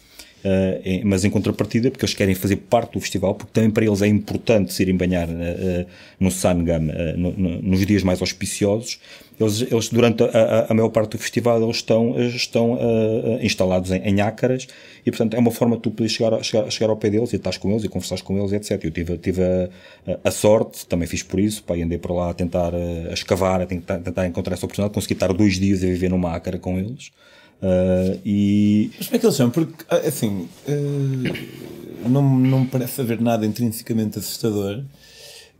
Uh, 0.45 1.01
mas 1.07 1.25
em 1.25 1.31
contrapartida, 1.31 1.91
porque 1.91 2.05
eles 2.05 2.15
querem 2.15 2.35
fazer 2.35 2.57
parte 2.57 2.93
do 2.93 3.01
festival, 3.01 3.35
porque 3.35 3.51
também 3.51 3.71
para 3.71 3.87
eles 3.87 4.03
é 4.03 4.07
importante 4.07 4.75
se 4.75 4.83
irem 4.83 4.95
banhar 4.95 5.27
uh, 5.27 5.87
no 6.21 6.31
Sangam 6.31 6.83
no, 7.17 7.33
no, 7.33 7.63
nos 7.63 7.87
dias 7.87 8.03
mais 8.03 8.21
auspiciosos. 8.21 9.01
Eles, 9.41 9.63
eles 9.63 9.89
durante 9.89 10.23
a, 10.23 10.67
a, 10.69 10.75
maior 10.75 10.91
parte 10.91 11.13
do 11.13 11.19
festival, 11.19 11.63
eles 11.63 11.77
estão, 11.77 12.15
estão 12.21 12.79
instalados 13.41 13.91
em, 13.91 14.01
em 14.03 14.21
ácaras 14.21 14.69
e, 15.05 15.11
portanto, 15.11 15.35
é 15.35 15.39
uma 15.39 15.51
forma 15.51 15.77
de 15.77 15.83
tu 15.83 15.91
poderes 15.91 16.13
chegar, 16.13 16.43
chegar, 16.45 16.71
chegar 16.71 16.91
ao 16.91 16.97
pé 16.97 17.11
deles 17.11 17.33
e 17.33 17.37
estás 17.37 17.57
com 17.57 17.71
eles 17.71 17.83
e 17.83 17.89
conversares 17.89 18.23
com 18.23 18.39
eles, 18.39 18.53
etc. 18.53 18.85
Eu 18.85 18.91
tive, 18.91 19.19
tive 19.19 19.43
a, 19.43 19.69
a, 20.23 20.31
sorte, 20.31 20.87
também 20.87 21.09
fiz 21.09 21.23
por 21.23 21.41
isso, 21.41 21.65
pá, 21.65 21.75
andei 21.75 21.99
para 21.99 22.15
lá 22.15 22.31
a 22.31 22.35
tentar 22.35 22.73
a 22.75 23.13
escavar, 23.13 23.61
a 23.61 23.67
tentar, 23.67 23.99
tentar 23.99 24.27
encontrar 24.27 24.55
essa 24.55 24.67
oportunidade, 24.67 24.95
consegui 24.95 25.15
estar 25.15 25.33
dois 25.33 25.59
dias 25.59 25.83
a 25.83 25.87
viver 25.87 26.11
numa 26.11 26.33
ácara 26.33 26.59
com 26.59 26.79
eles. 26.79 27.11
Uh, 27.65 28.21
e... 28.27 28.91
Mas 28.99 29.07
como 29.07 29.17
é 29.17 29.19
que 29.21 29.27
eles 29.27 29.37
são? 29.37 29.49
Porque, 29.49 29.73
ah, 29.89 29.97
assim, 30.07 30.47
uh, 30.69 32.09
não, 32.09 32.23
não 32.23 32.61
me 32.61 32.67
parece 32.67 33.01
haver 33.01 33.19
nada 33.23 33.47
intrinsecamente 33.47 34.19
assustador, 34.19 34.83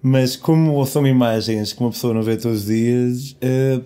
mas 0.03 0.37
como 0.37 0.85
são 0.85 1.07
imagens 1.07 1.73
que 1.73 1.81
uma 1.81 1.91
pessoa 1.91 2.13
não 2.13 2.23
vê 2.23 2.37
todos 2.37 2.61
os 2.61 2.67
dias, 2.67 3.31
uh, 3.33 3.83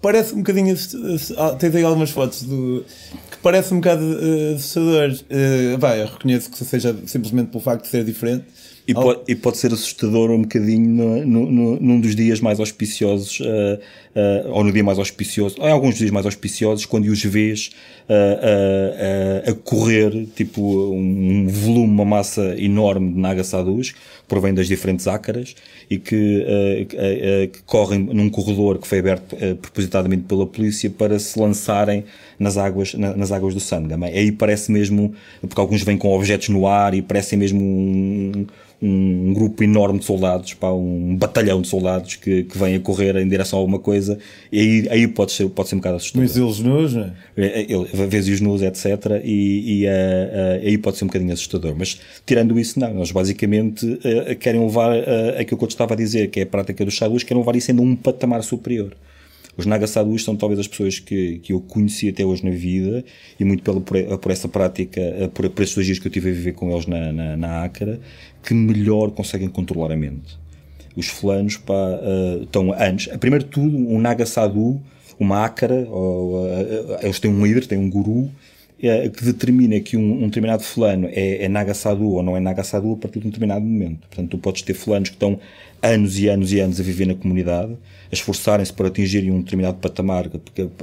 parece 0.00 0.32
um 0.32 0.38
bocadinho 0.38 0.72
assustador. 0.72 1.56
Tens 1.56 1.74
aí 1.74 1.82
algumas 1.82 2.10
fotos 2.10 2.44
do, 2.44 2.84
que 3.28 3.38
parece 3.42 3.74
um 3.74 3.78
bocado 3.78 4.04
assustador. 4.54 5.10
Uh, 5.10 5.86
eu 5.96 6.06
reconheço 6.06 6.50
que 6.52 6.64
seja 6.64 6.96
simplesmente 7.04 7.48
pelo 7.48 7.64
facto 7.64 7.82
de 7.82 7.90
ser 7.90 8.04
diferente 8.04 8.44
e, 8.90 8.94
pode, 8.94 9.20
e 9.28 9.34
pode 9.36 9.56
ser 9.56 9.72
assustador 9.72 10.30
um 10.30 10.42
bocadinho 10.42 11.24
no, 11.24 11.46
no, 11.46 11.80
num 11.80 12.00
dos 12.00 12.16
dias 12.16 12.40
mais 12.40 12.58
auspiciosos, 12.58 13.38
uh, 13.38 13.44
uh, 13.44 14.50
ou 14.50 14.64
no 14.64 14.72
dia 14.72 14.82
mais 14.82 14.98
auspicioso, 14.98 15.56
ou 15.60 15.68
em 15.68 15.70
alguns 15.70 15.94
dias 15.94 16.10
mais 16.10 16.26
auspiciosos, 16.26 16.86
quando 16.86 17.04
os 17.06 17.22
vês 17.22 17.70
uh, 18.08 19.48
a 19.48 19.54
correr, 19.54 20.26
tipo 20.34 20.60
um 20.92 21.46
volume, 21.46 21.86
uma 21.86 22.04
massa 22.04 22.56
enorme 22.58 23.12
de 23.12 23.20
nagassadus, 23.20 23.92
que 23.92 23.98
provém 24.26 24.52
das 24.52 24.66
diferentes 24.66 25.06
ácaras, 25.06 25.54
e 25.88 25.98
que, 25.98 26.46
que, 27.52 27.62
correm 27.66 27.98
num 27.98 28.30
corredor 28.30 28.78
que 28.78 28.86
foi 28.86 29.00
aberto 29.00 29.36
propositadamente 29.60 30.22
pela 30.22 30.46
polícia 30.46 30.88
para 30.88 31.18
se 31.18 31.36
lançarem 31.38 32.04
nas 32.40 32.56
águas, 32.56 32.94
na, 32.94 33.14
nas 33.14 33.30
águas 33.30 33.52
do 33.52 33.60
Sangam. 33.60 34.02
Aí 34.02 34.32
parece 34.32 34.72
mesmo, 34.72 35.12
porque 35.42 35.60
alguns 35.60 35.82
vêm 35.82 35.98
com 35.98 36.08
objetos 36.08 36.48
no 36.48 36.66
ar 36.66 36.94
e 36.94 37.02
parecem 37.02 37.38
mesmo 37.38 37.62
um, 37.62 38.46
um 38.80 39.34
grupo 39.34 39.62
enorme 39.62 39.98
de 39.98 40.06
soldados, 40.06 40.54
pá, 40.54 40.72
um 40.72 41.14
batalhão 41.14 41.60
de 41.60 41.68
soldados 41.68 42.16
que, 42.16 42.44
que 42.44 42.56
vem 42.56 42.76
a 42.76 42.80
correr 42.80 43.14
em 43.16 43.28
direção 43.28 43.58
a 43.58 43.60
alguma 43.60 43.78
coisa, 43.78 44.18
e 44.50 44.58
aí, 44.58 44.88
aí 44.88 45.06
pode, 45.06 45.32
ser, 45.32 45.50
pode 45.50 45.68
ser 45.68 45.74
um 45.74 45.78
bocado 45.78 45.96
assustador. 45.96 46.22
Mas 46.22 46.36
eles 46.36 46.60
nus, 46.60 46.94
não 46.94 47.12
é? 47.36 48.06
Vês 48.06 48.26
os 48.26 48.40
nus, 48.40 48.62
etc. 48.62 48.86
E, 49.22 49.82
e 49.82 49.86
uh, 49.86 49.90
uh, 49.90 50.66
aí 50.66 50.78
pode 50.78 50.96
ser 50.96 51.04
um 51.04 51.08
bocadinho 51.08 51.34
assustador. 51.34 51.74
Mas 51.76 52.00
tirando 52.24 52.58
isso, 52.58 52.80
não. 52.80 52.96
Eles 52.96 53.12
basicamente 53.12 53.84
uh, 53.84 54.34
querem 54.40 54.62
levar 54.62 54.96
aquilo 55.38 55.58
que 55.58 55.64
eu 55.64 55.68
te 55.68 55.72
estava 55.72 55.92
a 55.92 55.96
dizer, 55.96 56.30
que 56.30 56.40
é 56.40 56.44
a 56.44 56.46
prática 56.46 56.82
dos 56.82 56.96
sadhus, 56.96 57.22
querem 57.22 57.42
levar 57.42 57.54
isso 57.54 57.70
ainda 57.70 57.82
um 57.82 57.94
patamar 57.94 58.42
superior. 58.42 58.96
Os 59.60 59.66
Nagasadus 59.66 60.24
são 60.24 60.34
talvez 60.34 60.58
as 60.58 60.66
pessoas 60.66 60.98
que, 60.98 61.38
que 61.40 61.52
eu 61.52 61.60
conheci 61.60 62.08
até 62.08 62.24
hoje 62.24 62.42
na 62.42 62.50
vida 62.50 63.04
e 63.38 63.44
muito 63.44 63.62
pelo, 63.62 63.82
por, 63.82 64.18
por 64.18 64.32
essa 64.32 64.48
prática, 64.48 65.02
por, 65.34 65.50
por 65.50 65.62
esses 65.62 65.84
dias 65.84 65.98
que 65.98 66.06
eu 66.06 66.10
tive 66.10 66.30
a 66.30 66.32
viver 66.32 66.52
com 66.52 66.70
eles 66.70 66.86
na, 66.86 67.12
na, 67.12 67.36
na 67.36 67.68
que 67.68 68.54
melhor 68.54 69.10
conseguem 69.10 69.48
controlar 69.48 69.92
a 69.92 69.96
mente. 69.98 70.38
Os 70.96 71.08
fulanos 71.08 71.58
pá, 71.58 71.74
uh, 71.74 72.42
estão 72.42 72.72
antes. 72.72 73.14
Primeiro 73.18 73.44
de 73.44 73.50
tudo, 73.50 73.76
um 73.76 74.00
Nagasadu, 74.00 74.80
uma 75.18 75.54
ou, 75.90 76.42
uh, 76.42 76.96
eles 77.02 77.20
têm 77.20 77.30
um 77.30 77.44
líder, 77.44 77.66
têm 77.66 77.76
um 77.76 77.90
guru, 77.90 78.30
que 78.80 79.24
determina 79.24 79.78
que 79.80 79.96
um, 79.96 80.24
um 80.24 80.26
determinado 80.26 80.62
fulano 80.62 81.06
é, 81.12 81.44
é 81.44 81.48
Nagasadu 81.48 82.12
ou 82.12 82.22
não 82.22 82.36
é 82.36 82.40
Nagasadu 82.40 82.92
a 82.92 82.96
partir 82.96 83.20
de 83.20 83.26
um 83.26 83.30
determinado 83.30 83.64
momento. 83.64 84.08
Portanto, 84.08 84.30
tu 84.30 84.38
podes 84.38 84.62
ter 84.62 84.72
fulanos 84.72 85.10
que 85.10 85.16
estão 85.16 85.38
anos 85.82 86.18
e 86.18 86.28
anos 86.28 86.52
e 86.52 86.60
anos 86.60 86.80
a 86.80 86.82
viver 86.82 87.06
na 87.06 87.14
comunidade, 87.14 87.72
a 87.72 88.14
esforçarem-se 88.14 88.72
para 88.72 88.88
atingirem 88.88 89.30
um 89.30 89.40
determinado 89.40 89.78
patamar 89.78 90.28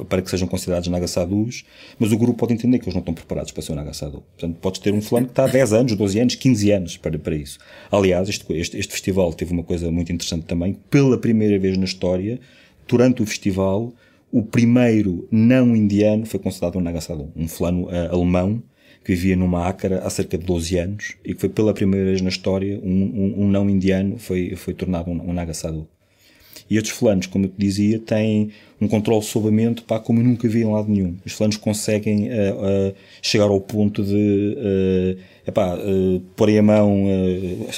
para 0.08 0.22
que 0.22 0.30
sejam 0.30 0.48
considerados 0.48 0.88
Nagasadus, 0.88 1.66
mas 2.00 2.12
o 2.12 2.18
grupo 2.18 2.38
pode 2.38 2.54
entender 2.54 2.80
que 2.80 2.86
eles 2.86 2.94
não 2.94 3.02
estão 3.02 3.14
preparados 3.14 3.52
para 3.52 3.62
ser 3.64 3.74
um 3.74 3.76
Nagasadu. 3.76 4.24
Portanto, 4.38 4.58
podes 4.60 4.80
ter 4.80 4.94
um 4.94 5.02
fulano 5.02 5.28
que 5.28 5.32
está 5.32 5.46
há 5.46 5.48
10 5.48 5.74
anos, 5.74 5.96
12 5.96 6.20
anos, 6.20 6.36
15 6.36 6.72
anos 6.72 6.98
para, 6.98 7.18
para 7.18 7.36
isso. 7.36 7.58
Aliás, 7.92 8.30
este, 8.30 8.46
este, 8.54 8.78
este 8.78 8.94
festival 8.94 9.34
teve 9.34 9.54
uma 9.54 9.64
coisa 9.64 9.92
muito 9.92 10.12
interessante 10.12 10.46
também. 10.46 10.78
Pela 10.90 11.18
primeira 11.18 11.58
vez 11.60 11.78
na 11.78 11.86
história, 11.86 12.40
durante 12.88 13.22
o 13.22 13.26
festival, 13.26 13.94
o 14.32 14.44
primeiro 14.44 15.28
não 15.32 15.76
indiano 15.76 16.26
foi 16.26 16.40
considerado 16.40 16.78
um 16.78 16.82
Nagasadu, 16.82 17.32
um 17.36 17.48
fulano 17.48 17.86
uh, 17.86 18.14
alemão 18.14 18.62
que 19.04 19.14
vivia 19.14 19.38
numa 19.38 19.66
ácara 19.66 20.00
há 20.00 20.10
cerca 20.10 20.38
de 20.38 20.46
12 20.46 20.78
anos 20.78 21.16
e 21.24 21.34
que 21.34 21.40
foi 21.40 21.50
pela 21.50 21.74
primeira 21.74 22.08
vez 22.08 22.22
na 22.22 22.30
história 22.30 22.80
um, 22.84 22.90
um, 22.90 23.44
um 23.44 23.48
não 23.48 23.70
indiano 23.70 24.18
foi, 24.18 24.56
foi 24.56 24.74
tornado 24.74 25.10
um, 25.10 25.30
um. 25.30 25.88
E 26.70 26.76
estes 26.76 26.92
fulanos, 26.92 27.28
como 27.28 27.46
eu 27.46 27.50
te 27.50 27.56
dizia, 27.58 28.00
têm 28.00 28.50
um 28.82 28.88
controle 28.90 29.24
sobre 29.24 29.48
a 29.48 29.52
mente 29.52 29.82
pá, 29.84 30.00
como 30.00 30.20
eu 30.20 30.26
nunca 30.26 30.48
vi 30.50 30.64
em 30.64 30.66
lado 30.66 30.92
nenhum. 30.92 31.16
Os 31.26 31.32
fulanos 31.32 31.56
conseguem 31.56 32.28
uh, 32.28 32.90
uh, 32.90 32.96
chegar 33.22 33.46
ao 33.46 33.62
ponto 33.62 34.04
de 34.04 34.58
uh, 34.58 35.20
epá, 35.48 35.76
uh, 35.76 36.20
porem 36.36 36.58
a 36.58 36.64
mão, 36.64 37.06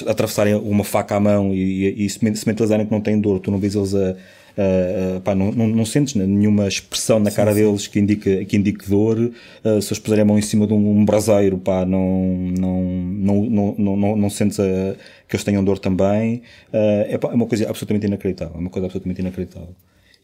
atravessarem 0.08 0.54
uma 0.56 0.82
faca 0.82 1.14
à 1.14 1.20
mão 1.20 1.54
e, 1.54 2.02
e, 2.02 2.06
e 2.06 2.10
que 2.10 2.90
não 2.90 3.00
têm 3.00 3.20
dor, 3.20 3.38
tu 3.38 3.52
não 3.52 3.58
vês 3.58 3.76
eles 3.76 3.94
a 3.94 4.16
uh, 4.60 5.20
pá, 5.20 5.34
não, 5.34 5.50
não, 5.52 5.68
não, 5.68 5.84
sentes 5.84 6.14
nenhuma 6.14 6.68
expressão 6.68 7.18
na 7.18 7.30
cara 7.30 7.52
sim, 7.52 7.60
deles 7.60 7.86
que 7.86 7.98
indique, 7.98 8.44
que 8.44 8.56
indique 8.56 8.88
dor. 8.88 9.18
Uh, 9.18 9.80
se 9.80 9.88
eles 9.88 9.98
puserem 9.98 10.22
a 10.22 10.24
mão 10.24 10.38
em 10.38 10.42
cima 10.42 10.66
de 10.66 10.72
um, 10.72 10.90
um 11.00 11.04
braseiro, 11.04 11.58
pá, 11.58 11.84
não, 11.84 12.52
não, 12.58 12.82
não, 12.82 13.44
não, 13.44 13.74
não, 13.78 13.96
não, 13.96 14.16
não 14.16 14.30
sentes 14.30 14.60
a, 14.60 14.64
que 15.26 15.36
eles 15.36 15.44
tenham 15.44 15.64
dor 15.64 15.78
também. 15.78 16.42
Uh, 16.72 17.06
é, 17.08 17.18
pá, 17.18 17.30
é 17.30 17.34
uma 17.34 17.46
coisa 17.46 17.68
absolutamente 17.68 18.06
inacreditável. 18.06 18.56
É 18.56 18.58
uma 18.58 18.70
coisa 18.70 18.86
absolutamente 18.86 19.20
inacreditável. 19.20 19.74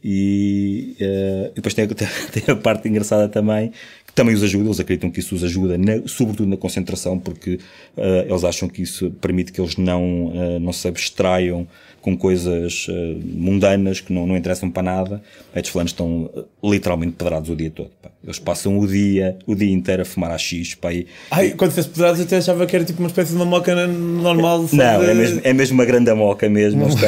E, 0.04 0.96
uh, 1.00 1.52
depois 1.54 1.74
tem, 1.74 1.86
tem, 1.88 2.42
a 2.48 2.56
parte 2.56 2.88
engraçada 2.88 3.28
também, 3.28 3.72
também 4.16 4.34
os 4.34 4.42
ajuda, 4.42 4.64
eles 4.64 4.80
acreditam 4.80 5.10
que 5.10 5.20
isso 5.20 5.34
os 5.34 5.44
ajuda, 5.44 5.76
na, 5.76 6.00
sobretudo 6.06 6.48
na 6.48 6.56
concentração, 6.56 7.18
porque 7.18 7.60
uh, 7.96 8.26
eles 8.26 8.44
acham 8.44 8.66
que 8.66 8.82
isso 8.82 9.10
permite 9.20 9.52
que 9.52 9.60
eles 9.60 9.76
não, 9.76 10.28
uh, 10.28 10.58
não 10.58 10.72
se 10.72 10.88
abstraiam 10.88 11.68
com 12.06 12.16
coisas 12.16 12.86
uh, 12.88 12.92
mundanas 13.22 14.00
que 14.00 14.12
não, 14.12 14.26
não 14.26 14.36
interessam 14.36 14.70
para 14.70 14.82
nada. 14.82 15.22
Estes 15.54 15.72
fulanos 15.72 15.90
estão 15.90 16.30
literalmente 16.62 17.12
pedrados 17.12 17.50
o 17.50 17.56
dia 17.56 17.68
todo. 17.68 17.90
Pá. 18.00 18.10
Eles 18.22 18.38
passam 18.38 18.78
o 18.78 18.86
dia, 18.86 19.36
o 19.44 19.56
dia 19.56 19.72
inteiro 19.72 20.02
a 20.02 20.04
fumar 20.04 20.30
a 20.30 20.38
X. 20.38 20.74
Pá, 20.76 20.92
e... 20.94 21.06
Ai, 21.30 21.50
quando 21.50 21.72
fez 21.72 21.86
pedrados 21.86 22.20
até 22.20 22.36
achava 22.36 22.64
que 22.64 22.74
era 22.76 22.84
tipo 22.84 23.00
uma 23.00 23.08
espécie 23.08 23.30
de 23.30 23.36
uma 23.36 23.44
moca 23.44 23.74
normal. 23.88 24.68
Não, 24.72 25.00
de... 25.00 25.10
é, 25.10 25.14
mesmo, 25.14 25.40
é 25.42 25.52
mesmo 25.52 25.74
uma 25.74 25.84
grande 25.84 26.12
moca 26.14 26.48
mesmo. 26.48 26.88
Moca... 26.88 27.06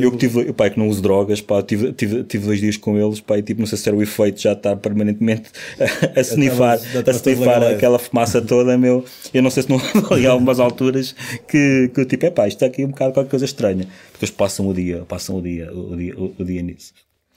Eu 0.00 0.10
que 0.10 0.18
tive, 0.18 0.52
pá, 0.52 0.68
que 0.68 0.78
não 0.78 0.88
uso 0.88 1.00
drogas, 1.00 1.40
pá, 1.40 1.62
tive, 1.62 1.92
tive, 1.92 2.24
tive 2.24 2.46
dois 2.46 2.60
dias 2.60 2.76
com 2.76 2.98
eles, 2.98 3.20
pá, 3.20 3.38
e 3.38 3.42
tipo, 3.42 3.60
não 3.60 3.68
sei 3.68 3.78
se 3.78 3.88
era 3.88 3.96
o 3.96 4.02
efeito 4.02 4.40
já 4.40 4.52
estar 4.52 4.74
permanentemente 4.76 5.50
a, 5.78 6.20
a 6.20 6.24
snifar, 6.50 6.78
a 7.06 7.10
snifar 7.10 7.62
aquela 7.62 7.98
fumaça 7.98 8.40
toda, 8.40 8.76
meu. 8.76 9.04
Eu 9.32 9.42
não 9.42 9.50
sei 9.50 9.62
se 9.62 9.70
não 9.70 9.80
ali 10.10 10.26
algumas 10.26 10.60
alturas 10.60 11.14
que, 11.48 11.90
que 11.94 12.04
tipo, 12.04 12.26
é 12.26 12.30
pá, 12.30 12.48
isto 12.48 12.64
aqui 12.64 12.82
é 12.82 12.86
um 12.86 12.90
bocado 12.90 13.12
qualquer 13.12 13.30
coisa 13.30 13.44
estranha 13.44 13.86
depois 14.20 14.30
passam 14.30 14.68
o 14.68 14.74
dia, 14.74 15.04
passam 15.08 15.38
o 15.38 15.42
dia, 15.42 15.72
o 15.72 15.96
dia, 15.96 16.14
o, 16.16 16.34
o 16.38 16.44
dia 16.44 16.60
nisso. 16.62 16.92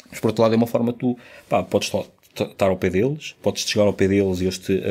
Mas 0.10 0.20
por 0.20 0.28
outro 0.28 0.44
lado 0.44 0.54
é 0.54 0.58
uma 0.58 0.68
forma 0.68 0.92
tu, 0.92 1.18
pá, 1.48 1.64
podes 1.64 1.92
estar 2.36 2.68
ao 2.68 2.76
pé 2.76 2.90
deles, 2.90 3.36
podes 3.42 3.64
chegar 3.64 3.86
ao 3.86 3.94
pé 3.94 4.08
deles 4.08 4.42
e 4.42 4.44
eles 4.44 4.58
te 4.58 4.82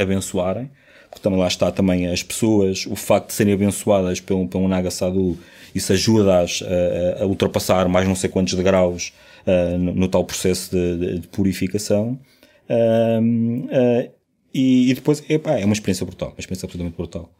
abençoarem, 0.00 0.70
porque 1.10 1.22
também 1.22 1.38
lá 1.38 1.46
está 1.46 1.70
também 1.70 2.06
as 2.06 2.22
pessoas, 2.22 2.86
o 2.86 2.96
facto 2.96 3.28
de 3.28 3.34
serem 3.34 3.52
abençoadas 3.52 4.20
pelo, 4.20 4.48
pelo 4.48 4.66
Naga 4.66 4.90
Sadhu, 4.90 5.38
isso 5.74 5.92
ajuda-as 5.92 6.62
a, 6.62 7.22
a, 7.22 7.26
ultrapassar 7.26 7.88
mais 7.88 8.08
não 8.08 8.14
sei 8.14 8.30
quantos 8.30 8.54
degraus 8.54 9.12
uh, 9.46 9.76
no, 9.76 9.94
no, 9.94 10.08
tal 10.08 10.24
processo 10.24 10.70
de, 10.70 10.96
de, 10.96 11.18
de 11.20 11.28
purificação. 11.28 12.18
Uh, 12.68 13.66
uh, 13.66 14.10
e, 14.52 14.90
e, 14.90 14.94
depois, 14.94 15.22
epá, 15.28 15.58
é 15.58 15.64
uma 15.64 15.72
experiência 15.72 16.06
brutal, 16.06 16.28
uma 16.28 16.38
experiência 16.38 16.66
absolutamente 16.66 16.96
brutal. 16.96 17.30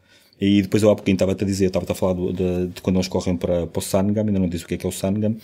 E 0.41 0.63
depois 0.63 0.83
eu 0.83 0.91
há 0.91 0.97
pouquinho 0.97 1.15
estava-te 1.15 1.45
a 1.45 1.47
dizer, 1.47 1.67
estava 1.67 1.87
a 1.89 1.95
falar 1.95 2.15
de, 2.15 2.67
de, 2.69 2.83
quando 2.83 2.97
eles 2.97 3.09
correm 3.09 3.37
para, 3.37 3.67
para 3.67 3.79
o 3.79 3.83
Sangam, 3.83 4.27
ainda 4.27 4.39
não 4.39 4.49
disse 4.49 4.65
o 4.65 4.69
que 4.69 4.75
é 4.75 4.77
que 4.77 4.85
é 4.85 4.89
o 4.89 4.93
Sangam. 4.93 5.37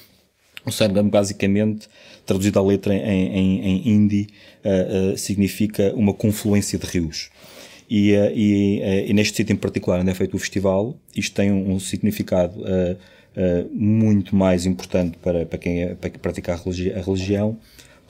O 0.65 0.73
Sangam, 0.73 1.09
basicamente, 1.09 1.89
traduzido 2.27 2.59
à 2.59 2.63
letra 2.63 2.95
em, 2.95 3.01
em, 3.01 3.61
em 3.61 3.89
hindi, 3.89 4.29
uh, 4.65 5.13
uh, 5.13 5.19
significa 5.19 5.95
uma 5.95 6.13
confluência 6.13 6.79
de 6.79 6.87
rios. 6.87 7.31
E, 7.89 8.13
uh, 8.13 8.31
e, 8.35 9.09
e, 9.09 9.13
neste 9.13 9.37
sítio 9.37 9.53
em 9.53 9.57
particular, 9.57 10.01
onde 10.01 10.11
é 10.11 10.15
feito 10.15 10.37
o 10.37 10.39
festival, 10.39 10.97
isto 11.17 11.35
tem 11.35 11.51
um, 11.51 11.73
um 11.73 11.81
significado 11.81 12.55
muito 13.73 14.35
mais 14.35 14.67
importante 14.67 15.17
para, 15.19 15.47
para 15.47 15.57
quem 15.57 15.83
é, 15.83 15.95
para 15.95 16.11
pratica 16.11 16.53
a, 16.53 16.57
a 16.57 17.03
religião, 17.03 17.57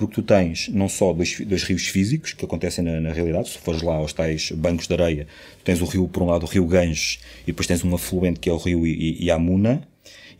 porque 0.00 0.14
tu 0.14 0.22
tens 0.22 0.68
não 0.68 0.88
só 0.88 1.12
dois, 1.12 1.38
dois 1.40 1.62
rios 1.62 1.86
físicos 1.88 2.32
que 2.32 2.42
acontecem 2.42 2.82
na, 2.82 2.98
na, 3.02 3.12
realidade, 3.12 3.50
se 3.50 3.58
fores 3.58 3.82
lá 3.82 3.96
aos 3.96 4.14
tais 4.14 4.50
bancos 4.52 4.86
de 4.86 4.94
areia, 4.94 5.26
tens 5.62 5.82
o 5.82 5.84
rio, 5.84 6.08
por 6.08 6.22
um 6.22 6.26
lado, 6.26 6.44
o 6.44 6.48
rio 6.48 6.64
Ganges, 6.64 7.18
e 7.42 7.46
depois 7.48 7.66
tens 7.66 7.84
um 7.84 7.94
afluente 7.94 8.40
que 8.40 8.48
é 8.48 8.52
o 8.52 8.56
rio 8.56 8.86
Yamuna, 8.86 9.86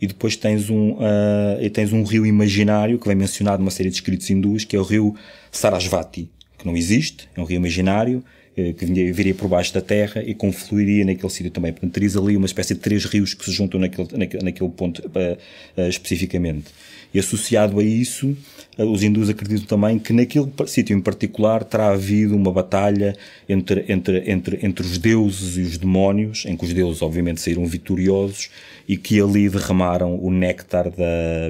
e 0.01 0.07
depois 0.07 0.35
tens 0.35 0.71
um, 0.71 0.93
uh, 0.93 1.69
tens 1.71 1.93
um 1.93 2.03
rio 2.03 2.25
imaginário 2.25 2.97
que 2.97 3.07
vem 3.07 3.15
mencionado 3.15 3.59
numa 3.59 3.69
série 3.69 3.89
de 3.89 3.95
escritos 3.95 4.27
hindus, 4.31 4.65
que 4.65 4.75
é 4.75 4.79
o 4.79 4.83
rio 4.83 5.15
Sarasvati, 5.51 6.27
que 6.57 6.65
não 6.65 6.75
existe, 6.75 7.29
é 7.37 7.39
um 7.39 7.43
rio 7.43 7.57
imaginário, 7.57 8.23
eh, 8.57 8.73
que 8.73 8.85
viria 8.85 9.33
por 9.33 9.47
baixo 9.47 9.73
da 9.73 9.81
terra 9.81 10.21
e 10.21 10.33
confluiria 10.33 11.05
naquele 11.05 11.31
sítio 11.31 11.51
também. 11.51 11.71
Portanto, 11.71 11.93
terias 11.93 12.17
ali 12.17 12.35
uma 12.35 12.47
espécie 12.47 12.73
de 12.73 12.81
três 12.81 13.05
rios 13.05 13.33
que 13.33 13.45
se 13.45 13.51
juntam 13.51 13.79
naquele, 13.79 14.09
naquele, 14.17 14.43
naquele 14.43 14.69
ponto 14.71 15.01
uh, 15.05 15.81
uh, 15.81 15.87
especificamente. 15.87 16.65
E 17.13 17.19
associado 17.19 17.79
a 17.79 17.83
isso, 17.83 18.35
uh, 18.77 18.83
os 18.83 19.03
hindus 19.03 19.29
acreditam 19.29 19.65
também 19.65 19.99
que 19.99 20.13
naquele 20.13 20.51
sítio 20.67 20.95
em 20.95 21.01
particular 21.01 21.63
terá 21.63 21.89
havido 21.89 22.35
uma 22.35 22.51
batalha 22.51 23.15
entre, 23.47 23.85
entre, 23.89 24.31
entre, 24.31 24.59
entre 24.65 24.85
os 24.85 24.97
deuses 24.97 25.57
e 25.57 25.61
os 25.61 25.77
demónios, 25.77 26.45
em 26.45 26.55
que 26.55 26.63
os 26.63 26.73
deuses 26.73 27.01
obviamente 27.01 27.41
saíram 27.41 27.65
vitoriosos 27.65 28.49
e 28.87 28.97
que 28.97 29.21
ali 29.21 29.49
derramaram 29.49 30.17
o 30.21 30.31
néctar 30.31 30.89
da, 30.89 31.49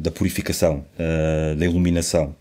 da 0.00 0.10
purificação, 0.10 0.84
da 1.58 1.64
iluminação. 1.64 2.34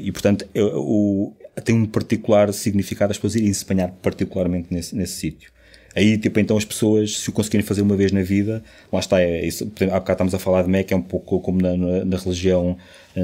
E 0.00 0.12
portanto, 0.12 0.46
o, 0.54 1.32
tem 1.64 1.74
um 1.74 1.86
particular 1.86 2.52
significado, 2.52 3.10
as 3.10 3.18
pessoas 3.18 3.34
irem 3.34 3.52
se 3.52 3.64
banhar 3.64 3.92
particularmente 4.02 4.68
nesse, 4.70 4.94
nesse 4.94 5.14
sítio. 5.14 5.50
Aí, 5.94 6.18
tipo, 6.18 6.38
então 6.38 6.56
as 6.56 6.64
pessoas, 6.64 7.18
se 7.18 7.28
o 7.28 7.32
conseguirem 7.32 7.66
fazer 7.66 7.82
uma 7.82 7.96
vez 7.96 8.12
na 8.12 8.22
vida, 8.22 8.62
lá 8.92 9.00
está, 9.00 9.20
é 9.20 9.44
isso. 9.44 9.70
Há 9.90 9.98
bocado 9.98 10.12
estamos 10.12 10.34
a 10.34 10.38
falar 10.38 10.62
de 10.62 10.68
Meca, 10.68 10.94
é 10.94 10.96
um 10.96 11.02
pouco 11.02 11.40
como 11.40 11.60
na, 11.60 11.76
na, 11.76 12.04
na 12.04 12.16
religião, 12.16 12.76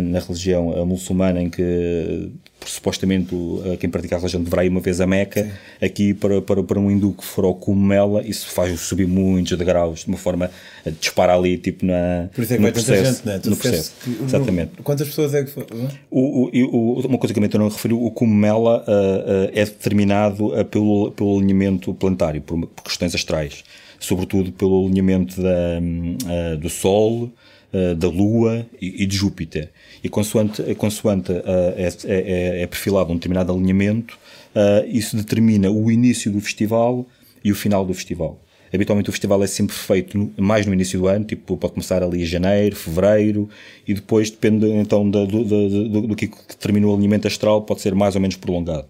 na 0.03 0.19
religião 0.19 0.85
muçulmana, 0.87 1.41
em 1.41 1.51
que 1.51 2.31
supostamente 2.65 3.35
quem 3.79 3.91
pratica 3.91 4.17
a 4.17 4.19
religião 4.19 4.43
deverá 4.43 4.65
ir 4.65 4.69
uma 4.69 4.81
vez 4.81 5.01
a 5.01 5.07
Meca. 5.07 5.45
Sim. 5.45 5.51
Aqui, 5.85 6.15
para, 6.15 6.41
para, 6.41 6.63
para 6.63 6.81
um 6.81 6.91
hindu 6.91 7.13
que 7.13 7.25
for 7.25 7.45
ao 7.45 7.55
Cumela, 7.55 8.23
isso 8.27 8.49
faz 8.49 8.79
subir 8.81 9.07
muitos 9.07 9.57
degraus, 9.57 10.01
de 10.01 10.09
uma 10.09 10.17
forma 10.17 10.51
a 10.85 10.91
disparar 10.91 11.37
ali, 11.37 11.59
tipo, 11.59 11.85
na, 11.85 12.29
Por 12.35 12.43
isso 12.43 12.55
é 12.55 12.57
que 12.57 12.63
no 12.63 12.73
processo. 12.73 13.15
Gente, 13.17 13.27
né? 13.27 13.41
no 13.45 13.57
processo. 13.57 13.93
Que, 14.03 14.25
Exatamente. 14.25 14.73
Quantas 14.83 15.09
pessoas 15.09 15.35
é 15.35 15.45
que 15.45 15.51
foi? 15.51 15.67
O, 16.11 16.49
o, 16.49 17.01
o, 17.01 17.07
uma 17.07 17.19
coisa 17.19 17.35
que 17.35 17.41
eu 17.41 17.61
não 17.61 17.69
referi, 17.69 17.95
o 17.95 18.11
Cumela 18.11 18.83
uh, 18.83 18.91
uh, 18.91 19.51
é 19.53 19.65
determinado 19.65 20.59
uh, 20.59 20.65
pelo, 20.65 21.13
pelo 21.13 21.39
alinhamento 21.39 21.93
planetário, 21.95 22.41
por, 22.41 22.67
por, 22.67 22.85
questões 22.85 23.15
astrais. 23.15 23.65
Sobretudo 23.99 24.53
pelo 24.53 24.87
alinhamento 24.87 25.41
da, 25.41 25.79
uh, 25.81 26.57
do 26.59 26.69
Sol, 26.69 27.33
uh, 27.75 27.95
da 27.95 28.09
Lua 28.09 28.65
e, 28.81 29.03
e 29.03 29.07
de 29.07 29.17
Júpiter 29.17 29.71
e 30.03 30.09
consoante, 30.09 30.63
consoante 30.77 31.33
uh, 31.33 31.43
é, 31.77 31.89
é, 32.05 32.63
é, 32.63 32.67
perfilado 32.67 33.13
um 33.13 33.17
determinado 33.17 33.53
alinhamento, 33.53 34.19
uh, 34.55 34.87
isso 34.89 35.17
determina 35.17 35.71
o 35.71 35.91
início 35.91 36.31
do 36.31 36.41
festival 36.41 37.07
e 37.43 37.51
o 37.51 37.55
final 37.55 37.85
do 37.85 37.93
festival. 37.93 38.41
Habitualmente 38.73 39.09
o 39.09 39.13
festival 39.13 39.43
é 39.43 39.47
sempre 39.47 39.75
feito 39.75 40.19
no, 40.19 40.33
mais 40.37 40.67
no 40.67 40.73
início 40.73 40.99
do 40.99 41.07
ano, 41.07 41.25
tipo, 41.25 41.57
pode 41.57 41.75
começar 41.75 42.03
ali 42.03 42.23
em 42.23 42.27
janeiro, 42.27 42.75
fevereiro, 42.75 43.49
e 43.87 43.95
depois, 43.95 44.31
depende 44.31 44.67
então 44.67 45.09
do, 45.09 45.27
do, 45.27 45.45
do, 45.45 46.07
do 46.09 46.17
que 46.17 46.29
termina 46.59 46.87
o 46.87 46.95
alinhamento 46.95 47.29
astral, 47.29 47.63
pode 47.63 47.81
ser 47.81 47.95
mais 47.95 48.15
ou 48.17 48.21
menos 48.21 48.37
prolongado. 48.37 48.87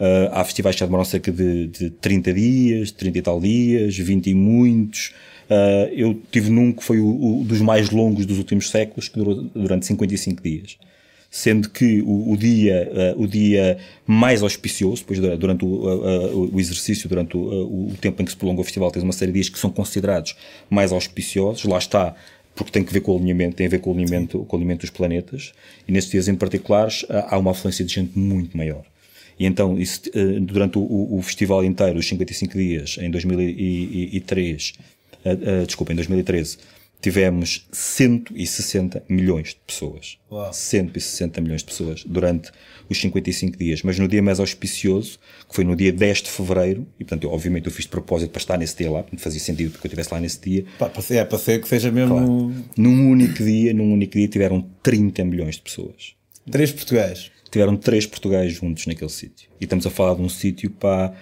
Uh, 0.00 0.32
há 0.32 0.44
festivais 0.44 0.74
que 0.74 0.80
já 0.80 0.86
demoram 0.86 1.04
cerca 1.04 1.30
de, 1.30 1.68
de 1.68 1.90
30 1.90 2.32
dias, 2.32 2.90
30 2.90 3.18
e 3.18 3.22
tal 3.22 3.40
dias, 3.40 3.96
20 3.96 4.30
e 4.30 4.34
muitos, 4.34 5.12
Uh, 5.52 5.92
eu 5.92 6.20
tive 6.30 6.50
num 6.50 6.72
que 6.72 6.82
foi 6.82 6.98
o, 6.98 7.40
o, 7.40 7.44
dos 7.44 7.60
mais 7.60 7.90
longos 7.90 8.24
dos 8.24 8.38
últimos 8.38 8.70
séculos, 8.70 9.08
que 9.08 9.18
durou 9.18 9.42
durante 9.54 9.84
55 9.84 10.42
dias. 10.42 10.78
Sendo 11.30 11.68
que 11.68 12.00
o, 12.02 12.32
o 12.32 12.36
dia, 12.38 13.14
uh, 13.16 13.22
o 13.22 13.26
dia 13.26 13.76
mais 14.06 14.42
auspicioso, 14.42 15.02
depois 15.02 15.18
durante 15.38 15.64
o, 15.64 16.50
o 16.54 16.60
exercício, 16.60 17.08
durante 17.08 17.36
o, 17.36 17.92
tempo 18.00 18.22
em 18.22 18.24
que 18.24 18.30
se 18.30 18.36
prolonga 18.36 18.60
o 18.60 18.64
festival, 18.64 18.90
tens 18.90 19.02
uma 19.02 19.12
série 19.12 19.30
de 19.30 19.40
dias 19.40 19.48
que 19.48 19.58
são 19.58 19.70
considerados 19.70 20.36
mais 20.70 20.92
auspiciosos. 20.92 21.64
Lá 21.64 21.78
está, 21.78 22.14
porque 22.54 22.70
tem 22.70 22.84
que 22.84 22.92
ver 22.92 23.00
com 23.00 23.12
o 23.12 23.16
alinhamento, 23.16 23.56
tem 23.56 23.66
a 23.66 23.70
ver 23.70 23.80
com 23.80 23.90
o 23.90 23.94
alinhamento, 23.94 24.44
com 24.44 24.56
o 24.56 24.58
alinhamento 24.58 24.82
dos 24.82 24.90
planetas, 24.90 25.52
e 25.86 25.92
nestes 25.92 26.12
dias 26.12 26.28
em 26.28 26.34
particulares 26.34 27.04
há 27.08 27.38
uma 27.38 27.50
afluência 27.50 27.84
de 27.84 27.92
gente 27.92 28.18
muito 28.18 28.56
maior. 28.56 28.84
E 29.38 29.46
então, 29.46 29.78
isso, 29.78 30.02
durante 30.40 30.78
o, 30.78 31.16
o, 31.16 31.22
festival 31.22 31.64
inteiro, 31.64 31.98
os 31.98 32.06
55 32.06 32.56
dias, 32.56 32.98
em 33.00 33.10
2003, 33.10 34.74
uh, 35.24 35.66
desculpa, 35.66 35.92
em 35.92 35.96
2013, 35.96 36.58
tivemos 37.02 37.66
160 37.72 39.02
milhões 39.08 39.48
de 39.48 39.60
pessoas. 39.66 40.18
Uau. 40.30 40.52
160 40.52 41.40
milhões 41.40 41.60
de 41.62 41.66
pessoas 41.66 42.04
durante 42.04 42.52
os 42.88 43.00
55 43.00 43.58
dias. 43.58 43.82
Mas 43.82 43.98
no 43.98 44.06
dia 44.06 44.22
mais 44.22 44.38
auspicioso, 44.38 45.18
que 45.48 45.54
foi 45.54 45.64
no 45.64 45.74
dia 45.74 45.92
10 45.92 46.22
de 46.22 46.30
fevereiro, 46.30 46.86
e 47.00 47.04
portanto, 47.04 47.24
eu, 47.24 47.32
obviamente, 47.32 47.66
eu 47.66 47.72
fiz 47.72 47.86
de 47.86 47.90
propósito 47.90 48.30
para 48.30 48.40
estar 48.40 48.56
nesse 48.56 48.76
dia 48.76 48.90
lá, 48.90 49.04
fazia 49.16 49.40
sentido 49.40 49.72
porque 49.72 49.86
eu 49.86 49.88
estivesse 49.88 50.14
lá 50.14 50.20
nesse 50.20 50.40
dia. 50.40 50.64
Pá, 50.78 50.90
é, 51.10 51.24
para 51.24 51.38
ser 51.38 51.60
que 51.60 51.68
seja 51.68 51.90
mesmo. 51.90 52.14
Claro. 52.14 52.54
Num 52.76 53.10
único 53.10 53.42
dia, 53.42 53.74
num 53.74 53.92
único 53.92 54.12
dia, 54.16 54.28
tiveram 54.28 54.64
30 54.82 55.24
milhões 55.24 55.56
de 55.56 55.62
pessoas. 55.62 56.14
Três 56.48 56.70
portugueses. 56.70 57.32
Tiveram 57.52 57.76
três 57.76 58.06
portugueses 58.06 58.54
juntos 58.54 58.86
naquele 58.86 59.10
sítio. 59.10 59.48
E 59.60 59.64
estamos 59.64 59.86
a 59.86 59.90
falar 59.90 60.14
de 60.14 60.22
um 60.22 60.28
sítio 60.28 60.70
para 60.70 61.12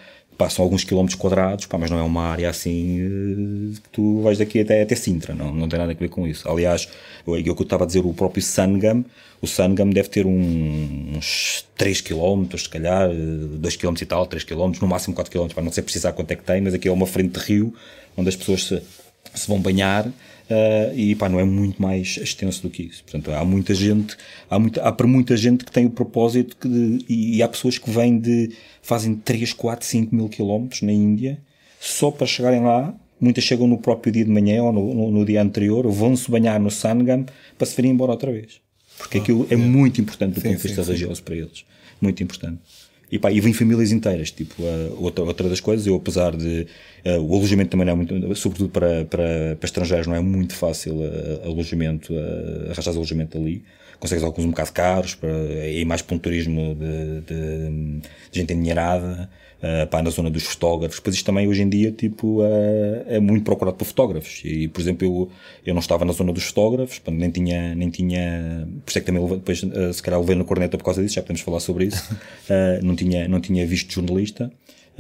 passam 0.41 0.65
alguns 0.65 0.85
quilómetros 0.85 1.21
quadrados, 1.21 1.67
pá, 1.67 1.77
mas 1.77 1.91
não 1.91 1.99
é 1.99 2.03
uma 2.03 2.23
área 2.23 2.49
assim 2.49 3.03
uh, 3.03 3.75
que 3.75 3.89
tu 3.91 4.23
vais 4.23 4.39
daqui 4.39 4.61
até, 4.61 4.81
até 4.81 4.97
Sintra, 4.97 5.35
não, 5.35 5.53
não 5.53 5.69
tem 5.69 5.79
nada 5.79 5.93
a 5.93 5.95
ver 5.95 6.09
com 6.09 6.27
isso. 6.27 6.49
Aliás, 6.49 6.89
eu, 7.27 7.37
eu 7.37 7.55
que 7.55 7.61
eu 7.61 7.65
estava 7.65 7.85
a 7.85 7.87
dizer, 7.87 8.01
o 8.01 8.15
próprio 8.15 8.43
Sangam, 8.43 9.05
o 9.43 9.47
Sangam 9.47 9.91
deve 9.91 10.09
ter 10.09 10.25
um, 10.25 11.13
uns 11.15 11.67
3 11.77 12.01
km, 12.01 12.57
se 12.57 12.69
calhar, 12.71 13.11
2 13.11 13.77
km 13.77 13.95
e 14.01 14.07
tal, 14.07 14.27
3 14.27 14.43
km, 14.45 14.73
no 14.81 14.89
máximo 14.89 15.15
4 15.15 15.31
km, 15.31 15.53
para 15.53 15.63
não 15.63 15.71
sei 15.71 15.83
precisar 15.83 16.13
quanto 16.13 16.31
é 16.31 16.37
que 16.37 16.43
tem, 16.43 16.63
mas 16.63 16.73
aqui 16.73 16.89
é 16.89 16.93
uma 16.93 17.07
frente 17.07 17.39
de 17.39 17.45
rio 17.45 17.75
onde 18.17 18.31
as 18.31 18.37
pessoas 18.37 18.65
se, 18.65 18.83
se 19.35 19.47
vão 19.47 19.61
banhar 19.61 20.11
Uh, 20.51 20.99
e 20.99 21.15
pá, 21.15 21.29
não 21.29 21.39
é 21.39 21.45
muito 21.45 21.81
mais 21.81 22.17
extenso 22.17 22.63
do 22.63 22.71
que 22.71 22.83
isso. 22.83 23.05
Portanto, 23.05 23.31
há 23.31 23.45
muita 23.45 23.73
gente, 23.73 24.17
há, 24.51 24.59
muita, 24.59 24.83
há 24.83 24.91
para 24.91 25.07
muita 25.07 25.37
gente 25.37 25.65
que 25.65 25.71
tem 25.71 25.87
o 25.87 25.91
propósito 25.91 26.57
que 26.57 26.69
de, 26.69 27.05
e, 27.09 27.37
e, 27.37 27.43
há 27.43 27.47
pessoas 27.47 27.79
que 27.79 27.89
vêm 27.89 28.19
de, 28.19 28.51
fazem 28.83 29.15
3, 29.15 29.53
4, 29.53 29.87
5 29.87 30.13
mil 30.15 30.29
quilómetros 30.29 30.83
na 30.83 30.91
Índia 30.91 31.39
só 31.79 32.11
para 32.11 32.27
chegarem 32.27 32.63
lá 32.63 32.93
muitas 33.21 33.45
chegam 33.45 33.67
no 33.67 33.79
próprio 33.79 34.13
dia 34.13 34.25
de 34.25 34.31
manhã 34.31 34.63
ou 34.63 34.73
no, 34.73 34.95
no, 34.95 35.11
no 35.11 35.25
dia 35.25 35.43
anterior, 35.43 35.87
vão-se 35.89 36.29
banhar 36.31 36.59
no 36.59 36.71
Sangam 36.71 37.27
para 37.59 37.67
se 37.67 37.77
virem 37.77 37.93
embora 37.93 38.13
outra 38.13 38.33
vez. 38.33 38.61
Porque 38.97 39.19
ah, 39.19 39.21
aquilo 39.21 39.47
é, 39.51 39.55
é, 39.55 39.57
muito 39.57 40.01
importante 40.01 40.35
do 40.35 40.41
sim, 40.41 40.49
ponto 40.49 40.57
de 40.57 40.63
vista 40.67 40.83
religioso 40.83 41.23
para 41.23 41.37
eles. 41.37 41.65
Muito 42.01 42.23
importante. 42.23 42.61
E 43.13 43.19
pá, 43.19 43.31
e 43.33 43.41
vem 43.41 43.53
famílias 43.53 43.93
inteiras. 43.93 44.31
Tipo, 44.31 44.63
uh, 44.63 45.03
outra, 45.03 45.25
outra 45.25 45.49
das 45.49 45.61
coisas, 45.61 45.87
eu 45.87 45.97
apesar 45.97 46.37
de. 46.37 46.67
Uh, 47.05 47.21
o 47.21 47.37
alojamento 47.37 47.71
também 47.71 47.87
não 47.87 47.93
é 47.93 47.97
muito. 47.97 48.35
Sobretudo 48.35 48.71
para, 48.71 49.05
para, 49.05 49.57
para 49.57 49.67
estrangeiros, 49.67 50.07
não 50.07 50.15
é 50.15 50.21
muito 50.21 50.55
fácil 50.55 50.97
uh, 50.97 51.47
alojamento, 51.47 52.13
uh, 52.13 52.71
arranjar 52.71 52.91
alojamento 52.95 53.39
ali. 53.39 53.65
Consegues 53.99 54.25
alguns 54.25 54.47
um 54.47 54.51
bocado 54.51 54.73
caros, 54.73 55.15
para, 55.15 55.31
e 55.69 55.85
mais 55.85 56.01
para 56.01 56.17
um 56.17 56.19
turismo 56.19 56.75
de, 56.75 57.21
de, 57.21 58.01
de 58.31 58.39
gente 58.39 58.53
endinheirada 58.55 59.29
uh, 59.61 59.87
pá, 59.89 60.03
na 60.03 60.11
zona 60.11 60.31
dos 60.31 60.45
fotógrafos. 60.45 60.99
Depois 60.99 61.17
isto 61.17 61.27
também 61.27 61.47
hoje 61.47 61.63
em 61.63 61.69
dia 61.69 61.93
tipo, 61.93 62.41
uh, 62.41 63.05
é 63.07 63.21
muito 63.21 63.45
procurado 63.45 63.77
por 63.77 63.85
fotógrafos. 63.85 64.41
E, 64.45 64.69
por 64.69 64.81
exemplo, 64.81 65.07
eu, 65.07 65.31
eu 65.67 65.75
não 65.75 65.81
estava 65.81 66.05
na 66.05 66.13
zona 66.13 66.33
dos 66.33 66.45
fotógrafos, 66.45 66.99
pá, 66.99 67.11
nem 67.11 67.31
tinha, 67.31 67.75
nem 67.75 67.91
tinha, 67.91 68.67
por 68.85 68.91
isso 68.91 68.99
é 68.99 69.01
que 69.01 69.07
também 69.07 69.27
depois, 69.29 69.59
se 69.59 70.03
calhar 70.03 70.21
levei 70.21 70.37
na 70.37 70.45
corneta 70.45 70.77
por 70.79 70.85
causa 70.85 71.03
disso, 71.03 71.15
já 71.15 71.23
podemos 71.23 71.43
falar 71.43 71.61
sobre 71.61 71.87
isso. 71.87 72.17
Não 72.83 72.97
tinha, 72.97 73.29
não 73.29 73.41
tinha 73.41 73.67
visto 73.67 73.93
jornalista. 73.93 74.51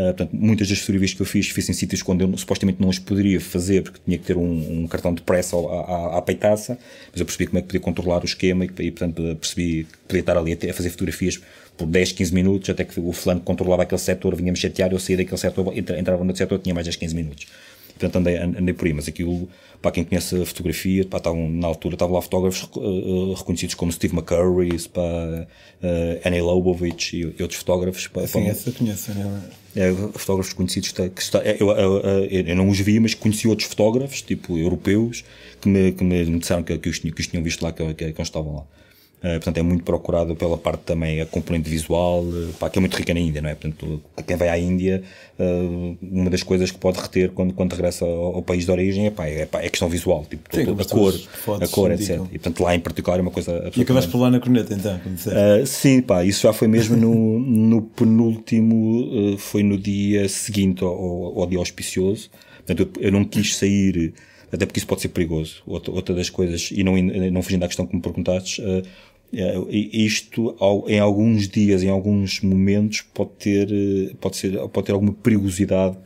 Uh, 0.00 0.14
portanto, 0.14 0.30
muitas 0.32 0.66
das 0.66 0.78
fotografias 0.78 1.12
que 1.12 1.20
eu 1.20 1.26
fiz, 1.26 1.48
fiz 1.50 1.68
em 1.68 1.74
sítios 1.74 2.02
onde 2.06 2.24
eu 2.24 2.38
supostamente 2.38 2.80
não 2.80 2.88
as 2.88 2.98
poderia 2.98 3.38
fazer 3.38 3.82
porque 3.82 3.98
tinha 4.02 4.16
que 4.16 4.24
ter 4.24 4.34
um, 4.34 4.84
um 4.84 4.86
cartão 4.86 5.12
de 5.12 5.20
pressa 5.20 5.56
à, 5.56 5.60
à, 5.60 6.18
à, 6.18 6.22
peitaça, 6.22 6.78
mas 7.12 7.20
eu 7.20 7.26
percebi 7.26 7.46
como 7.46 7.58
é 7.58 7.60
que 7.60 7.66
podia 7.66 7.80
controlar 7.80 8.22
o 8.22 8.24
esquema 8.24 8.64
e, 8.64 8.68
e 8.68 8.90
portanto, 8.90 9.36
percebi 9.38 9.84
que 9.84 9.98
podia 10.08 10.20
estar 10.20 10.38
ali 10.38 10.54
a, 10.54 10.72
fazer 10.72 10.88
fotografias 10.88 11.38
por 11.76 11.86
10, 11.86 12.12
15 12.12 12.34
minutos, 12.34 12.70
até 12.70 12.82
que 12.82 12.98
o 12.98 13.12
fulano 13.12 13.40
que 13.40 13.46
controlava 13.46 13.82
aquele 13.82 14.00
setor 14.00 14.34
vinha-me 14.34 14.56
chatear, 14.56 14.90
eu 14.90 14.98
saía 14.98 15.18
daquele 15.18 15.36
setor, 15.36 15.76
entrava 15.76 16.24
no 16.24 16.34
setor, 16.34 16.58
tinha 16.58 16.74
mais 16.74 16.86
10, 16.86 16.96
15 16.96 17.14
minutos. 17.14 17.46
Portanto, 17.98 18.16
andei, 18.16 18.36
andei 18.38 18.72
por 18.72 18.86
aí, 18.86 18.94
mas 18.94 19.06
aquilo, 19.06 19.48
para 19.82 19.90
quem 19.90 20.04
conhece 20.04 20.40
a 20.40 20.46
fotografia, 20.46 21.04
pá, 21.04 21.18
estavam, 21.18 21.50
na 21.50 21.66
altura 21.66 21.96
estavam 21.96 22.14
lá 22.14 22.22
fotógrafos 22.22 22.62
uh, 22.74 23.34
reconhecidos 23.34 23.74
como 23.74 23.92
Steve 23.92 24.14
McCurry, 24.14 24.70
pá, 24.88 25.00
uh, 25.02 26.20
Annie 26.24 26.40
Lobovich 26.40 27.14
e, 27.14 27.34
e, 27.38 27.42
outros 27.42 27.60
fotógrafos. 27.60 28.06
Pá, 28.06 28.26
Sim, 28.26 28.44
pá, 28.44 28.48
essa 28.48 28.72
conheço, 28.72 29.12
né? 29.12 29.42
É, 29.76 29.92
fotógrafos 30.14 30.52
conhecidos 30.52 30.90
que 30.90 31.22
está, 31.22 31.38
eu, 31.38 31.70
eu, 31.70 32.00
eu, 32.00 32.24
eu, 32.24 32.56
não 32.56 32.68
os 32.68 32.80
vi, 32.80 32.98
mas 32.98 33.14
conheci 33.14 33.46
outros 33.46 33.68
fotógrafos, 33.68 34.20
tipo 34.20 34.58
europeus, 34.58 35.24
que 35.60 35.68
me, 35.68 35.92
que 35.92 36.02
me 36.02 36.38
disseram 36.38 36.64
que, 36.64 36.76
que, 36.76 36.88
os, 36.88 36.98
que 36.98 37.20
os 37.20 37.26
tinham 37.28 37.42
visto 37.42 37.62
lá, 37.62 37.72
que, 37.72 37.94
que, 37.94 38.12
que 38.12 38.22
estavam 38.22 38.56
lá. 38.56 38.62
Uh, 39.20 39.32
portanto, 39.32 39.58
é 39.58 39.62
muito 39.62 39.84
procurado 39.84 40.34
pela 40.34 40.56
parte 40.56 40.80
também, 40.80 41.20
a 41.20 41.26
componente 41.26 41.68
visual, 41.68 42.24
uh, 42.24 42.54
pá, 42.58 42.70
que 42.70 42.78
é 42.78 42.80
muito 42.80 42.96
rica 42.96 43.12
na 43.12 43.20
Índia, 43.20 43.42
não 43.42 43.50
é? 43.50 43.54
Portanto, 43.54 44.00
quem 44.26 44.34
vai 44.34 44.48
à 44.48 44.58
Índia, 44.58 45.02
uh, 45.38 45.98
uma 46.00 46.30
das 46.30 46.42
coisas 46.42 46.70
que 46.70 46.78
pode 46.78 46.98
reter 46.98 47.30
quando, 47.32 47.52
quando 47.52 47.72
regressa 47.72 48.06
ao, 48.06 48.36
ao 48.36 48.42
país 48.42 48.64
de 48.64 48.70
origem 48.70 49.06
é, 49.06 49.10
pá, 49.10 49.26
é, 49.26 49.44
pá, 49.44 49.60
é 49.60 49.68
questão 49.68 49.90
visual, 49.90 50.24
tipo, 50.24 50.48
Sim, 50.50 50.62
a 50.62 50.84
cor, 50.86 51.14
a 51.62 51.68
cor, 51.68 51.92
etc. 51.92 52.18
E, 52.32 52.38
portanto, 52.38 52.62
lá 52.62 52.74
em 52.74 52.80
particular 52.80 53.18
é 53.18 53.20
uma 53.20 53.30
coisa 53.30 53.70
E 53.76 53.82
acabaste 53.82 54.10
por 54.10 54.22
lá 54.22 54.30
na 54.30 54.40
corneta, 54.40 54.72
então, 54.72 54.98
como 55.00 55.14
uh, 55.14 55.66
Sim, 55.66 56.00
pá, 56.00 56.24
isso 56.24 56.44
já 56.44 56.54
foi 56.54 56.66
mesmo 56.66 56.96
no, 56.96 57.38
no 57.38 57.82
penúltimo, 57.82 59.36
foi 59.36 59.62
no 59.62 59.76
dia 59.76 60.30
seguinte 60.30 60.82
ao, 60.82 61.40
ao 61.40 61.46
dia 61.46 61.58
auspicioso. 61.58 62.30
Portanto, 62.64 62.90
eu, 62.96 63.08
eu 63.08 63.12
não 63.12 63.22
quis 63.22 63.54
sair 63.54 64.14
até 64.52 64.66
porque 64.66 64.78
isso 64.78 64.86
pode 64.86 65.00
ser 65.00 65.08
perigoso. 65.08 65.62
Outra, 65.66 65.92
outra 65.92 66.14
das 66.14 66.28
coisas, 66.28 66.70
e 66.72 66.82
não, 66.82 66.96
não 66.96 67.42
fugindo 67.42 67.64
à 67.64 67.68
questão 67.68 67.86
que 67.86 67.94
me 67.94 68.02
perguntaste, 68.02 68.60
uh, 68.60 68.82
isto 69.32 70.56
em 70.88 70.98
alguns 70.98 71.48
dias, 71.48 71.82
em 71.82 71.88
alguns 71.88 72.40
momentos, 72.40 73.02
pode 73.14 73.30
ter, 73.38 73.68
eh, 73.72 74.14
pode 74.20 74.36
ser, 74.36 74.58
pode 74.68 74.86
ter 74.86 74.92
alguma 74.92 75.12
perigosidade 75.12 75.96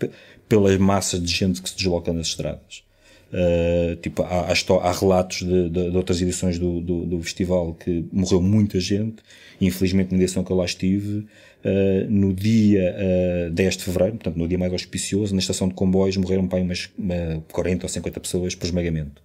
pelas 0.48 0.76
massas 0.76 1.22
de 1.22 1.32
gente 1.32 1.62
que 1.62 1.70
se 1.70 1.76
desloca 1.76 2.12
nas 2.12 2.28
estradas. 2.28 2.84
Uh, 3.32 3.96
tipo, 3.96 4.22
há, 4.22 4.52
há, 4.52 4.88
há 4.88 4.92
relatos 4.92 5.38
de, 5.38 5.68
de, 5.68 5.90
de, 5.90 5.96
outras 5.96 6.22
edições 6.22 6.56
do, 6.56 6.80
do, 6.80 7.04
do, 7.04 7.22
festival 7.22 7.74
que 7.74 8.04
morreu 8.12 8.40
muita 8.40 8.78
gente, 8.78 9.16
infelizmente 9.60 10.12
na 10.14 10.22
edição 10.22 10.44
que 10.44 10.52
eu 10.52 10.56
lá 10.56 10.64
estive, 10.64 11.18
uh, 11.64 12.08
no 12.08 12.32
dia 12.32 12.94
uh, 13.48 13.50
10 13.50 13.76
de 13.76 13.82
fevereiro, 13.82 14.12
portanto 14.18 14.36
no 14.36 14.46
dia 14.46 14.56
mais 14.56 14.72
auspicioso, 14.72 15.34
na 15.34 15.40
estação 15.40 15.66
de 15.66 15.74
comboios 15.74 16.16
morreram 16.16 16.46
para 16.46 16.60
umas 16.60 16.88
uma 16.96 17.42
40 17.50 17.86
ou 17.86 17.88
50 17.88 18.20
pessoas 18.20 18.54
por 18.54 18.66
esmagamento. 18.66 19.20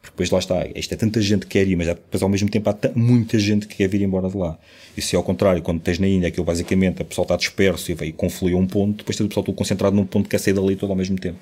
Porque 0.00 0.12
depois 0.12 0.30
lá 0.30 0.38
está, 0.38 0.66
isto 0.74 0.94
é 0.94 0.96
tanta 0.96 1.20
gente 1.20 1.46
que 1.46 1.58
quer 1.58 1.68
ir, 1.68 1.76
mas 1.76 1.86
depois 1.86 2.22
ao 2.22 2.28
mesmo 2.28 2.48
tempo 2.48 2.70
há 2.70 2.76
muita 2.94 3.38
gente 3.38 3.66
que 3.66 3.76
quer 3.76 3.88
vir 3.88 4.02
embora 4.02 4.28
de 4.28 4.36
lá. 4.36 4.58
E 4.96 5.02
se 5.02 5.14
ao 5.14 5.22
contrário, 5.22 5.62
quando 5.62 5.80
tens 5.80 5.98
na 5.98 6.08
Índia, 6.08 6.28
aquilo 6.28 6.44
basicamente, 6.44 7.02
a 7.02 7.04
pessoa 7.04 7.24
está 7.24 7.36
disperso 7.36 7.90
e, 7.90 7.94
vai, 7.94 8.12
conflui 8.12 8.54
a 8.54 8.56
um 8.56 8.66
ponto, 8.66 8.98
depois 8.98 9.16
tens 9.16 9.26
o 9.26 9.28
pessoal 9.28 9.44
todo 9.44 9.54
concentrado 9.54 9.94
num 9.94 10.06
ponto 10.06 10.24
que 10.24 10.30
quer 10.30 10.38
sair 10.38 10.54
dali 10.54 10.76
todo 10.76 10.90
ao 10.90 10.96
mesmo 10.96 11.18
tempo 11.18 11.38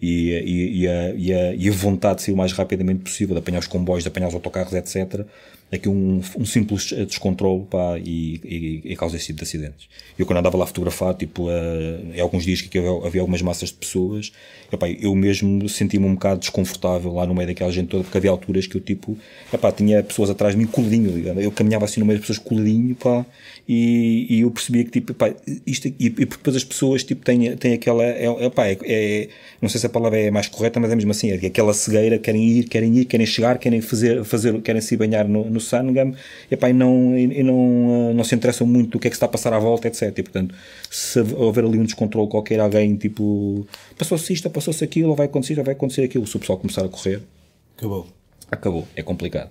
e, 0.00 0.30
e, 0.30 0.80
e, 0.80 0.88
a, 0.88 1.14
e, 1.14 1.32
a, 1.32 1.54
e 1.54 1.68
a 1.68 1.72
vontade 1.72 2.16
de 2.16 2.22
sair 2.22 2.34
o 2.34 2.36
mais 2.36 2.52
rapidamente 2.52 3.02
possível, 3.02 3.34
de 3.34 3.40
apanhar 3.40 3.58
os 3.58 3.66
comboios, 3.66 4.02
de 4.02 4.08
apanhar 4.08 4.28
os 4.28 4.34
autocarros, 4.34 4.72
etc. 4.72 5.26
Aqui 5.72 5.88
um, 5.88 6.20
um 6.36 6.44
simples 6.44 6.92
descontrole 6.92 7.64
pá, 7.70 7.96
e, 7.98 8.40
e, 8.44 8.92
e 8.92 8.96
causa 8.96 9.16
esse 9.16 9.26
tipo 9.26 9.38
de 9.38 9.44
acidentes. 9.44 9.88
Eu 10.18 10.26
quando 10.26 10.38
andava 10.38 10.56
lá 10.56 10.64
a 10.64 10.66
fotografar, 10.66 11.14
tipo, 11.14 11.48
uh, 11.48 12.14
em 12.14 12.20
alguns 12.20 12.44
dias 12.44 12.60
que 12.60 12.76
havia, 12.76 12.90
havia 13.06 13.20
algumas 13.20 13.40
massas 13.40 13.68
de 13.68 13.76
pessoas, 13.76 14.32
epá, 14.72 14.88
eu 14.88 15.14
mesmo 15.14 15.68
sentia-me 15.68 16.06
um 16.06 16.14
bocado 16.14 16.40
desconfortável 16.40 17.12
lá 17.12 17.24
no 17.26 17.34
meio 17.34 17.46
daquela 17.46 17.70
gente 17.70 17.88
toda, 17.88 18.02
porque 18.02 18.18
havia 18.18 18.30
alturas 18.30 18.66
que 18.66 18.76
eu 18.76 18.80
tipo, 18.80 19.16
epá, 19.52 19.70
tinha 19.70 20.02
pessoas 20.02 20.30
atrás 20.30 20.54
de 20.54 20.60
mim 20.60 20.66
coladinho, 20.66 21.16
eu 21.40 21.52
caminhava 21.52 21.84
assim 21.84 22.00
no 22.00 22.06
meio 22.06 22.18
das 22.18 22.26
pessoas 22.26 22.46
coladinho, 22.46 22.94
pá, 22.96 23.24
e, 23.68 24.26
e 24.28 24.40
eu 24.40 24.50
percebia 24.50 24.84
que 24.84 24.90
tipo, 24.90 25.12
epá, 25.12 25.32
isto, 25.66 25.86
e, 25.86 25.94
e 25.98 26.10
depois 26.10 26.56
as 26.56 26.64
pessoas 26.64 27.04
tipo, 27.04 27.24
têm, 27.24 27.56
têm 27.56 27.74
aquela, 27.74 28.04
é, 28.04 28.26
epá, 28.44 28.66
é, 28.66 28.78
é, 28.82 29.28
não 29.62 29.68
sei 29.68 29.80
se 29.80 29.86
a 29.86 29.88
palavra 29.88 30.18
é 30.18 30.30
mais 30.30 30.48
correta, 30.48 30.80
mas 30.80 30.90
é 30.90 30.96
mesmo 30.96 31.10
assim, 31.12 31.30
é 31.30 31.46
aquela 31.46 31.72
cegueira, 31.72 32.18
querem 32.18 32.42
ir, 32.42 32.64
querem 32.64 32.98
ir, 32.98 33.04
querem 33.04 33.26
chegar, 33.26 33.58
querem 33.58 33.80
fazer, 33.80 34.24
fazer 34.24 34.60
querem 34.62 34.80
se 34.80 34.96
banhar 34.96 35.28
no, 35.28 35.48
no 35.48 35.59
Sangam, 35.60 36.14
e, 36.50 36.54
epá, 36.54 36.70
e, 36.70 36.72
não, 36.72 37.16
e, 37.16 37.42
não, 37.42 38.14
não 38.14 38.24
se 38.24 38.34
interessam 38.34 38.66
muito 38.66 38.90
do 38.90 38.98
que 38.98 39.06
é 39.06 39.10
que 39.10 39.16
está 39.16 39.26
a 39.26 39.28
passar 39.28 39.52
à 39.52 39.58
volta, 39.58 39.88
etc. 39.88 40.16
E, 40.16 40.22
portanto, 40.22 40.54
se 40.90 41.20
houver 41.20 41.64
ali 41.64 41.78
um 41.78 41.84
descontrole 41.84 42.28
qualquer, 42.28 42.60
alguém 42.60 42.96
tipo, 42.96 43.66
passou-se 43.98 44.32
isto, 44.32 44.48
passou-se 44.50 44.82
aquilo, 44.82 45.10
ou 45.10 45.16
vai 45.16 45.26
acontecer, 45.26 45.58
ou 45.58 45.64
vai 45.64 45.74
acontecer 45.74 46.02
aquilo, 46.02 46.26
se 46.26 46.36
o 46.36 46.40
pessoal 46.40 46.58
começar 46.58 46.84
a 46.84 46.88
correr, 46.88 47.20
acabou. 47.76 48.06
Acabou. 48.50 48.88
É 48.96 49.02
complicado. 49.02 49.50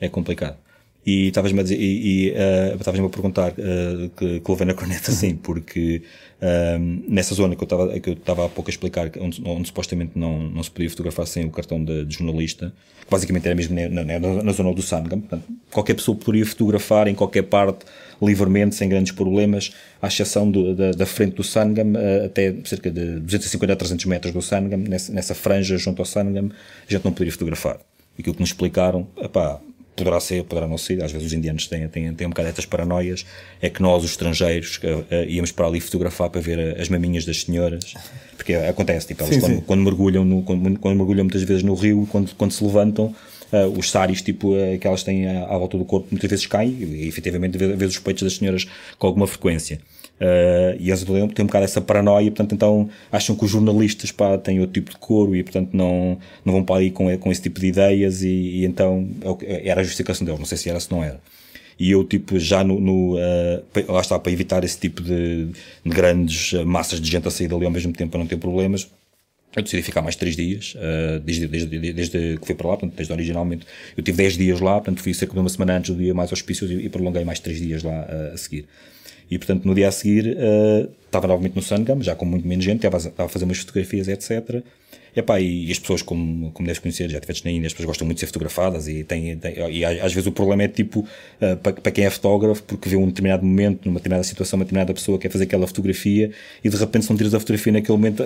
É 0.00 0.08
complicado. 0.08 0.56
E 1.04 1.28
estavas-me 1.28 1.58
a 1.58 1.62
dizer, 1.64 1.80
e, 1.80 2.28
e 2.28 2.30
uh, 2.30 2.76
estavas-me 2.76 3.06
a 3.06 3.10
perguntar 3.10 3.52
uh, 3.52 4.08
que, 4.16 4.38
que 4.38 4.50
levei 4.50 4.66
na 4.68 4.74
corneta, 4.74 5.10
sim, 5.10 5.34
porque 5.34 6.02
uh, 6.40 7.02
nessa 7.08 7.34
zona 7.34 7.56
que 7.56 7.62
eu 7.62 7.64
estava 7.64 7.98
que 7.98 8.10
eu 8.10 8.14
estava 8.14 8.46
há 8.46 8.48
pouco 8.48 8.70
a 8.70 8.72
explicar, 8.72 9.10
onde, 9.18 9.42
onde, 9.44 9.66
supostamente 9.66 10.12
não, 10.14 10.48
não 10.48 10.62
se 10.62 10.70
podia 10.70 10.88
fotografar 10.88 11.26
sem 11.26 11.44
o 11.44 11.50
cartão 11.50 11.84
de, 11.84 12.04
de 12.04 12.14
jornalista, 12.14 12.72
que 13.00 13.10
basicamente 13.10 13.46
era 13.46 13.54
mesmo 13.56 13.74
na, 13.74 14.04
na, 14.04 14.42
na 14.44 14.52
zona 14.52 14.72
do 14.72 14.80
Sangam, 14.80 15.18
portanto, 15.18 15.42
qualquer 15.72 15.94
pessoa 15.94 16.16
poderia 16.16 16.46
fotografar 16.46 17.08
em 17.08 17.16
qualquer 17.16 17.42
parte, 17.42 17.84
livremente, 18.22 18.76
sem 18.76 18.88
grandes 18.88 19.10
problemas, 19.10 19.74
à 20.00 20.06
exceção 20.06 20.48
do, 20.48 20.72
da, 20.72 20.92
da, 20.92 21.04
frente 21.04 21.34
do 21.34 21.42
Sangam, 21.42 21.94
uh, 21.94 22.26
até 22.26 22.54
cerca 22.64 22.92
de 22.92 23.18
250 23.18 23.72
a 23.72 23.76
300 23.76 24.06
metros 24.06 24.32
do 24.32 24.40
Sangam, 24.40 24.78
nessa, 24.78 25.12
nessa 25.12 25.34
franja 25.34 25.76
junto 25.78 26.00
ao 26.00 26.06
Sangam, 26.06 26.52
a 26.88 26.92
gente 26.92 27.04
não 27.04 27.10
poderia 27.10 27.32
fotografar. 27.32 27.80
Aquilo 28.16 28.34
que 28.34 28.40
nos 28.40 28.50
explicaram, 28.50 29.08
epá, 29.20 29.58
poderá 29.94 30.20
ser, 30.20 30.44
poderá 30.44 30.66
não 30.66 30.78
ser, 30.78 31.02
às 31.02 31.12
vezes 31.12 31.28
os 31.28 31.32
indianos 31.32 31.66
têm, 31.66 31.88
têm, 31.88 32.12
têm 32.14 32.26
um 32.26 32.30
bocado 32.30 32.48
estas 32.48 32.64
paranoias, 32.64 33.26
é 33.60 33.68
que 33.68 33.82
nós, 33.82 34.04
os 34.04 34.10
estrangeiros, 34.10 34.78
uh, 34.78 35.14
uh, 35.14 35.28
íamos 35.28 35.52
para 35.52 35.66
ali 35.66 35.80
fotografar 35.80 36.30
para 36.30 36.40
ver 36.40 36.80
as 36.80 36.88
maminhas 36.88 37.24
das 37.24 37.42
senhoras, 37.42 37.94
porque 38.36 38.54
acontece, 38.54 39.08
tipo, 39.08 39.22
elas 39.22 39.34
sim, 39.34 39.40
quando, 39.40 39.54
sim. 39.54 39.62
quando, 39.66 39.80
mergulham 39.82 40.24
no, 40.24 40.42
quando, 40.42 40.78
quando, 40.78 40.96
mergulham 40.96 41.24
muitas 41.24 41.42
vezes 41.42 41.62
no 41.62 41.74
rio, 41.74 42.08
quando, 42.10 42.34
quando 42.34 42.52
se 42.52 42.64
levantam, 42.64 43.14
uh, 43.52 43.78
os 43.78 43.90
saris, 43.90 44.22
tipo, 44.22 44.52
que 44.80 44.86
elas 44.86 45.02
têm 45.02 45.28
à, 45.28 45.44
à, 45.44 45.58
volta 45.58 45.76
do 45.76 45.84
corpo, 45.84 46.08
muitas 46.10 46.30
vezes 46.30 46.46
caem, 46.46 46.70
e, 46.70 46.84
e 47.04 47.08
efetivamente 47.08 47.58
vê, 47.58 47.84
os 47.84 47.98
peitos 47.98 48.22
das 48.22 48.34
senhoras 48.34 48.66
com 48.98 49.06
alguma 49.06 49.26
frequência. 49.26 49.78
Uh, 50.22 50.76
e 50.78 50.88
eles 50.88 51.02
têm 51.02 51.24
um 51.24 51.46
bocado 51.46 51.64
essa 51.64 51.80
paranoia, 51.80 52.30
portanto, 52.30 52.54
então 52.54 52.88
acham 53.10 53.34
que 53.34 53.44
os 53.44 53.50
jornalistas 53.50 54.12
pá, 54.12 54.38
têm 54.38 54.60
outro 54.60 54.74
tipo 54.74 54.92
de 54.92 54.96
coro 54.96 55.34
e, 55.34 55.42
portanto, 55.42 55.70
não, 55.72 56.16
não 56.44 56.52
vão 56.52 56.64
para 56.64 56.80
aí 56.80 56.92
com, 56.92 57.18
com 57.18 57.32
esse 57.32 57.42
tipo 57.42 57.58
de 57.58 57.66
ideias. 57.66 58.22
E, 58.22 58.28
e 58.28 58.64
então 58.64 59.08
é 59.42 59.68
era 59.68 59.80
a 59.80 59.84
justificação 59.84 60.24
deles, 60.24 60.38
não 60.38 60.46
sei 60.46 60.56
se 60.58 60.70
era, 60.70 60.78
se 60.78 60.92
não 60.92 61.02
era. 61.02 61.20
E 61.76 61.90
eu, 61.90 62.04
tipo, 62.04 62.38
já 62.38 62.62
no. 62.62 62.80
no 62.80 63.16
uh, 63.16 63.92
lá 63.92 64.00
está, 64.00 64.16
para 64.16 64.30
evitar 64.30 64.62
esse 64.62 64.78
tipo 64.78 65.02
de, 65.02 65.46
de, 65.46 65.54
grandes 65.84 66.52
massas 66.64 67.00
de 67.00 67.10
gente 67.10 67.26
a 67.26 67.30
sair 67.30 67.48
dali 67.48 67.64
ao 67.64 67.70
mesmo 67.72 67.92
tempo 67.92 68.12
para 68.12 68.20
não 68.20 68.26
ter 68.26 68.36
problemas, 68.36 68.88
eu 69.54 69.62
decidi 69.62 69.82
ficar 69.82 70.00
mais 70.02 70.16
3 70.16 70.34
dias, 70.34 70.74
uh, 70.76 71.20
desde, 71.20 71.46
desde, 71.46 71.92
desde 71.92 72.38
que 72.38 72.46
fui 72.46 72.54
para 72.54 72.68
lá, 72.68 72.76
portanto, 72.76 72.96
desde 72.96 73.12
originalmente. 73.12 73.66
Eu 73.96 74.02
tive 74.02 74.16
10 74.16 74.36
dias 74.36 74.60
lá, 74.60 74.74
portanto, 74.74 75.02
fui 75.02 75.12
cerca 75.12 75.34
de 75.34 75.40
uma 75.40 75.48
semana 75.48 75.76
antes 75.76 75.90
do 75.94 76.00
dia 76.00 76.14
mais 76.14 76.30
auspicioso 76.30 76.72
e, 76.72 76.86
e 76.86 76.88
prolonguei 76.88 77.24
mais 77.24 77.38
3 77.38 77.58
dias 77.58 77.82
lá 77.82 78.06
uh, 78.08 78.34
a 78.34 78.36
seguir. 78.36 78.66
E 79.30 79.38
portanto, 79.38 79.64
no 79.64 79.74
dia 79.74 79.88
a 79.88 79.92
seguir, 79.92 80.36
uh, 80.36 80.90
estava 81.12 81.28
novamente 81.28 81.54
no 81.54 81.62
Sangam, 81.62 82.02
já 82.02 82.14
com 82.14 82.24
muito 82.24 82.48
menos 82.48 82.64
gente, 82.64 82.76
estava, 82.76 82.96
estava 82.96 83.26
a 83.26 83.28
fazer 83.28 83.44
umas 83.44 83.58
fotografias, 83.58 84.08
etc. 84.08 84.62
Epá, 85.14 85.38
e, 85.38 85.66
e 85.66 85.70
as 85.70 85.78
pessoas, 85.78 86.00
como, 86.00 86.50
como 86.52 86.66
deves 86.66 86.80
conhecer, 86.80 87.10
já 87.10 87.20
tiveste 87.20 87.44
na 87.44 87.50
Índia, 87.50 87.66
as 87.66 87.74
pessoas 87.74 87.86
gostam 87.86 88.06
muito 88.06 88.16
de 88.16 88.20
ser 88.20 88.26
fotografadas 88.28 88.88
e, 88.88 89.04
tem, 89.04 89.38
e 89.70 89.84
às 89.84 90.10
vezes 90.10 90.26
o 90.26 90.32
problema 90.32 90.62
é 90.62 90.68
tipo, 90.68 91.00
uh, 91.00 91.56
para, 91.58 91.74
para 91.74 91.92
quem 91.92 92.06
é 92.06 92.10
fotógrafo, 92.10 92.62
porque 92.62 92.88
vê 92.88 92.96
um 92.96 93.06
determinado 93.06 93.44
momento, 93.44 93.84
numa 93.84 93.98
determinada 93.98 94.24
situação, 94.24 94.58
uma 94.58 94.64
determinada 94.64 94.94
pessoa 94.94 95.18
quer 95.18 95.28
fazer 95.28 95.44
aquela 95.44 95.66
fotografia 95.66 96.30
e 96.64 96.68
de 96.70 96.76
repente 96.78 97.04
se 97.04 97.10
não 97.10 97.16
tiras 97.18 97.34
a 97.34 97.40
fotografia 97.40 97.72
naquele 97.74 97.98
momento, 97.98 98.22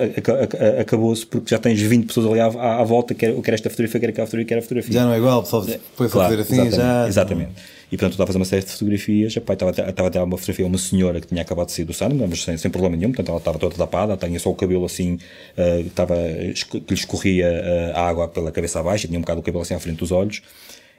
acabou-se 0.79 1.25
porque 1.25 1.49
já 1.49 1.59
tens 1.59 1.81
20 1.81 2.07
pessoas 2.07 2.25
ali 2.25 2.39
à, 2.39 2.45
à, 2.45 2.81
à 2.81 2.83
volta, 2.85 3.13
quer, 3.13 3.33
quer 3.41 3.53
esta 3.53 3.69
fotografia, 3.69 3.99
quer 3.99 4.09
aquela 4.09 4.25
fotografia, 4.25 4.47
quer 4.47 4.59
a 4.59 4.61
fotografia. 4.61 4.93
Já 4.93 5.03
não 5.03 5.13
é 5.13 5.17
igual, 5.17 5.43
pessoal 5.43 5.65
depois 5.65 6.09
claro, 6.09 6.29
fazer 6.29 6.41
assim, 6.41 6.67
exatamente, 6.67 6.75
já... 6.77 7.07
Exatamente. 7.07 7.76
E 7.89 7.95
portanto, 7.95 8.11
eu 8.11 8.15
estava 8.15 8.23
a 8.23 8.27
fazer 8.27 8.39
uma 8.39 8.45
série 8.45 8.65
de 8.65 8.71
fotografias. 8.71 9.35
Epá, 9.37 9.53
estava, 9.53 9.71
estava 9.71 10.07
a 10.07 10.11
ter 10.11 10.19
uma 10.19 10.37
fotografia 10.37 10.65
uma 10.65 10.77
senhora 10.77 11.21
que 11.21 11.27
tinha 11.27 11.41
acabado 11.41 11.67
de 11.67 11.73
sair 11.73 11.85
do 11.85 11.93
Sandman, 11.93 12.27
mas 12.27 12.43
sem, 12.43 12.57
sem 12.57 12.69
problema 12.69 12.97
nenhum. 12.97 13.11
Portanto, 13.11 13.29
ela 13.29 13.37
estava 13.37 13.57
toda 13.57 13.75
tapada, 13.75 14.17
tinha 14.17 14.39
só 14.39 14.49
o 14.49 14.55
cabelo 14.55 14.85
assim, 14.85 15.13
uh, 15.57 15.79
estava, 15.85 16.15
que 16.15 16.77
lhe 16.77 16.93
escorria 16.93 17.47
uh, 17.47 17.97
a 17.97 18.07
água 18.07 18.27
pela 18.27 18.51
cabeça 18.51 18.79
abaixo, 18.79 19.07
tinha 19.07 19.17
um 19.17 19.21
bocado 19.21 19.39
o 19.39 19.43
cabelo 19.43 19.61
assim 19.61 19.73
à 19.73 19.79
frente 19.79 19.97
dos 19.97 20.11
olhos. 20.11 20.41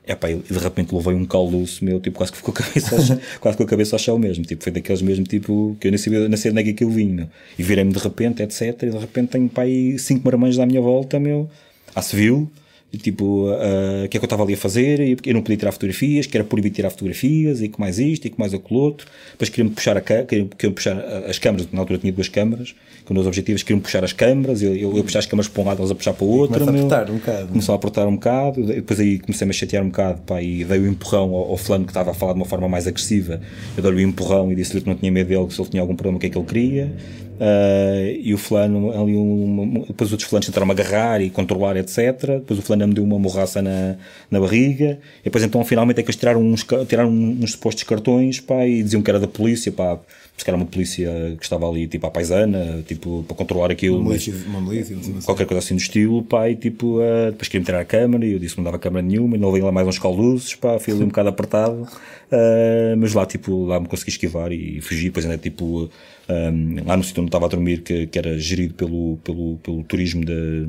Epá, 0.07 0.31
e 0.31 0.37
de 0.37 0.59
repente 0.59 0.95
levei 0.95 1.13
um 1.13 1.27
calduço 1.27 1.85
meu, 1.85 2.01
tipo, 2.01 2.17
quase 2.17 2.33
que 2.33 2.39
ficou 2.39 2.55
a 2.55 2.57
cabeça 2.57 2.97
ao 2.97 3.19
quase 3.41 3.59
com 3.59 3.65
a 3.65 3.67
cabeça 3.67 3.95
ao 3.95 3.99
chão 3.99 4.19
mesmo. 4.19 4.43
Tipo, 4.43 4.65
foi 4.65 4.73
daqueles 4.73 5.03
mesmo, 5.03 5.25
tipo, 5.27 5.77
que 5.79 5.89
eu 5.89 5.91
nem 5.91 5.99
sabia, 5.99 6.27
nem 6.27 6.37
sei 6.39 6.51
onde 6.51 6.71
é 6.71 6.73
que 6.73 6.83
eu 6.83 6.89
meu. 6.89 7.29
E 7.59 7.63
virei-me 7.63 7.93
de 7.93 7.99
repente, 7.99 8.43
etc. 8.43 8.85
E 8.85 8.91
de 8.91 8.97
repente 8.97 9.29
tenho, 9.33 9.47
pá, 9.51 9.63
aí 9.63 9.99
cinco 9.99 10.25
marmães 10.25 10.59
à 10.59 10.65
minha 10.65 10.81
volta, 10.81 11.21
meu. 11.21 11.51
À 11.95 12.01
civil 12.01 12.51
tipo, 12.97 13.51
uh, 13.51 14.05
o 14.07 14.09
que 14.09 14.17
é 14.17 14.21
que 14.21 14.25
eu 14.25 14.25
estava 14.25 14.43
ali 14.43 14.55
a 14.55 14.57
fazer, 14.57 14.99
e 15.01 15.17
eu 15.27 15.35
não 15.35 15.43
podia 15.43 15.59
tirar 15.59 15.73
fotografias, 15.73 16.27
que 16.27 16.37
era 16.37 16.45
proibido 16.45 16.75
tirar 16.75 16.89
fotografias, 16.89 17.61
e 17.61 17.69
que 17.69 17.79
mais 17.79 17.99
isto, 17.99 18.27
e 18.27 18.31
que 18.31 18.39
mais 18.39 18.55
aquilo 18.55 18.81
outro. 18.81 19.07
Depois 19.33 19.51
queriam-me 19.51 19.75
puxar, 19.75 19.97
a, 19.97 20.01
queriam, 20.01 20.49
queriam 20.49 20.73
puxar 20.73 20.99
as 21.29 21.39
câmaras, 21.39 21.69
na 21.71 21.81
altura 21.81 21.99
tinha 21.99 22.13
duas 22.13 22.29
câmaras, 22.29 22.75
com 23.05 23.13
dois 23.13 23.27
objetivos, 23.27 23.63
queriam 23.63 23.81
puxar 23.81 24.03
as 24.05 24.15
câmaras, 24.15 24.63
eu, 24.63 24.75
eu, 24.75 24.97
eu 24.97 25.05
puxar 25.05 25.19
as 25.19 25.27
câmaras 25.27 25.49
para 25.49 25.63
um 25.63 25.67
lado, 25.67 25.81
eles 25.83 25.91
a 25.91 25.95
puxar 25.95 26.15
para 26.15 26.25
o 26.25 26.29
outro. 26.29 26.65
Começa 26.65 26.97
a 26.97 27.01
apertar 27.03 27.11
um 27.11 27.19
bocado. 27.19 27.49
Começou 27.49 27.73
a 27.73 27.77
apertar 27.77 28.07
um 28.07 28.15
bocado, 28.15 28.67
depois 28.67 29.01
aí 29.01 29.19
comecei-me 29.19 29.51
a 29.51 29.55
chatear 29.55 29.83
um 29.83 29.89
bocado, 29.89 30.23
pá, 30.23 30.41
e 30.41 30.65
dei 30.65 30.79
o 30.79 30.83
um 30.85 30.89
empurrão 30.89 31.35
ao, 31.35 31.51
ao 31.51 31.57
fulano 31.59 31.85
que 31.85 31.91
estava 31.91 32.13
a 32.13 32.15
falar 32.15 32.33
de 32.33 32.39
uma 32.39 32.47
forma 32.47 32.69
mais 32.69 32.87
agressiva, 32.87 33.41
eu 33.77 33.83
dei-lhe 33.83 34.03
o 34.03 34.07
um 34.07 34.11
empurrão 34.11 34.51
e 34.51 34.55
disse-lhe 34.55 34.81
que 34.81 34.89
não 34.89 34.97
tinha 34.97 35.13
medo 35.13 35.29
dele, 35.29 35.47
que 35.47 35.53
se 35.53 35.61
ele 35.61 35.69
tinha 35.69 35.83
algum 35.83 35.95
problema, 35.95 36.17
o 36.17 36.21
que 36.21 36.27
é 36.27 36.31
que 36.31 36.39
ele 36.39 36.47
queria. 36.47 36.93
Uh, 37.39 38.19
e 38.21 38.35
o 38.35 38.39
fulano, 38.39 38.91
ali 38.91 39.15
um, 39.15 39.85
depois 39.87 40.11
outros 40.11 40.29
fulanos 40.29 40.47
tentaram-me 40.47 40.73
agarrar 40.73 41.21
e 41.21 41.31
controlar, 41.31 41.77
etc. 41.77 42.21
Depois 42.41 42.59
o 42.59 42.63
fulano 42.63 42.89
me 42.89 42.95
deu 42.95 43.05
uma 43.05 43.19
morraça 43.19 43.63
na, 43.63 43.97
na 44.29 44.41
barriga. 44.41 44.99
E 45.21 45.25
depois 45.25 45.45
então 45.45 45.65
finalmente 45.65 46.01
é 46.01 46.03
que 46.03 46.09
eles 46.09 46.17
tiraram 46.17 46.43
uns, 46.43 46.67
tiraram 46.89 47.11
uns 47.11 47.53
supostos 47.53 47.85
cartões 47.85 48.41
pá, 48.41 48.67
e 48.67 48.83
diziam 48.83 49.01
que 49.03 49.11
era 49.11 49.21
da 49.21 49.29
polícia, 49.29 49.71
pá, 49.71 50.01
porque 50.37 50.51
era 50.51 50.57
uma 50.57 50.67
polícia 50.67 51.37
que 51.39 51.45
estava 51.45 51.69
ali 51.69 51.87
tipo 51.87 52.07
à 52.09 52.11
paisana, 52.11 52.83
tipo, 52.87 53.25
para 53.27 53.37
controlar 53.37 53.71
aquilo. 53.71 53.99
Uma 53.99 54.11
milícia, 54.11 54.35
uma 54.47 54.61
milícia 54.61 54.97
qualquer 55.25 55.47
coisa 55.47 55.61
assim 55.61 55.75
do 55.77 55.81
estilo, 55.81 56.25
pá, 56.25 56.51
e 56.51 56.57
tipo, 56.57 56.99
uh, 56.99 57.31
depois 57.31 57.47
queria-me 57.47 57.67
tirar 57.67 57.81
a 57.81 57.85
câmera 57.85 58.27
e 58.27 58.33
eu 58.33 58.39
disse 58.41 58.55
que 58.55 58.61
não 58.61 58.65
dava 58.65 58.79
câmera 58.81 59.07
nenhuma 59.07 59.37
e 59.37 59.39
não 59.39 59.53
veio 59.53 59.65
lá 59.65 59.71
mais 59.71 59.87
uns 59.87 59.99
caluzes, 59.99 60.57
pá, 60.57 60.77
fui 60.81 60.93
ali 60.93 61.05
um 61.05 61.07
bocado 61.09 61.29
apertado. 61.29 61.83
Uh, 62.31 62.97
mas 62.99 63.15
lá, 63.15 63.25
tipo, 63.25 63.65
lá 63.65 63.79
me 63.79 63.87
consegui 63.87 64.11
esquivar 64.11 64.53
e 64.53 64.81
fugir, 64.81 65.05
depois 65.05 65.25
ainda 65.25 65.39
tipo 65.39 65.89
um, 66.29 66.85
lá 66.87 66.97
no 66.97 67.05
sítio 67.05 67.23
onde 67.23 67.29
estava 67.29 67.47
a 67.47 67.49
dormir, 67.49 67.83
que, 67.83 68.07
que 68.07 68.19
era 68.19 68.39
gerido 68.39 68.75
pelo, 68.75 69.19
pelo, 69.19 69.57
pelo 69.59 69.85
turismo 69.85 70.25
de, 70.25 70.67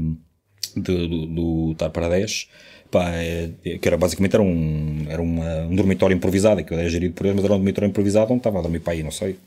de, 0.75 1.07
do, 1.07 1.25
do 1.25 1.75
Tar 1.75 1.91
pá, 1.91 3.11
é, 3.11 3.51
que 3.63 3.87
era 3.87 3.97
basicamente 3.97 4.35
era 4.35 4.43
um, 4.43 5.05
era 5.07 5.21
uma, 5.21 5.61
um 5.63 5.75
dormitório 5.75 6.15
improvisado, 6.15 6.63
que 6.63 6.73
era 6.73 6.89
gerido 6.89 7.13
por 7.13 7.25
eles, 7.25 7.35
mas 7.35 7.45
era 7.45 7.53
um 7.53 7.57
dormitório 7.57 7.89
improvisado 7.89 8.31
onde 8.31 8.39
estava 8.39 8.59
a 8.59 8.61
dormir 8.61 8.79
para 8.79 8.93
aí, 8.93 9.03
não 9.03 9.11
sei, 9.11 9.37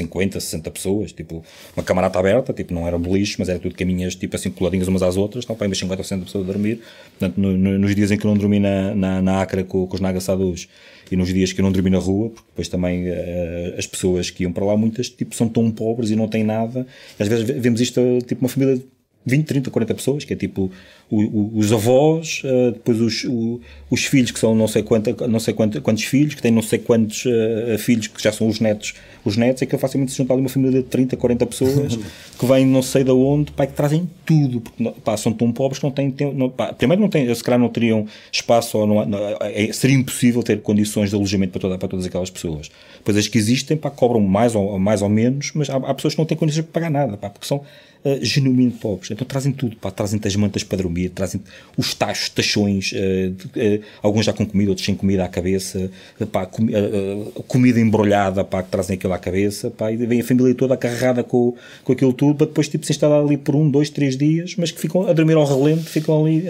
50, 0.00 0.40
60 0.40 0.70
pessoas, 0.70 1.12
tipo, 1.12 1.42
uma 1.76 1.82
camarada 1.82 2.18
aberta, 2.18 2.52
tipo, 2.52 2.72
não 2.74 2.86
era 2.86 2.98
boliche, 2.98 3.36
mas 3.38 3.48
era 3.48 3.58
tudo 3.58 3.74
caminhas, 3.74 4.14
tipo, 4.14 4.36
assim, 4.36 4.50
coladinhas 4.50 4.88
umas 4.88 5.02
às 5.02 5.16
outras, 5.16 5.42
estão 5.42 5.56
para 5.56 5.66
umas 5.66 5.78
50 5.78 6.00
ou 6.00 6.04
60 6.04 6.24
pessoas 6.24 6.44
a 6.44 6.52
dormir. 6.52 6.80
Portanto, 7.18 7.38
no, 7.38 7.56
no, 7.56 7.78
nos 7.78 7.94
dias 7.94 8.10
em 8.10 8.18
que 8.18 8.26
eu 8.26 8.30
não 8.30 8.38
dormi 8.38 8.58
na, 8.58 8.94
na, 8.94 9.22
na 9.22 9.46
com, 9.46 9.86
com 9.86 9.94
os 9.94 10.00
Nagasadus 10.00 10.68
e 11.10 11.16
nos 11.16 11.32
dias 11.32 11.52
que 11.52 11.60
eu 11.60 11.64
não 11.64 11.72
dormi 11.72 11.90
na 11.90 11.98
rua, 11.98 12.30
porque 12.30 12.48
depois 12.48 12.68
também 12.68 13.08
uh, 13.08 13.78
as 13.78 13.86
pessoas 13.86 14.30
que 14.30 14.44
iam 14.44 14.52
para 14.52 14.64
lá, 14.64 14.76
muitas, 14.76 15.08
tipo, 15.08 15.34
são 15.34 15.48
tão 15.48 15.70
pobres 15.70 16.10
e 16.10 16.16
não 16.16 16.28
têm 16.28 16.44
nada. 16.44 16.86
Às 17.18 17.28
vezes 17.28 17.44
vemos 17.44 17.80
isto, 17.80 18.00
tipo, 18.26 18.42
uma 18.42 18.48
família 18.48 18.80
20, 19.24 19.46
30, 19.46 19.70
40 19.70 19.94
pessoas, 19.94 20.24
que 20.24 20.32
é 20.32 20.36
tipo 20.36 20.70
o, 21.10 21.20
o, 21.20 21.58
os 21.58 21.72
avós, 21.72 22.42
uh, 22.44 22.72
depois 22.72 23.00
os, 23.00 23.24
o, 23.24 23.60
os 23.90 24.04
filhos, 24.04 24.30
que 24.30 24.38
são 24.38 24.54
não 24.54 24.66
sei, 24.66 24.82
quanta, 24.82 25.26
não 25.28 25.38
sei 25.38 25.52
quantos, 25.52 25.80
quantos 25.80 26.04
filhos, 26.04 26.34
que 26.34 26.40
têm 26.40 26.50
não 26.50 26.62
sei 26.62 26.78
quantos 26.78 27.26
uh, 27.26 27.78
filhos, 27.78 28.06
que 28.06 28.22
já 28.22 28.32
são 28.32 28.48
os 28.48 28.60
netos, 28.60 28.94
os 29.22 29.36
netos, 29.36 29.60
é 29.60 29.66
que 29.66 29.76
facilmente 29.76 30.12
se 30.12 30.18
juntar 30.18 30.34
uma 30.34 30.48
família 30.48 30.82
de 30.82 30.88
30, 30.88 31.16
40 31.16 31.46
pessoas, 31.46 31.98
que 32.38 32.46
vêm 32.46 32.66
não 32.66 32.80
sei 32.80 33.04
de 33.04 33.10
onde, 33.10 33.52
pá, 33.52 33.66
que 33.66 33.74
trazem 33.74 34.08
tudo, 34.24 34.62
porque 34.62 34.90
pá, 35.04 35.16
são 35.18 35.32
tão 35.32 35.52
pobres 35.52 35.78
que 35.78 35.84
não 35.84 35.90
têm 35.90 36.10
tempo, 36.10 36.32
não, 36.32 36.48
pá, 36.48 36.72
primeiro 36.72 37.02
não 37.02 37.08
têm, 37.08 37.32
se 37.34 37.44
calhar 37.44 37.60
não 37.60 37.68
teriam 37.68 38.06
espaço, 38.32 38.78
ou 38.78 38.86
não, 38.86 39.04
não 39.04 39.18
é, 39.42 39.70
seria 39.72 39.96
impossível 39.96 40.42
ter 40.42 40.62
condições 40.62 41.10
de 41.10 41.16
alojamento 41.16 41.52
para, 41.52 41.60
toda, 41.60 41.78
para 41.78 41.88
todas 41.88 42.06
aquelas 42.06 42.30
pessoas. 42.30 42.70
Depois 42.96 43.18
as 43.18 43.28
que 43.28 43.36
existem, 43.36 43.76
pá, 43.76 43.90
cobram 43.90 44.20
mais 44.20 44.54
ou, 44.54 44.78
mais 44.78 45.02
ou 45.02 45.10
menos, 45.10 45.52
mas 45.54 45.68
há, 45.68 45.76
há 45.76 45.94
pessoas 45.94 46.14
que 46.14 46.20
não 46.20 46.26
têm 46.26 46.38
condições 46.38 46.64
para 46.64 46.80
pagar 46.80 46.90
nada, 46.90 47.18
pá, 47.18 47.28
porque 47.28 47.46
são 47.46 47.62
uh, 48.04 48.24
genuinamente 48.24 48.78
pobres. 48.78 49.10
Então 49.10 49.26
trazem 49.26 49.52
tudo, 49.52 49.76
pá, 49.76 49.90
trazem 49.90 50.20
as 50.24 50.36
mantas 50.36 50.62
para 50.62 50.78
dormir, 50.78 51.10
trazem 51.10 51.40
os 51.76 51.94
tachos, 51.94 52.28
tachões, 52.28 52.92
uh, 52.92 52.96
uh, 52.96 53.82
alguns 54.02 54.26
já 54.26 54.32
com 54.32 54.46
comida, 54.46 54.70
outros 54.70 54.84
sem 54.84 54.94
comida 54.94 55.24
à 55.24 55.28
cabeça, 55.28 55.90
pá, 56.30 56.46
com, 56.46 56.66
comida 57.46 57.80
embrulhada, 57.80 58.44
pá, 58.44 58.62
que 58.62 58.70
trazem 58.70 58.96
aquilo 58.96 59.12
à 59.12 59.18
cabeça, 59.18 59.70
pá, 59.70 59.90
e 59.90 59.96
vem 59.96 60.20
a 60.20 60.24
família 60.24 60.54
toda 60.54 60.74
acarregada 60.74 61.22
com, 61.22 61.54
com 61.84 61.92
aquilo 61.92 62.12
tudo, 62.12 62.34
para 62.36 62.46
depois 62.46 62.68
tipo, 62.68 62.84
se 62.86 62.92
instalar 62.92 63.22
ali 63.22 63.36
por 63.36 63.54
um, 63.54 63.70
dois, 63.70 63.90
três 63.90 64.16
dias, 64.16 64.54
mas 64.56 64.70
que 64.70 64.80
ficam 64.80 65.06
a 65.06 65.12
dormir 65.12 65.34
ao 65.34 65.44
relento, 65.44 65.84
ficam 65.84 66.24
ali, 66.24 66.44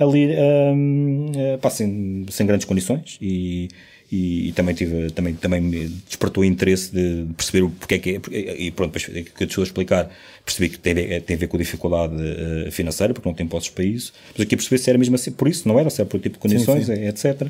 ali 0.00 0.28
um, 0.36 1.32
pá, 1.60 1.70
sem, 1.70 2.26
sem 2.30 2.46
grandes 2.46 2.66
condições 2.66 3.18
e 3.20 3.68
e, 4.12 4.48
e, 4.48 4.52
também 4.52 4.74
tive 4.74 5.10
também 5.12 5.34
também 5.34 5.60
me 5.60 5.86
despertou 6.08 6.42
o 6.42 6.44
interesse 6.44 6.90
de 6.92 7.26
perceber 7.36 7.62
o 7.62 7.70
porque 7.70 7.94
é 7.94 7.98
que 7.98 8.20
é, 8.32 8.60
e 8.60 8.70
pronto 8.72 8.92
depois 8.92 9.24
que 9.24 9.44
eu 9.44 9.46
te 9.46 9.60
explicar 9.60 10.10
percebi 10.44 10.68
que 10.68 10.78
tem, 10.80 10.94
tem 11.20 11.36
a 11.36 11.38
ver 11.38 11.46
com 11.46 11.56
a 11.56 11.60
dificuldade 11.60 12.14
uh, 12.14 12.72
financeira 12.72 13.14
porque 13.14 13.28
não 13.28 13.36
tem 13.36 13.46
postos 13.46 13.72
para 13.72 13.84
isso 13.84 14.12
mas 14.32 14.44
aqui 14.44 14.56
perceber 14.56 14.78
se 14.78 14.90
era 14.90 14.98
mesmo 14.98 15.14
assim 15.14 15.30
por 15.30 15.46
isso 15.46 15.68
não 15.68 15.78
era 15.78 15.88
se 15.90 16.00
era 16.00 16.10
por 16.10 16.18
tipo 16.18 16.34
de 16.34 16.40
condições 16.40 16.86
sim, 16.86 16.96
sim. 16.96 17.06
etc 17.06 17.48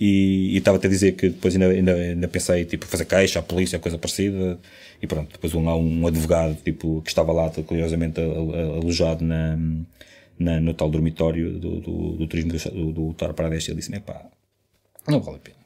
e, 0.00 0.56
estava 0.56 0.78
até 0.78 0.86
a 0.86 0.90
dizer 0.90 1.12
que 1.12 1.28
depois 1.28 1.54
ainda, 1.54 1.68
ainda, 1.68 1.92
ainda 1.92 2.28
pensei 2.28 2.64
tipo 2.64 2.86
fazer 2.86 3.04
queixa 3.04 3.40
à 3.40 3.42
polícia 3.42 3.78
coisa 3.78 3.98
parecida 3.98 4.58
e 5.02 5.06
pronto 5.06 5.30
depois 5.32 5.54
um, 5.54 5.68
um 5.68 6.06
advogado 6.06 6.56
tipo 6.64 7.02
que 7.02 7.10
estava 7.10 7.32
lá 7.32 7.50
curiosamente 7.50 8.18
alojado 8.18 9.22
na, 9.22 9.58
na 10.38 10.60
no 10.60 10.74
tal 10.74 10.90
dormitório 10.90 11.58
do, 11.58 11.80
do, 11.80 12.16
do 12.16 12.26
turismo 12.26 12.52
do, 12.52 12.92
do, 12.92 13.12
do 13.12 13.42
ele 13.52 13.74
disse 13.74 14.00
pá 14.00 14.26
não 15.08 15.20
vale 15.20 15.36
a 15.36 15.40
pena 15.40 15.58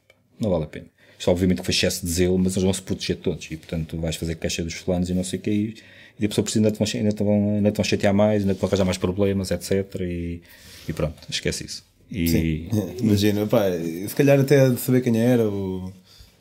não 0.42 0.50
vale 0.50 0.64
a 0.64 0.66
pena. 0.66 0.87
Isto 1.18 1.30
obviamente 1.30 1.58
que 1.58 1.64
foi 1.64 1.74
excesso 1.74 2.04
de 2.04 2.11
zelo, 2.11 2.37
mas 2.37 2.54
eles 2.54 2.64
vão 2.64 2.72
se 2.72 2.82
proteger 2.82 3.16
todos 3.16 3.48
e 3.50 3.56
portanto 3.56 3.96
vais 3.96 4.16
fazer 4.16 4.35
queixa 4.35 4.62
dos 4.64 4.74
fulanos 4.74 5.08
e 5.08 5.14
não 5.14 5.22
sei 5.22 5.38
o 5.38 5.42
que 5.42 5.50
e, 5.50 5.74
e 6.18 6.26
a 6.26 6.28
pessoa 6.28 6.42
precisa 6.42 6.66
ainda 6.66 6.76
te, 6.76 6.78
vão, 6.78 7.00
ainda, 7.00 7.12
te 7.12 7.22
vão, 7.22 7.54
ainda 7.56 7.70
te 7.70 7.76
vão 7.76 7.85
chatear 7.85 8.12
mais, 8.12 8.42
ainda 8.42 8.54
te 8.54 8.61
vão 8.61 8.68
arranjar 8.68 8.85
mais 8.85 8.98
problemas, 8.98 9.50
etc. 9.50 10.00
E, 10.00 10.42
e 10.88 10.92
pronto, 10.92 11.14
esquece 11.30 11.64
isso. 11.64 11.85
E... 12.11 12.28
Sim, 12.28 12.68
imagina, 13.00 13.46
pá, 13.46 13.66
se 14.08 14.14
calhar 14.14 14.38
até 14.38 14.68
de 14.68 14.78
saber 14.78 15.00
quem 15.00 15.16
era, 15.16 15.48
ou 15.48 15.92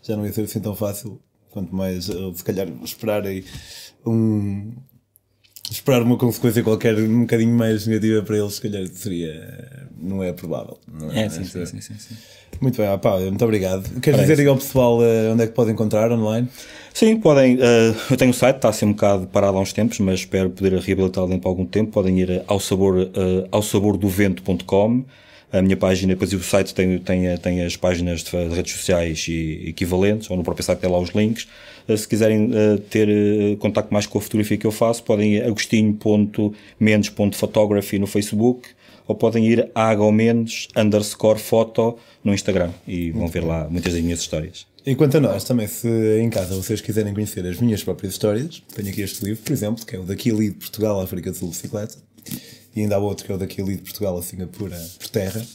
já 0.02 0.18
não 0.18 0.26
ia 0.26 0.34
ser 0.34 0.42
assim 0.42 0.60
tão 0.60 0.76
fácil, 0.76 1.20
quanto 1.52 1.74
mais 1.76 2.06
se 2.06 2.44
calhar 2.44 2.68
esperar 2.84 3.26
aí 3.26 3.46
um, 4.06 4.74
esperar 5.72 6.02
uma 6.02 6.18
consequência 6.18 6.62
qualquer 6.62 6.98
um 6.98 7.22
bocadinho 7.22 7.56
mais 7.56 7.88
negativa 7.88 8.22
para 8.22 8.38
eles, 8.38 8.54
se 8.56 8.62
calhar 8.62 8.86
seria. 8.88 9.90
Não 10.00 10.24
é 10.24 10.34
provável. 10.34 10.78
Não 10.92 11.12
é, 11.12 11.26
é 11.26 11.30
sim, 11.30 11.44
sim, 11.44 11.66
sim, 11.66 11.80
sim, 11.80 12.16
Muito 12.60 12.78
bem, 12.78 12.88
ah, 12.88 12.98
pá, 12.98 13.20
muito 13.20 13.44
obrigado. 13.44 13.84
Queres 14.02 14.20
Parece. 14.20 14.32
dizer 14.32 14.42
aí 14.42 14.48
ao 14.48 14.58
pessoal 14.58 15.00
uh, 15.00 15.32
onde 15.32 15.44
é 15.44 15.48
que 15.48 15.54
podem 15.54 15.74
encontrar 15.74 16.12
online? 16.12 16.48
Sim, 16.94 17.18
podem. 17.18 17.56
Uh, 17.56 17.96
eu 18.10 18.18
tenho 18.18 18.32
um 18.32 18.34
site, 18.34 18.58
está 18.58 18.70
assim 18.70 18.86
um 18.86 18.94
bocado 18.94 19.28
parado 19.28 19.58
há 19.58 19.62
uns 19.62 19.72
tempos, 19.72 20.00
mas 20.00 20.22
espero 20.22 20.50
poder 20.50 20.74
reabilitá-lo 20.80 21.28
dentro 21.28 21.44
de 21.44 21.48
algum 21.48 21.66
tempo. 21.66 21.92
Podem 21.92 22.20
ir 22.20 22.44
ao 22.48 22.60
sabor, 22.60 22.98
uh, 22.98 23.48
ao 23.52 23.62
sabordovento.com 23.62 25.06
a 25.52 25.62
minha 25.62 25.76
página, 25.76 26.14
depois 26.14 26.32
o 26.34 26.42
site 26.42 26.74
tem, 26.74 26.98
tem, 27.00 27.38
tem 27.38 27.62
as 27.64 27.76
páginas 27.76 28.24
de 28.24 28.32
redes 28.56 28.72
sociais 28.74 29.26
e 29.28 29.66
equivalentes, 29.68 30.30
ou 30.30 30.38
no 30.38 30.44
próprio 30.44 30.64
site 30.64 30.80
tem 30.80 30.90
lá 30.90 30.98
os 30.98 31.10
links. 31.10 31.46
Eh, 31.88 31.98
se 31.98 32.08
quiserem 32.08 32.46
uh, 32.46 32.78
ter 32.90 33.10
uh, 33.10 33.58
contacto 33.58 33.94
mais 33.94 34.06
com 34.06 34.18
a 34.18 34.22
fotografia 34.22 34.58
que 34.58 34.66
eu 34.66 34.72
faço, 34.72 35.04
podem 35.04 35.34
ir 35.36 35.44
agostinho.mendes.photography 35.44 38.00
no 38.00 38.08
Facebook 38.08 38.70
ou 39.08 39.16
podem 39.16 39.46
ir 39.46 39.70
a 39.76 39.90
agomendes 39.90 40.70
underscore 40.76 41.40
foto 41.40 41.98
no 42.24 42.34
Instagram 42.34 42.72
e 42.88 43.12
vão 43.12 43.28
ver 43.28 43.44
lá 43.44 43.68
muitas 43.70 43.94
das 43.94 44.02
minhas 44.02 44.22
histórias. 44.22 44.66
Enquanto 44.86 45.18
a 45.18 45.20
nós, 45.20 45.44
também, 45.44 45.68
se 45.68 45.90
em 46.20 46.30
casa 46.30 46.56
vocês 46.56 46.80
quiserem 46.82 47.14
conhecer 47.14 47.46
as 47.46 47.60
minhas 47.60 47.84
próprias 47.84 48.14
histórias, 48.14 48.64
tenho 48.74 48.90
aqui 48.90 49.02
este 49.02 49.26
livro, 49.26 49.44
por 49.44 49.52
exemplo, 49.52 49.86
que 49.86 49.96
é 49.96 50.00
o 50.00 50.04
Daqui 50.04 50.32
ali 50.32 50.50
de 50.50 50.56
Portugal, 50.56 51.00
África 51.02 51.30
do 51.30 51.38
Sul, 51.38 51.50
bicicleta 51.50 51.98
e 52.76 52.82
ainda 52.82 52.96
há 52.96 53.00
outro 53.00 53.26
que 53.26 53.32
é 53.32 53.36
o 53.36 53.38
daquili 53.38 53.76
de 53.76 53.82
Portugal 53.82 54.18
a 54.18 54.22
Singapura 54.22 54.78
por 55.00 55.08
terra. 55.10 55.46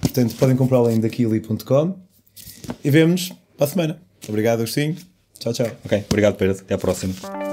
Portanto, 0.00 0.34
podem 0.36 0.56
comprá-lo 0.56 0.90
em 0.90 1.00
daquili.com 1.00 1.96
e 2.84 2.90
vemos 2.90 3.32
para 3.56 3.66
a 3.66 3.68
semana. 3.68 4.02
Obrigado, 4.28 4.60
Agostinho. 4.60 4.96
Tchau, 5.38 5.52
tchau. 5.52 5.66
Ok, 5.84 6.04
obrigado 6.08 6.36
Pedro, 6.36 6.60
até 6.60 6.74
à 6.74 6.78
próxima. 6.78 7.51